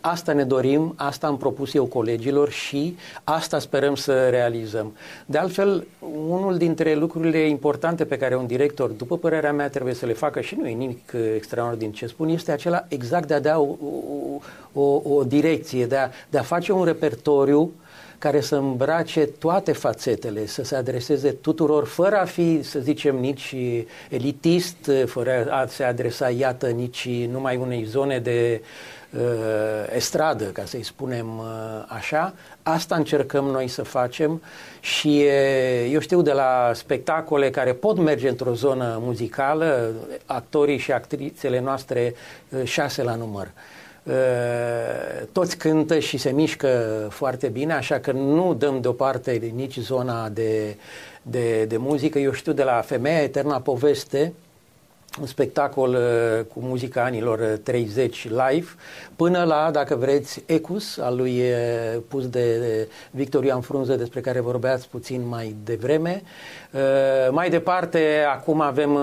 Asta 0.02 0.34
ne 0.34 0.44
dorim, 0.44 0.94
asta 0.96 1.28
am 1.28 1.38
propus 1.38 1.74
eu 1.74 1.86
colegilor 1.86 2.50
și 2.50 2.98
asta 3.24 3.60
sperăm 3.60 3.96
să 3.96 4.30
realizăm. 4.30 4.94
De 5.26 5.38
altfel, 5.38 5.88
unul 6.28 6.58
dintre 6.58 6.96
lucrurile 6.96 7.48
importante 7.48 8.06
pe 8.06 8.18
care 8.18 8.36
un 8.36 8.46
director, 8.46 8.90
după 8.90 9.18
părerea 9.18 9.54
mea, 9.54 9.70
trebuie 9.70 9.94
să 9.94 10.06
le 10.06 10.14
facă 10.14 10.42
și 10.42 10.56
nu 10.56 10.68
e 10.68 10.74
nimic 10.74 11.12
extraordinar 11.36 11.76
din 11.76 11.92
ce 11.92 12.08
spun, 12.08 12.30
este 12.30 12.52
acela 12.52 12.86
exact 12.88 13.28
de 13.28 13.34
a 13.34 13.40
da 13.40 13.60
o, 13.60 13.76
o, 14.74 14.82
o, 14.82 15.16
o 15.16 15.24
direcție, 15.24 15.86
de 15.86 15.96
a, 15.96 16.10
de 16.30 16.38
a 16.38 16.42
face 16.42 16.72
un 16.72 16.84
repertoriu 16.84 17.60
uh, 17.60 17.70
care 18.20 18.42
să 18.42 18.56
îmbrace 18.56 19.26
toate 19.26 19.72
fațetele, 19.72 20.46
să 20.46 20.64
se 20.64 20.76
adreseze 20.76 21.32
tuturor, 21.32 21.86
fără 21.86 22.18
a 22.18 22.26
fi, 22.26 22.64
să 22.64 22.80
zicem, 22.80 23.16
nici 23.16 23.56
elitist, 24.10 24.92
fără 25.06 25.48
a 25.50 25.66
se 25.68 25.84
adresa, 25.84 26.30
iată, 26.30 26.68
nici 26.68 27.10
numai 27.32 27.58
unei 27.58 27.84
zone 27.84 28.20
de 28.20 28.62
uh, 29.10 29.20
estradă, 29.96 30.44
ca 30.44 30.66
să-i 30.66 30.84
spunem 30.84 31.38
uh, 31.38 31.46
așa. 31.88 32.34
Asta 32.64 32.96
încercăm 32.96 33.46
noi 33.46 33.68
să 33.68 33.84
facem 33.84 34.42
și 34.80 35.24
uh, 35.26 35.92
eu 35.92 36.00
știu 36.00 36.22
de 36.22 36.32
la 36.32 36.72
spectacole 36.74 37.50
care 37.50 37.74
pot 37.74 37.98
merge 37.98 38.30
într-o 38.30 38.54
zonă 38.54 39.00
muzicală, 39.02 39.92
actorii 40.26 40.78
și 40.78 40.92
actrițele 40.92 41.60
noastre 41.60 42.14
uh, 42.50 42.64
șase 42.64 43.04
la 43.04 43.16
număr. 43.16 43.46
Uh, 43.46 43.52
Eh, 43.54 43.79
toți 45.32 45.58
cântă 45.58 46.00
și 46.00 46.18
se 46.18 46.32
mișcă 46.32 47.08
foarte 47.10 47.48
bine, 47.48 47.74
așa 47.74 48.00
că 48.00 48.12
nu 48.12 48.54
dăm 48.54 48.82
deoparte 48.82 49.52
nici 49.56 49.78
zona 49.78 50.30
de, 50.30 50.76
de, 51.22 51.66
de 51.66 51.78
muzică. 51.78 52.20
Eu 52.20 52.32
știu 52.32 52.52
de 52.52 52.64
la 52.64 52.82
Femeia 52.82 53.22
Eterna 53.22 53.62
Poveste, 53.62 54.34
un 55.20 55.26
spectacol 55.26 55.90
uh, 55.90 56.46
cu 56.54 56.60
muzica 56.60 57.04
anilor 57.04 57.60
30 57.64 58.24
uh, 58.24 58.32
live, 58.32 58.68
până 59.16 59.44
la, 59.44 59.70
dacă 59.72 59.96
vreți, 59.96 60.44
Ecus, 60.46 60.98
al 60.98 61.16
lui 61.16 61.40
uh, 61.40 62.02
pus 62.08 62.28
de 62.28 62.88
Victor 63.12 63.44
Ioan 63.44 63.62
Frunză, 63.62 63.96
despre 63.96 64.22
care 64.22 64.40
vorbeați 64.40 64.90
puțin 64.90 65.28
mai 65.28 65.56
devreme. 65.64 66.22
Mai 67.32 67.50
departe, 67.50 68.26
acum 68.34 68.62
avem 68.62 68.98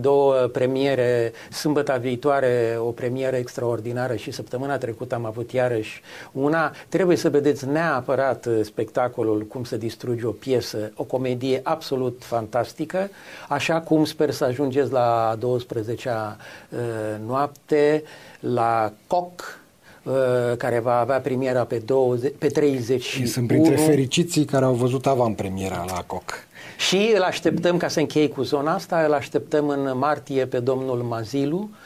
două 0.00 0.34
premiere, 0.34 1.32
sâmbătă 1.50 1.98
viitoare, 2.00 2.76
o 2.78 2.90
premieră 2.90 3.36
extraordinară 3.36 4.14
și 4.14 4.30
săptămâna 4.30 4.78
trecută 4.78 5.14
am 5.14 5.24
avut 5.24 5.52
iarăși 5.52 6.02
una. 6.32 6.72
Trebuie 6.88 7.16
să 7.16 7.30
vedeți 7.30 7.66
neapărat 7.68 8.48
spectacolul 8.62 9.42
Cum 9.42 9.64
să 9.64 9.76
distrugi 9.76 10.24
o 10.24 10.30
piesă, 10.30 10.92
o 10.96 11.04
comedie 11.04 11.60
absolut 11.62 12.22
fantastică, 12.24 13.10
așa 13.48 13.80
cum 13.80 14.04
sper 14.04 14.30
să 14.30 14.44
ajungeți 14.44 14.92
la 14.92 15.35
12-a 15.36 16.36
uh, 16.68 16.78
noapte 17.26 18.02
la 18.40 18.92
COC, 19.06 19.58
uh, 20.02 20.14
care 20.58 20.78
va 20.78 20.98
avea 20.98 21.20
premiera 21.20 21.64
pe, 21.64 21.76
20, 21.78 22.32
pe 22.38 22.46
30 22.46 23.02
și 23.02 23.26
sunt 23.26 23.46
printre 23.46 23.76
fericiții 23.76 24.44
care 24.44 24.64
au 24.64 24.74
văzut 24.74 25.06
avant-premiera 25.06 25.84
la 25.86 26.04
COC. 26.06 26.32
Și 26.78 27.12
îl 27.14 27.22
așteptăm, 27.22 27.76
ca 27.76 27.88
să 27.88 28.00
închei 28.00 28.28
cu 28.28 28.42
zona 28.42 28.74
asta, 28.74 29.04
îl 29.04 29.12
așteptăm 29.12 29.68
în 29.68 29.98
martie 29.98 30.46
pe 30.46 30.58
domnul 30.58 30.98
Mazilu, 30.98 31.68
Eh, 31.68 31.85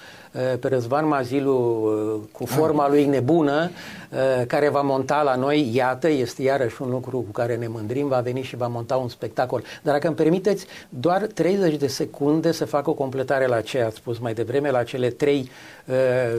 pe 0.60 0.68
Răzvan 0.68 1.08
Mazilu 1.08 1.88
eh, 2.22 2.28
cu 2.32 2.46
forma 2.46 2.88
lui 2.88 3.04
nebună 3.04 3.70
eh, 4.10 4.46
care 4.46 4.68
va 4.68 4.80
monta 4.80 5.22
la 5.22 5.34
noi, 5.34 5.70
iată, 5.74 6.08
este 6.08 6.42
iarăși 6.42 6.82
un 6.82 6.90
lucru 6.90 7.16
cu 7.18 7.30
care 7.30 7.56
ne 7.56 7.68
mândrim, 7.68 8.08
va 8.08 8.20
veni 8.20 8.42
și 8.42 8.56
va 8.56 8.66
monta 8.66 8.96
un 8.96 9.08
spectacol. 9.08 9.62
Dar 9.82 9.94
dacă 9.94 10.06
îmi 10.06 10.16
permiteți, 10.16 10.66
doar 10.88 11.26
30 11.26 11.76
de 11.76 11.86
secunde 11.86 12.52
să 12.52 12.64
fac 12.64 12.88
o 12.88 12.92
completare 12.92 13.46
la 13.46 13.60
ce 13.60 13.80
ați 13.80 13.96
spus 13.96 14.18
mai 14.18 14.34
devreme, 14.34 14.70
la 14.70 14.82
cele 14.82 15.10
trei 15.10 15.50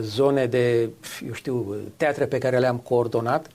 zone 0.01 0.45
de, 0.45 0.89
eu 1.27 1.33
știu, 1.33 1.75
teatre 1.97 2.25
pe 2.25 2.37
care 2.37 2.57
le-am 2.57 2.77
coordonat, 2.77 3.47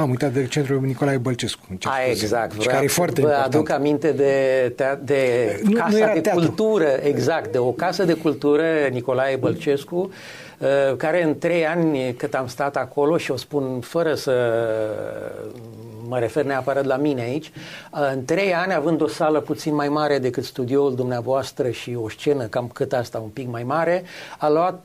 am 0.00 0.10
uitat 0.10 0.32
de 0.32 0.46
centrul 0.46 0.80
Nicolae 0.80 1.16
Bălcescu. 1.16 1.66
A, 1.84 2.10
exact. 2.10 2.60
Și 2.60 2.68
care 2.68 2.84
e 2.84 2.88
foarte 2.88 3.20
vă 3.20 3.26
important. 3.26 3.54
aduc 3.54 3.70
aminte 3.70 4.12
de, 4.12 4.74
de 5.02 5.60
nu, 5.62 5.72
Casa 5.72 6.06
nu 6.06 6.12
de 6.12 6.20
teatru. 6.20 6.44
Cultură, 6.44 6.88
exact, 7.02 7.52
de 7.52 7.58
o 7.58 7.72
casă 7.72 8.04
de 8.04 8.14
cultură 8.14 8.64
Nicolae 8.90 9.36
Bălcescu, 9.36 10.10
uh, 10.58 10.96
care 10.96 11.22
în 11.22 11.38
trei 11.38 11.66
ani 11.66 12.14
cât 12.14 12.34
am 12.34 12.46
stat 12.46 12.76
acolo 12.76 13.16
și 13.16 13.30
o 13.30 13.36
spun 13.36 13.80
fără 13.80 14.14
să 14.14 14.32
mă 16.08 16.18
refer 16.18 16.44
neapărat 16.44 16.84
la 16.84 16.96
mine 16.96 17.20
aici, 17.20 17.52
uh, 17.92 18.10
în 18.12 18.24
trei 18.24 18.54
ani, 18.54 18.74
având 18.74 19.00
o 19.00 19.08
sală 19.08 19.40
puțin 19.40 19.74
mai 19.74 19.88
mare 19.88 20.18
decât 20.18 20.44
studioul 20.44 20.94
dumneavoastră 20.94 21.70
și 21.70 21.96
o 22.02 22.08
scenă 22.08 22.44
cam 22.44 22.70
cât 22.72 22.92
asta, 22.92 23.18
un 23.18 23.28
pic 23.28 23.48
mai 23.48 23.62
mare, 23.62 24.02
a 24.38 24.48
luat 24.48 24.82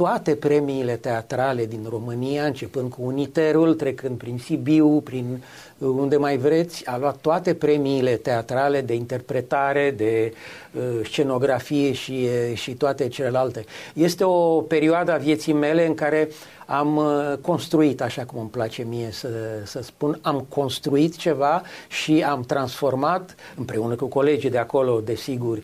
toate 0.00 0.34
premiile 0.34 0.96
teatrale 0.96 1.66
din 1.66 1.86
România, 1.88 2.44
începând 2.44 2.90
cu 2.90 3.02
Uniterul, 3.02 3.74
trecând 3.74 4.18
prin 4.18 4.38
Sibiu, 4.38 5.00
prin 5.00 5.42
uh, 5.78 5.88
unde 5.88 6.16
mai 6.16 6.36
vreți, 6.36 6.86
a 6.86 6.98
luat 6.98 7.16
toate 7.16 7.54
premiile 7.54 8.16
teatrale 8.16 8.80
de 8.80 8.94
interpretare, 8.94 9.94
de 9.96 10.32
uh, 10.72 10.82
scenografie 11.04 11.92
și, 11.92 12.28
uh, 12.50 12.56
și 12.56 12.74
toate 12.74 13.08
celelalte. 13.08 13.64
Este 13.94 14.24
o 14.24 14.60
perioadă 14.60 15.12
a 15.12 15.16
vieții 15.16 15.52
mele 15.52 15.86
în 15.86 15.94
care 15.94 16.28
am 16.70 16.96
uh, 16.96 17.32
construit, 17.40 18.00
așa 18.02 18.24
cum 18.24 18.40
îmi 18.40 18.48
place 18.48 18.82
mie 18.82 19.08
să, 19.10 19.28
să 19.64 19.82
spun, 19.82 20.18
am 20.22 20.46
construit 20.48 21.16
ceva 21.16 21.62
și 21.88 22.22
am 22.22 22.42
transformat, 22.42 23.34
împreună 23.56 23.94
cu 23.94 24.06
colegii 24.06 24.50
de 24.50 24.58
acolo, 24.58 25.00
desigur, 25.04 25.56
uh, 25.56 25.62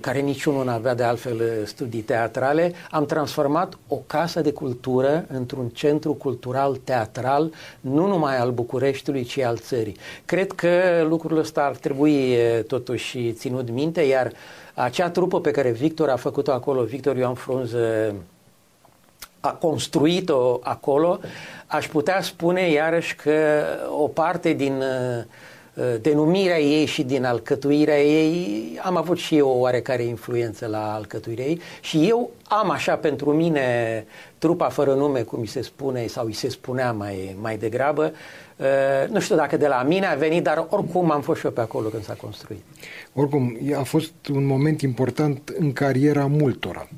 care 0.00 0.20
niciunul 0.20 0.64
nu 0.64 0.70
avea 0.70 0.94
de 0.94 1.02
altfel 1.02 1.34
uh, 1.34 1.66
studii 1.66 2.00
teatrale, 2.00 2.72
am 2.90 3.06
transformat 3.06 3.78
o 3.88 3.96
casă 4.06 4.40
de 4.40 4.52
cultură 4.52 5.24
într-un 5.28 5.68
centru 5.68 6.12
cultural 6.14 6.76
teatral, 6.84 7.52
nu 7.80 8.06
numai 8.06 8.38
al 8.38 8.50
Bucureștiului, 8.50 9.24
ci 9.24 9.38
al 9.38 9.56
țării. 9.56 9.96
Cred 10.24 10.52
că 10.52 10.68
lucrul 11.08 11.38
ăsta 11.38 11.64
ar 11.64 11.76
trebui 11.76 12.36
totuși 12.66 13.32
ținut 13.32 13.70
minte, 13.70 14.00
iar 14.02 14.32
acea 14.74 15.10
trupă 15.10 15.40
pe 15.40 15.50
care 15.50 15.70
Victor 15.70 16.08
a 16.08 16.16
făcut-o 16.16 16.52
acolo, 16.52 16.82
Victor 16.82 17.16
Ioan 17.16 17.34
Frunză, 17.34 18.14
a 19.40 19.52
construit-o 19.52 20.58
acolo, 20.62 21.20
aș 21.66 21.88
putea 21.88 22.22
spune 22.22 22.70
iarăși 22.70 23.16
că 23.16 23.64
o 23.98 24.08
parte 24.08 24.52
din 24.52 24.72
uh, 24.72 25.24
uh, 25.74 25.94
denumirea 26.00 26.60
ei 26.60 26.84
și 26.84 27.02
din 27.02 27.24
alcătuirea 27.24 28.02
ei, 28.02 28.78
am 28.82 28.96
avut 28.96 29.18
și 29.18 29.36
eu 29.36 29.48
o 29.48 29.58
oarecare 29.58 30.02
influență 30.02 30.66
la 30.66 30.94
alcătuirea 30.94 31.44
ei 31.44 31.60
și 31.80 32.08
eu 32.08 32.30
am 32.48 32.70
așa 32.70 32.96
pentru 32.96 33.32
mine 33.32 34.04
trupa 34.38 34.68
fără 34.68 34.94
nume, 34.94 35.20
cum 35.20 35.40
mi 35.40 35.46
se 35.46 35.62
spune 35.62 36.06
sau 36.06 36.26
îi 36.26 36.32
se 36.32 36.48
spunea 36.48 36.92
mai, 36.92 37.36
mai 37.40 37.56
degrabă, 37.56 38.12
uh, 38.56 39.08
nu 39.08 39.20
știu 39.20 39.36
dacă 39.36 39.56
de 39.56 39.66
la 39.66 39.82
mine 39.82 40.06
a 40.06 40.14
venit, 40.14 40.42
dar 40.42 40.66
oricum 40.70 41.10
am 41.10 41.20
fost 41.20 41.38
și 41.38 41.46
eu 41.46 41.52
pe 41.52 41.60
acolo 41.60 41.88
când 41.88 42.04
s-a 42.04 42.14
construit. 42.14 42.62
Oricum, 43.14 43.58
a 43.78 43.82
fost 43.82 44.12
un 44.32 44.44
moment 44.44 44.80
important 44.80 45.54
în 45.58 45.72
cariera 45.72 46.26
multora 46.26 46.88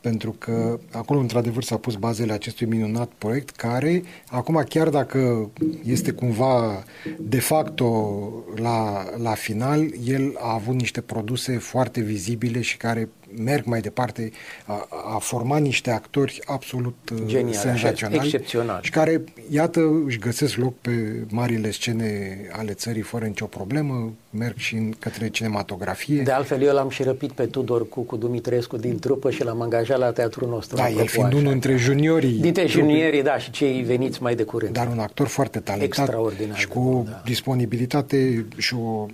pentru 0.00 0.34
că 0.38 0.78
acolo 0.92 1.20
într-adevăr 1.20 1.62
s-au 1.62 1.78
pus 1.78 1.94
bazele 1.94 2.32
acestui 2.32 2.66
minunat 2.66 3.10
proiect 3.18 3.50
care 3.50 4.02
acum 4.26 4.64
chiar 4.68 4.88
dacă 4.88 5.50
este 5.84 6.10
cumva 6.10 6.84
de 7.18 7.40
facto 7.40 8.18
la, 8.56 9.04
la 9.16 9.34
final, 9.34 9.90
el 10.04 10.36
a 10.38 10.52
avut 10.52 10.74
niște 10.74 11.00
produse 11.00 11.58
foarte 11.58 12.00
vizibile 12.00 12.60
și 12.60 12.76
care 12.76 13.08
merg 13.36 13.64
mai 13.64 13.80
departe, 13.80 14.30
a, 14.66 14.88
a 15.14 15.18
format 15.18 15.60
niște 15.60 15.90
actori 15.90 16.40
absolut 16.44 17.10
uh, 17.12 17.18
Genial, 17.26 17.54
senzaționali 17.54 18.20
excepțional. 18.22 18.78
și 18.82 18.90
care, 18.90 19.24
iată, 19.50 20.02
își 20.06 20.18
găsesc 20.18 20.56
loc 20.56 20.74
pe 20.80 21.24
marile 21.30 21.70
scene 21.70 22.38
ale 22.52 22.72
țării 22.72 23.02
fără 23.02 23.24
nicio 23.24 23.46
problemă, 23.46 24.12
merg 24.30 24.56
și 24.56 24.74
în, 24.74 24.92
către 24.98 25.28
cinematografie. 25.28 26.22
De 26.22 26.30
altfel, 26.30 26.62
eu 26.62 26.72
l-am 26.74 26.88
și 26.88 27.02
răpit 27.02 27.32
pe 27.32 27.46
Tudor 27.46 27.88
cu, 27.88 28.00
cu 28.00 28.16
Dumitrescu 28.16 28.76
din 28.76 28.98
trupă 28.98 29.30
și 29.30 29.44
l-am 29.44 29.60
angajat 29.60 29.98
la 29.98 30.12
teatrul 30.12 30.48
nostru. 30.48 30.76
Da, 30.76 30.88
el 30.88 31.06
fiind 31.06 31.32
unul 31.32 31.50
dintre 31.50 31.76
juniorii. 31.76 32.38
Dintre 32.40 32.66
juniorii, 32.66 33.22
da, 33.22 33.38
și 33.38 33.50
cei 33.50 33.82
veniți 33.82 34.22
mai 34.22 34.34
de 34.34 34.42
curând. 34.42 34.72
Dar 34.72 34.88
un 34.88 34.98
actor 34.98 35.26
foarte 35.26 35.58
talentat 35.58 35.98
Extraordinar, 35.98 36.58
și 36.58 36.68
cu 36.68 37.06
da. 37.08 37.22
disponibilitate 37.24 38.46
și 38.56 38.74
o 38.74 39.06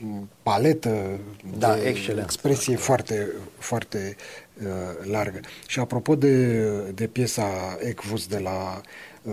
paletă 0.46 1.18
da, 1.58 1.74
de 1.74 1.88
excelent. 1.88 2.24
expresie 2.24 2.76
foarte, 2.76 3.26
foarte 3.58 4.16
uh, 4.62 5.10
largă. 5.10 5.40
Și 5.66 5.78
apropo 5.78 6.14
de, 6.14 6.62
de 6.94 7.06
piesa 7.06 7.78
Ecvus 7.80 8.26
de 8.26 8.38
la 8.38 8.80
uh, 9.22 9.32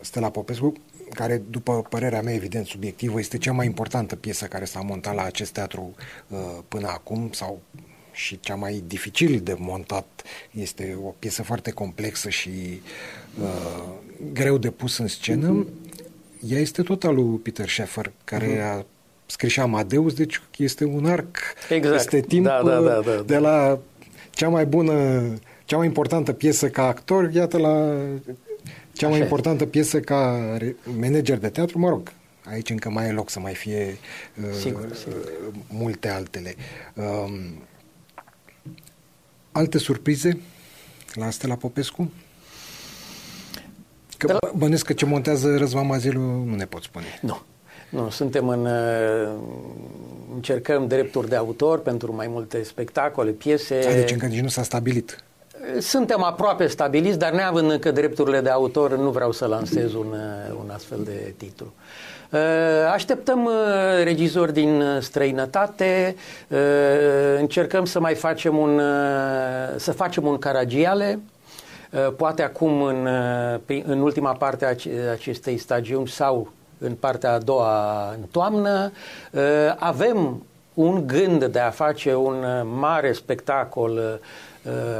Stella 0.00 0.30
Popescu, 0.30 0.72
care, 1.14 1.42
după 1.50 1.82
părerea 1.88 2.22
mea, 2.22 2.34
evident, 2.34 2.66
subiectivă, 2.66 3.18
este 3.18 3.38
cea 3.38 3.52
mai 3.52 3.66
importantă 3.66 4.16
piesă 4.16 4.44
care 4.44 4.64
s-a 4.64 4.80
montat 4.80 5.14
la 5.14 5.22
acest 5.22 5.52
teatru 5.52 5.94
uh, 6.28 6.38
până 6.68 6.88
acum, 6.88 7.30
sau 7.32 7.60
și 8.12 8.40
cea 8.40 8.54
mai 8.54 8.82
dificil 8.86 9.40
de 9.40 9.54
montat. 9.58 10.22
Este 10.50 10.98
o 11.04 11.08
piesă 11.18 11.42
foarte 11.42 11.70
complexă 11.70 12.28
și 12.28 12.80
uh, 13.40 13.88
greu 14.32 14.58
de 14.58 14.70
pus 14.70 14.98
în 14.98 15.06
scenă. 15.06 15.66
Ea 16.48 16.58
este 16.58 16.82
tot 16.82 17.04
al 17.04 17.14
lui 17.14 17.38
Peter 17.38 17.68
Sheffer, 17.68 18.12
care 18.24 18.58
uh-huh. 18.58 18.78
a 18.78 18.86
scris 19.32 19.52
și 19.52 19.60
Amadeus, 19.60 20.14
deci 20.14 20.42
este 20.56 20.84
un 20.84 21.06
arc. 21.06 21.38
Exact. 21.68 21.94
Este 21.94 22.20
timp 22.20 22.44
da, 22.44 22.62
da, 22.64 22.80
da, 22.80 23.00
da, 23.04 23.22
de 23.26 23.38
la 23.38 23.78
cea 24.30 24.48
mai 24.48 24.66
bună, 24.66 25.22
cea 25.64 25.76
mai 25.76 25.86
importantă 25.86 26.32
piesă 26.32 26.68
ca 26.68 26.86
actor, 26.86 27.30
iată 27.32 27.58
la 27.58 27.96
cea 28.92 29.06
mai 29.06 29.14
Așa 29.14 29.24
importantă 29.24 29.66
piesă 29.66 30.00
ca 30.00 30.40
manager 30.98 31.38
de 31.38 31.48
teatru, 31.48 31.78
mă 31.78 31.88
rog, 31.88 32.12
aici 32.44 32.70
încă 32.70 32.90
mai 32.90 33.08
e 33.08 33.12
loc 33.12 33.30
să 33.30 33.40
mai 33.40 33.54
fie 33.54 33.96
uh, 34.42 34.54
sigur, 34.60 34.94
sigur. 34.94 35.30
multe 35.68 36.08
altele. 36.08 36.54
Uh, 36.94 37.50
alte 39.52 39.78
surprize 39.78 40.40
la 41.14 41.30
Stella 41.30 41.56
Popescu? 41.56 42.12
Că 44.16 44.32
la... 44.32 44.52
bănesc 44.56 44.84
că 44.84 44.92
ce 44.92 45.04
montează 45.04 45.56
Răzvan 45.56 45.86
Mazilu 45.86 46.20
nu 46.20 46.54
ne 46.54 46.64
pot 46.64 46.82
spune. 46.82 47.06
Nu. 47.20 47.42
Nu, 47.92 48.10
suntem 48.10 48.48
în... 48.48 48.64
Uh, 48.64 49.28
încercăm 50.34 50.86
drepturi 50.86 51.28
de 51.28 51.36
autor 51.36 51.78
pentru 51.78 52.14
mai 52.14 52.26
multe 52.26 52.62
spectacole, 52.62 53.30
piese. 53.30 53.80
Deci 53.94 54.10
încă 54.10 54.26
nici 54.26 54.40
nu 54.40 54.48
s-a 54.48 54.62
stabilit. 54.62 55.24
Suntem 55.78 56.22
aproape 56.22 56.66
stabiliți, 56.66 57.18
dar 57.18 57.32
neavând 57.32 57.70
încă 57.70 57.90
drepturile 57.90 58.40
de 58.40 58.48
autor, 58.48 58.96
nu 58.96 59.10
vreau 59.10 59.32
să 59.32 59.46
lansez 59.46 59.94
un, 59.94 60.06
uh, 60.12 60.56
un 60.64 60.70
astfel 60.70 60.98
de 61.04 61.34
titlu. 61.36 61.72
Uh, 62.30 62.38
așteptăm 62.92 63.48
regizori 64.02 64.52
din 64.52 64.82
străinătate, 65.00 66.16
încercăm 67.38 67.84
să 67.84 68.00
mai 68.00 68.14
facem 68.14 68.56
un, 68.56 68.80
să 69.76 69.92
facem 69.92 70.26
un 70.26 70.38
Caragiale, 70.38 71.20
poate 72.16 72.42
acum 72.42 72.82
în, 72.82 73.08
în 73.84 74.00
ultima 74.00 74.32
parte 74.32 74.64
a 74.64 74.68
acestei 75.12 75.56
stagiuni 75.56 76.08
sau 76.08 76.52
în 76.82 76.94
partea 76.94 77.32
a 77.32 77.38
doua 77.38 78.10
în 78.10 78.22
toamnă. 78.30 78.92
Uh, 79.30 79.40
avem 79.78 80.46
un 80.74 81.06
gând 81.06 81.44
de 81.44 81.58
a 81.58 81.70
face 81.70 82.14
un 82.14 82.44
mare 82.78 83.12
spectacol, 83.12 84.20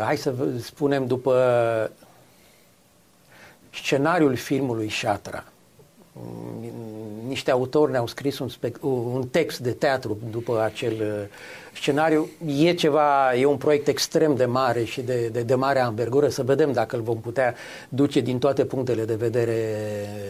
hai 0.04 0.16
să 0.16 0.32
spunem 0.60 1.06
după 1.06 1.40
scenariul 3.70 4.36
filmului 4.36 4.90
Shatra 4.90 5.44
niște 7.26 7.50
autori 7.50 7.90
ne-au 7.90 8.06
scris 8.06 8.38
un, 8.38 8.48
spect- 8.48 8.80
un 8.80 9.26
text 9.30 9.58
de 9.58 9.70
teatru 9.70 10.18
după 10.30 10.62
acel 10.64 10.92
uh, 10.92 11.28
scenariu. 11.72 12.28
E 12.46 12.72
ceva, 12.72 13.34
e 13.34 13.44
un 13.44 13.56
proiect 13.56 13.88
extrem 13.88 14.34
de 14.34 14.44
mare 14.44 14.84
și 14.84 15.00
de, 15.00 15.28
de, 15.32 15.40
de 15.42 15.54
mare 15.54 15.80
anvergură. 15.80 16.28
Să 16.28 16.42
vedem 16.42 16.72
dacă 16.72 16.96
îl 16.96 17.02
vom 17.02 17.20
putea 17.20 17.54
duce 17.88 18.20
din 18.20 18.38
toate 18.38 18.64
punctele 18.64 19.04
de 19.04 19.14
vedere 19.14 19.56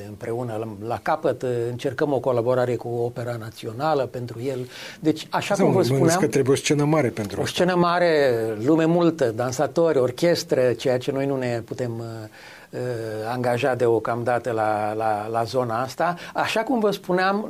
împreună 0.09 0.57
la, 0.59 0.87
la 0.89 0.99
capăt. 1.03 1.45
Încercăm 1.71 2.13
o 2.13 2.19
colaborare 2.19 2.77
cu 2.77 2.89
Opera 2.89 3.37
Națională 3.37 4.07
pentru 4.07 4.41
el. 4.43 4.69
Deci, 5.01 5.27
așa 5.31 5.55
Zău, 5.55 5.67
cum 5.67 5.75
vă 5.75 5.83
spuneam... 5.83 6.21
că 6.21 6.27
trebuie 6.27 6.55
o 6.55 6.59
scenă 6.59 6.85
mare 6.85 7.09
pentru 7.09 7.41
O 7.41 7.47
scenă 7.47 7.75
mare, 7.75 8.31
lume 8.65 8.85
multă, 8.85 9.33
dansatori, 9.37 9.99
orchestră, 9.99 10.73
ceea 10.73 10.99
ce 10.99 11.13
noi 11.13 11.27
nu 11.27 11.37
ne 11.37 11.63
putem 11.65 11.99
uh, 11.99 12.29
uh, 12.73 12.81
angaja 13.29 13.75
deocamdată 13.75 14.51
la, 14.51 14.93
la, 14.93 15.27
la 15.27 15.43
zona 15.43 15.83
asta. 15.83 16.17
Așa 16.35 16.61
cum 16.61 16.81
vă 16.81 16.91
spuneam, 16.91 17.47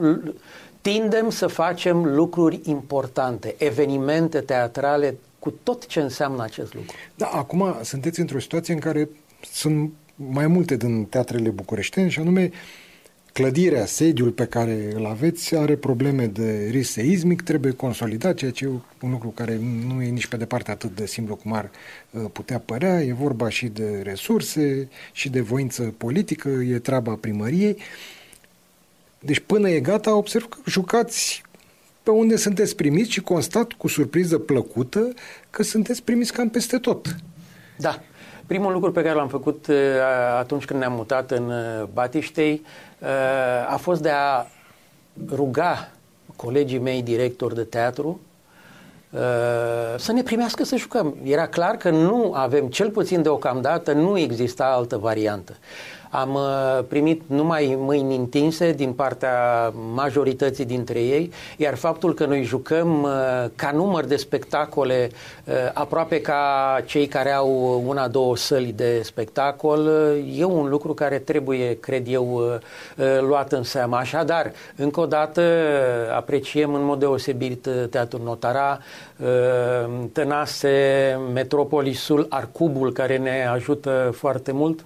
tindem 0.80 1.30
să 1.30 1.46
facem 1.46 2.14
lucruri 2.14 2.60
importante, 2.64 3.54
evenimente 3.58 4.40
teatrale, 4.40 5.16
cu 5.38 5.50
tot 5.62 5.86
ce 5.86 6.00
înseamnă 6.00 6.42
acest 6.42 6.74
lucru. 6.74 6.96
Da, 7.14 7.26
acum 7.26 7.74
sunteți 7.82 8.20
într-o 8.20 8.38
situație 8.38 8.74
în 8.74 8.80
care 8.80 9.08
sunt 9.52 9.92
mai 10.14 10.46
multe 10.46 10.76
din 10.76 11.04
teatrele 11.04 11.48
bucureștene 11.48 12.08
și 12.08 12.20
anume 12.20 12.50
clădirea, 13.32 13.86
sediul 13.86 14.30
pe 14.30 14.46
care 14.46 14.92
îl 14.94 15.06
aveți 15.06 15.56
are 15.56 15.76
probleme 15.76 16.26
de 16.26 16.68
risc 16.70 16.90
seismic, 16.90 17.42
trebuie 17.42 17.72
consolidat, 17.72 18.34
ceea 18.34 18.50
ce 18.50 18.64
e 18.64 18.68
un 19.00 19.10
lucru 19.10 19.28
care 19.28 19.58
nu 19.86 20.02
e 20.02 20.08
nici 20.08 20.26
pe 20.26 20.36
departe 20.36 20.70
atât 20.70 20.94
de 20.96 21.06
simplu 21.06 21.36
cum 21.36 21.52
ar 21.52 21.70
uh, 22.10 22.24
putea 22.32 22.58
părea. 22.58 23.00
E 23.00 23.12
vorba 23.12 23.48
și 23.48 23.66
de 23.66 24.00
resurse 24.02 24.88
și 25.12 25.28
de 25.28 25.40
voință 25.40 25.94
politică, 25.96 26.48
e 26.48 26.78
treaba 26.78 27.12
primăriei. 27.20 27.76
Deci 29.18 29.40
până 29.40 29.68
e 29.68 29.80
gata, 29.80 30.16
observ 30.16 30.44
că 30.48 30.58
jucați 30.66 31.42
pe 32.02 32.10
unde 32.10 32.36
sunteți 32.36 32.76
primiți 32.76 33.10
și 33.10 33.20
constat 33.20 33.72
cu 33.72 33.88
surpriză 33.88 34.38
plăcută 34.38 35.12
că 35.50 35.62
sunteți 35.62 36.02
primiți 36.02 36.32
cam 36.32 36.48
peste 36.48 36.78
tot. 36.78 37.16
Da. 37.78 38.02
Primul 38.46 38.72
lucru 38.72 38.92
pe 38.92 39.02
care 39.02 39.14
l-am 39.14 39.28
făcut 39.28 39.66
uh, 39.66 39.76
atunci 40.38 40.64
când 40.64 40.78
ne-am 40.78 40.92
mutat 40.92 41.30
în 41.30 41.50
uh, 41.50 41.88
Batiștei 41.92 42.52
uh, 42.52 42.91
a 43.68 43.76
fost 43.76 44.02
de 44.02 44.10
a 44.10 44.46
ruga 45.34 45.90
colegii 46.36 46.78
mei 46.78 47.02
directori 47.02 47.54
de 47.54 47.64
teatru 47.64 48.20
să 49.96 50.12
ne 50.12 50.22
primească 50.22 50.64
să 50.64 50.76
jucăm. 50.76 51.16
Era 51.24 51.46
clar 51.46 51.76
că 51.76 51.90
nu 51.90 52.32
avem, 52.34 52.66
cel 52.66 52.90
puțin 52.90 53.22
deocamdată, 53.22 53.92
nu 53.92 54.18
exista 54.18 54.64
altă 54.64 54.96
variantă. 54.96 55.56
Am 56.14 56.34
uh, 56.34 56.84
primit 56.88 57.22
numai 57.26 57.76
mâini 57.78 58.16
întinse 58.16 58.72
din 58.72 58.92
partea 58.92 59.68
majorității 59.94 60.64
dintre 60.64 61.00
ei, 61.00 61.32
iar 61.56 61.74
faptul 61.74 62.14
că 62.14 62.26
noi 62.26 62.42
jucăm 62.42 63.02
uh, 63.02 63.10
ca 63.56 63.70
număr 63.70 64.04
de 64.04 64.16
spectacole 64.16 65.10
uh, 65.44 65.54
aproape 65.72 66.20
ca 66.20 66.82
cei 66.86 67.06
care 67.06 67.32
au 67.32 67.82
una, 67.86 68.08
două 68.08 68.36
săli 68.36 68.72
de 68.72 69.00
spectacol, 69.02 69.90
e 70.36 70.44
un 70.44 70.68
lucru 70.68 70.94
care 70.94 71.18
trebuie, 71.18 71.78
cred 71.78 72.06
eu, 72.08 72.60
luat 73.20 73.52
în 73.52 73.62
seamă. 73.62 73.96
Așadar, 73.96 74.52
încă 74.76 75.00
o 75.00 75.06
dată 75.06 75.42
apreciem 76.16 76.74
în 76.74 76.84
mod 76.84 76.98
deosebit 76.98 77.68
Teatrul 77.90 78.20
Notara, 78.24 78.78
Tănase, 80.12 81.18
Metropolisul, 81.32 82.26
Arcubul, 82.28 82.92
care 82.92 83.16
ne 83.16 83.46
ajută 83.46 84.10
foarte 84.14 84.52
mult 84.52 84.84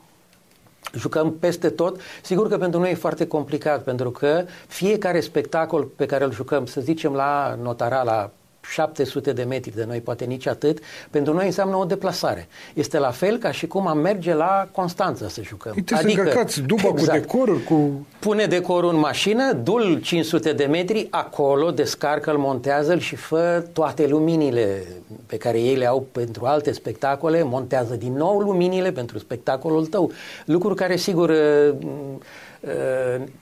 jucăm 0.97 1.33
peste 1.33 1.71
tot. 1.71 2.01
Sigur 2.23 2.49
că 2.49 2.59
pentru 2.59 2.81
noi 2.81 2.91
e 2.91 2.95
foarte 2.95 3.27
complicat, 3.27 3.83
pentru 3.83 4.11
că 4.11 4.45
fiecare 4.67 5.21
spectacol 5.21 5.85
pe 5.85 6.07
care 6.07 6.25
îl 6.25 6.33
jucăm, 6.33 6.67
să 6.67 6.81
zicem 6.81 7.13
la 7.13 7.59
notara, 7.63 8.03
la 8.03 8.31
700 8.71 9.33
de 9.33 9.43
metri 9.43 9.75
de 9.75 9.85
noi, 9.85 10.01
poate 10.01 10.25
nici 10.25 10.47
atât, 10.47 10.79
pentru 11.11 11.33
noi 11.33 11.47
înseamnă 11.47 11.77
o 11.77 11.85
deplasare. 11.85 12.49
Este 12.75 12.99
la 12.99 13.11
fel 13.11 13.39
ca 13.39 13.51
și 13.51 13.67
cum 13.67 13.87
am 13.87 13.99
merge 13.99 14.35
la 14.35 14.69
Constanța 14.73 15.29
să 15.29 15.43
jucăm. 15.43 15.73
Uite 15.77 15.95
adică, 15.95 16.13
să 16.13 16.19
încărcați 16.19 16.61
după 16.61 16.89
exact, 16.93 17.27
cu 17.27 17.37
decorul, 17.37 17.59
cu... 17.59 18.07
Pune 18.19 18.47
decorul 18.47 18.91
în 18.91 18.99
mașină, 18.99 19.53
dul 19.53 20.01
500 20.03 20.53
de 20.53 20.65
metri, 20.65 21.07
acolo, 21.11 21.71
descarcă-l, 21.71 22.37
montează-l 22.37 22.99
și 22.99 23.17
fă 23.17 23.65
toate 23.73 24.07
luminile 24.07 24.83
pe 25.27 25.37
care 25.37 25.61
ei 25.61 25.77
le 25.77 25.87
au 25.87 26.07
pentru 26.13 26.45
alte 26.45 26.73
spectacole, 26.73 27.43
montează 27.43 27.95
din 27.95 28.13
nou 28.13 28.39
luminile 28.39 28.93
pentru 28.93 29.19
spectacolul 29.19 29.87
tău. 29.87 30.13
Lucruri 30.45 30.75
care, 30.75 30.97
sigur, 30.97 31.31
Uh, 31.31 31.75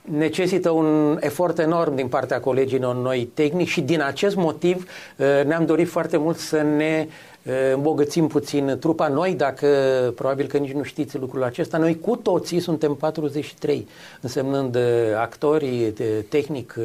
necesită 0.01 0.69
un 0.69 1.17
efort 1.21 1.59
enorm 1.59 1.95
din 1.95 2.07
partea 2.07 2.39
colegilor 2.39 2.95
noi 2.95 3.29
tehnici 3.33 3.67
și 3.67 3.81
din 3.81 4.01
acest 4.01 4.35
motiv 4.35 4.89
uh, 5.17 5.25
ne-am 5.45 5.65
dorit 5.65 5.87
foarte 5.87 6.17
mult 6.17 6.37
să 6.37 6.61
ne 6.61 7.07
uh, 7.07 7.53
îmbogățim 7.73 8.27
puțin 8.27 8.77
trupa. 8.79 9.07
Noi, 9.07 9.33
dacă 9.33 9.67
probabil 10.15 10.47
că 10.47 10.57
nici 10.57 10.71
nu 10.71 10.83
știți 10.83 11.17
lucrul 11.17 11.43
acesta, 11.43 11.77
noi 11.77 11.99
cu 11.99 12.15
toții 12.15 12.59
suntem 12.59 12.95
43, 12.95 13.87
însemnând 14.21 14.77
actori, 15.17 15.93
tehnic, 16.29 16.75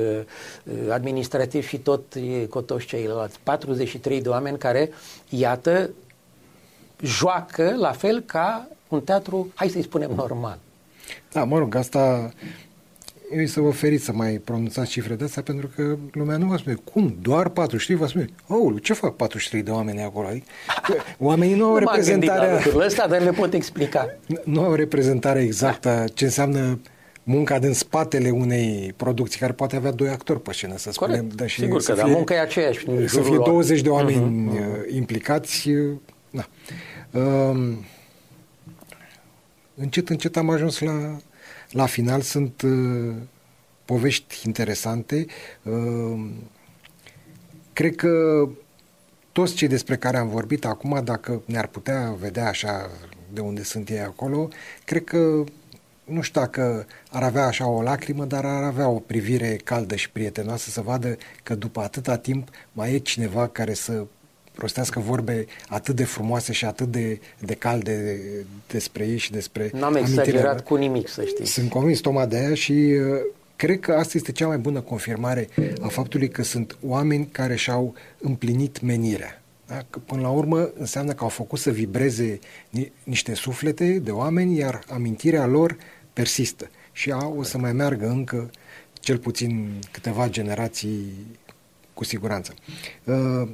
administrativ 0.88 1.66
și 1.66 1.78
tot 1.78 2.02
cu 2.48 2.60
toți 2.60 2.86
ceilalți. 2.86 3.38
43 3.42 4.20
de 4.20 4.28
oameni 4.28 4.58
care, 4.58 4.90
iată, 5.28 5.90
joacă 7.02 7.74
la 7.78 7.90
fel 7.90 8.22
ca 8.26 8.68
un 8.88 9.00
teatru, 9.00 9.50
hai 9.54 9.68
să-i 9.68 9.82
spunem, 9.82 10.10
normal. 10.14 10.58
Da, 11.32 11.44
mă 11.44 11.58
rog, 11.58 11.74
asta 11.74 12.30
eu 13.38 13.46
să 13.46 13.60
vă 13.60 13.70
feriți 13.70 14.04
să 14.04 14.12
mai 14.12 14.32
pronunțați 14.44 14.90
cifre 14.90 15.14
de 15.14 15.24
astea, 15.24 15.42
pentru 15.42 15.70
că 15.76 15.96
lumea 16.12 16.36
nu 16.36 16.46
va 16.46 16.56
spune, 16.56 16.76
cum, 16.92 17.16
doar 17.22 17.48
43? 17.48 17.96
Va 17.96 18.06
spune, 18.06 18.26
oh, 18.46 18.74
ce 18.82 18.92
fac 18.92 19.16
43 19.16 19.62
de 19.62 19.70
oameni 19.70 20.02
acolo? 20.02 20.26
Adică, 20.26 20.46
oamenii 21.18 21.54
nu 21.54 21.64
au 21.64 21.70
nu 21.70 21.78
reprezentarea... 21.78 22.60
Nu 22.72 22.78
ăsta, 22.78 23.06
dar 23.06 23.22
le 23.22 23.30
pot 23.30 23.52
explica. 23.52 24.16
Nu 24.44 24.62
au 24.62 24.74
reprezentare 24.74 25.40
exactă 25.42 26.04
ce 26.14 26.24
înseamnă 26.24 26.80
munca 27.22 27.58
din 27.58 27.72
spatele 27.72 28.30
unei 28.30 28.94
producții 28.96 29.40
care 29.40 29.52
poate 29.52 29.76
avea 29.76 29.90
doi 29.90 30.08
actori 30.08 30.40
pe 30.40 30.52
scenă, 30.52 30.76
să 30.76 30.92
spunem. 30.92 31.28
Da, 31.34 31.46
și 31.46 31.60
Sigur 31.60 31.82
că 31.82 31.92
da, 31.92 32.04
munca 32.04 32.34
e 32.34 32.40
aceeași. 32.40 32.84
Să 33.06 33.20
fie 33.20 33.36
20 33.44 33.80
de 33.80 33.88
oameni 33.88 34.50
uh-huh. 34.50 34.94
implicați. 34.94 35.68
Da. 36.30 36.46
Uh, 37.10 37.72
încet, 39.80 40.08
încet 40.08 40.36
am 40.36 40.50
ajuns 40.50 40.78
la, 40.78 41.16
la 41.70 41.86
final. 41.86 42.20
Sunt 42.20 42.62
uh, 42.62 43.14
povești 43.84 44.46
interesante. 44.46 45.26
Uh, 45.62 46.30
cred 47.72 47.96
că 47.96 48.48
toți 49.32 49.54
cei 49.54 49.68
despre 49.68 49.96
care 49.96 50.16
am 50.16 50.28
vorbit 50.28 50.64
acum, 50.64 51.00
dacă 51.04 51.42
ne-ar 51.44 51.66
putea 51.66 52.16
vedea 52.20 52.48
așa 52.48 52.90
de 53.32 53.40
unde 53.40 53.62
sunt 53.62 53.88
ei 53.88 54.00
acolo, 54.00 54.48
cred 54.84 55.04
că 55.04 55.44
nu 56.04 56.20
știu 56.20 56.40
dacă 56.40 56.86
ar 57.10 57.22
avea 57.22 57.46
așa 57.46 57.68
o 57.68 57.82
lacrimă, 57.82 58.24
dar 58.24 58.44
ar 58.44 58.62
avea 58.62 58.88
o 58.88 58.98
privire 58.98 59.56
caldă 59.64 59.96
și 59.96 60.10
prietenoasă 60.10 60.70
să 60.70 60.80
vadă 60.80 61.16
că 61.42 61.54
după 61.54 61.80
atâta 61.80 62.16
timp 62.16 62.48
mai 62.72 62.94
e 62.94 62.98
cineva 62.98 63.48
care 63.48 63.74
să 63.74 64.06
rostească 64.60 65.00
vorbe 65.00 65.46
atât 65.68 65.96
de 65.96 66.04
frumoase 66.04 66.52
și 66.52 66.64
atât 66.64 66.90
de, 66.90 67.20
de 67.38 67.54
calde 67.54 68.20
despre 68.66 69.06
ei 69.06 69.16
și 69.16 69.30
despre 69.30 69.70
N-am 69.74 69.94
exagerat 69.94 70.64
cu 70.64 70.74
nimic, 70.74 71.08
să 71.08 71.24
știi. 71.24 71.46
Sunt 71.46 71.70
convins, 71.70 72.00
Toma, 72.00 72.26
de 72.26 72.36
aia 72.36 72.54
și 72.54 72.72
uh, 72.72 73.20
cred 73.56 73.80
că 73.80 73.92
asta 73.92 74.12
este 74.16 74.32
cea 74.32 74.46
mai 74.46 74.58
bună 74.58 74.80
confirmare 74.80 75.48
a 75.80 75.88
faptului 75.88 76.28
că 76.28 76.42
sunt 76.42 76.76
oameni 76.86 77.28
care 77.32 77.56
și-au 77.56 77.94
împlinit 78.18 78.80
menirea. 78.80 79.42
Da? 79.66 79.82
Că, 79.90 79.98
până 79.98 80.20
la 80.20 80.30
urmă 80.30 80.70
înseamnă 80.78 81.12
că 81.12 81.22
au 81.22 81.28
făcut 81.28 81.58
să 81.58 81.70
vibreze 81.70 82.38
ni- 82.70 82.92
niște 83.04 83.34
suflete 83.34 83.98
de 83.98 84.10
oameni, 84.10 84.56
iar 84.56 84.80
amintirea 84.88 85.46
lor 85.46 85.76
persistă 86.12 86.70
și 86.92 87.10
au, 87.10 87.34
o 87.38 87.42
să 87.42 87.58
mai 87.58 87.72
meargă 87.72 88.08
încă 88.08 88.50
cel 89.00 89.18
puțin 89.18 89.80
câteva 89.90 90.28
generații 90.28 91.12
cu 91.94 92.04
siguranță. 92.04 92.54
Uh, 93.04 93.48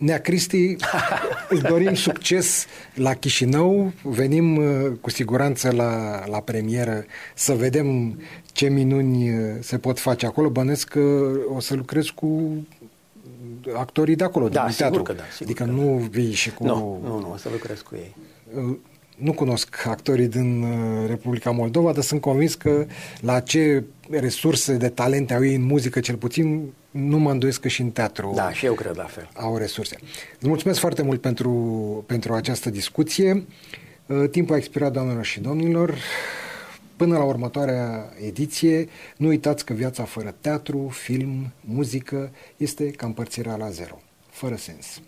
Nea 0.00 0.20
Cristi, 0.20 0.76
îți 1.48 1.62
dorim 1.62 1.94
succes 1.94 2.66
la 2.94 3.14
Chișinău, 3.14 3.92
venim 4.02 4.56
uh, 4.56 4.92
cu 5.00 5.10
siguranță 5.10 5.72
la, 5.72 6.22
la 6.26 6.40
premieră 6.40 7.04
să 7.34 7.52
vedem 7.52 8.20
ce 8.52 8.68
minuni 8.68 9.30
uh, 9.30 9.56
se 9.60 9.78
pot 9.78 9.98
face 9.98 10.26
acolo. 10.26 10.48
Bănesc 10.48 10.88
că 10.88 11.30
o 11.54 11.60
să 11.60 11.74
lucrez 11.74 12.06
cu 12.06 12.50
actorii 13.74 14.16
de 14.16 14.24
acolo, 14.24 14.48
da, 14.48 14.64
din 14.64 14.74
teatru. 14.76 15.02
Că 15.02 15.12
da, 15.12 15.22
adică 15.40 15.64
că 15.64 15.70
nu 15.70 15.98
da. 16.00 16.06
vii 16.10 16.32
și 16.32 16.50
cu... 16.50 16.64
Nu, 16.64 17.00
nu, 17.02 17.18
nu, 17.18 17.30
o 17.32 17.36
să 17.36 17.48
lucrez 17.52 17.80
cu 17.80 17.94
ei. 17.94 18.16
Uh, 19.20 19.26
nu 19.26 19.32
cunosc 19.32 19.86
actorii 19.86 20.28
din 20.28 20.62
uh, 20.62 21.08
Republica 21.08 21.50
Moldova, 21.50 21.92
dar 21.92 22.02
sunt 22.02 22.20
convins 22.20 22.54
că 22.54 22.86
la 23.20 23.40
ce 23.40 23.84
resurse 24.10 24.76
de 24.76 24.88
talente 24.88 25.34
au 25.34 25.44
ei 25.44 25.54
în 25.54 25.62
muzică, 25.62 26.00
cel 26.00 26.16
puțin, 26.16 26.72
nu 26.90 27.18
mă 27.18 27.30
îndoiesc 27.30 27.60
că 27.60 27.68
și 27.68 27.80
în 27.80 27.90
teatru 27.90 28.32
Da, 28.34 28.52
și 28.52 28.64
eu 28.64 28.74
cred 28.74 28.96
la 28.96 29.04
fel. 29.04 29.30
au 29.34 29.56
resurse. 29.56 29.96
Îți 30.38 30.48
mulțumesc 30.48 30.78
foarte 30.80 31.02
mult 31.02 31.20
pentru, 31.20 31.50
pentru 32.06 32.32
această 32.32 32.70
discuție. 32.70 33.44
Uh, 34.06 34.28
Timpul 34.30 34.54
a 34.54 34.58
expirat, 34.58 34.92
doamnelor 34.92 35.24
și 35.24 35.40
domnilor. 35.40 35.94
Până 36.96 37.16
la 37.18 37.24
următoarea 37.24 38.12
ediție, 38.26 38.88
nu 39.16 39.26
uitați 39.26 39.64
că 39.64 39.72
viața 39.72 40.04
fără 40.04 40.34
teatru, 40.40 40.88
film, 40.92 41.52
muzică 41.60 42.30
este 42.56 42.90
ca 42.90 43.06
împărțirea 43.06 43.56
la 43.56 43.70
zero, 43.70 44.00
fără 44.30 44.56
sens. 44.56 45.00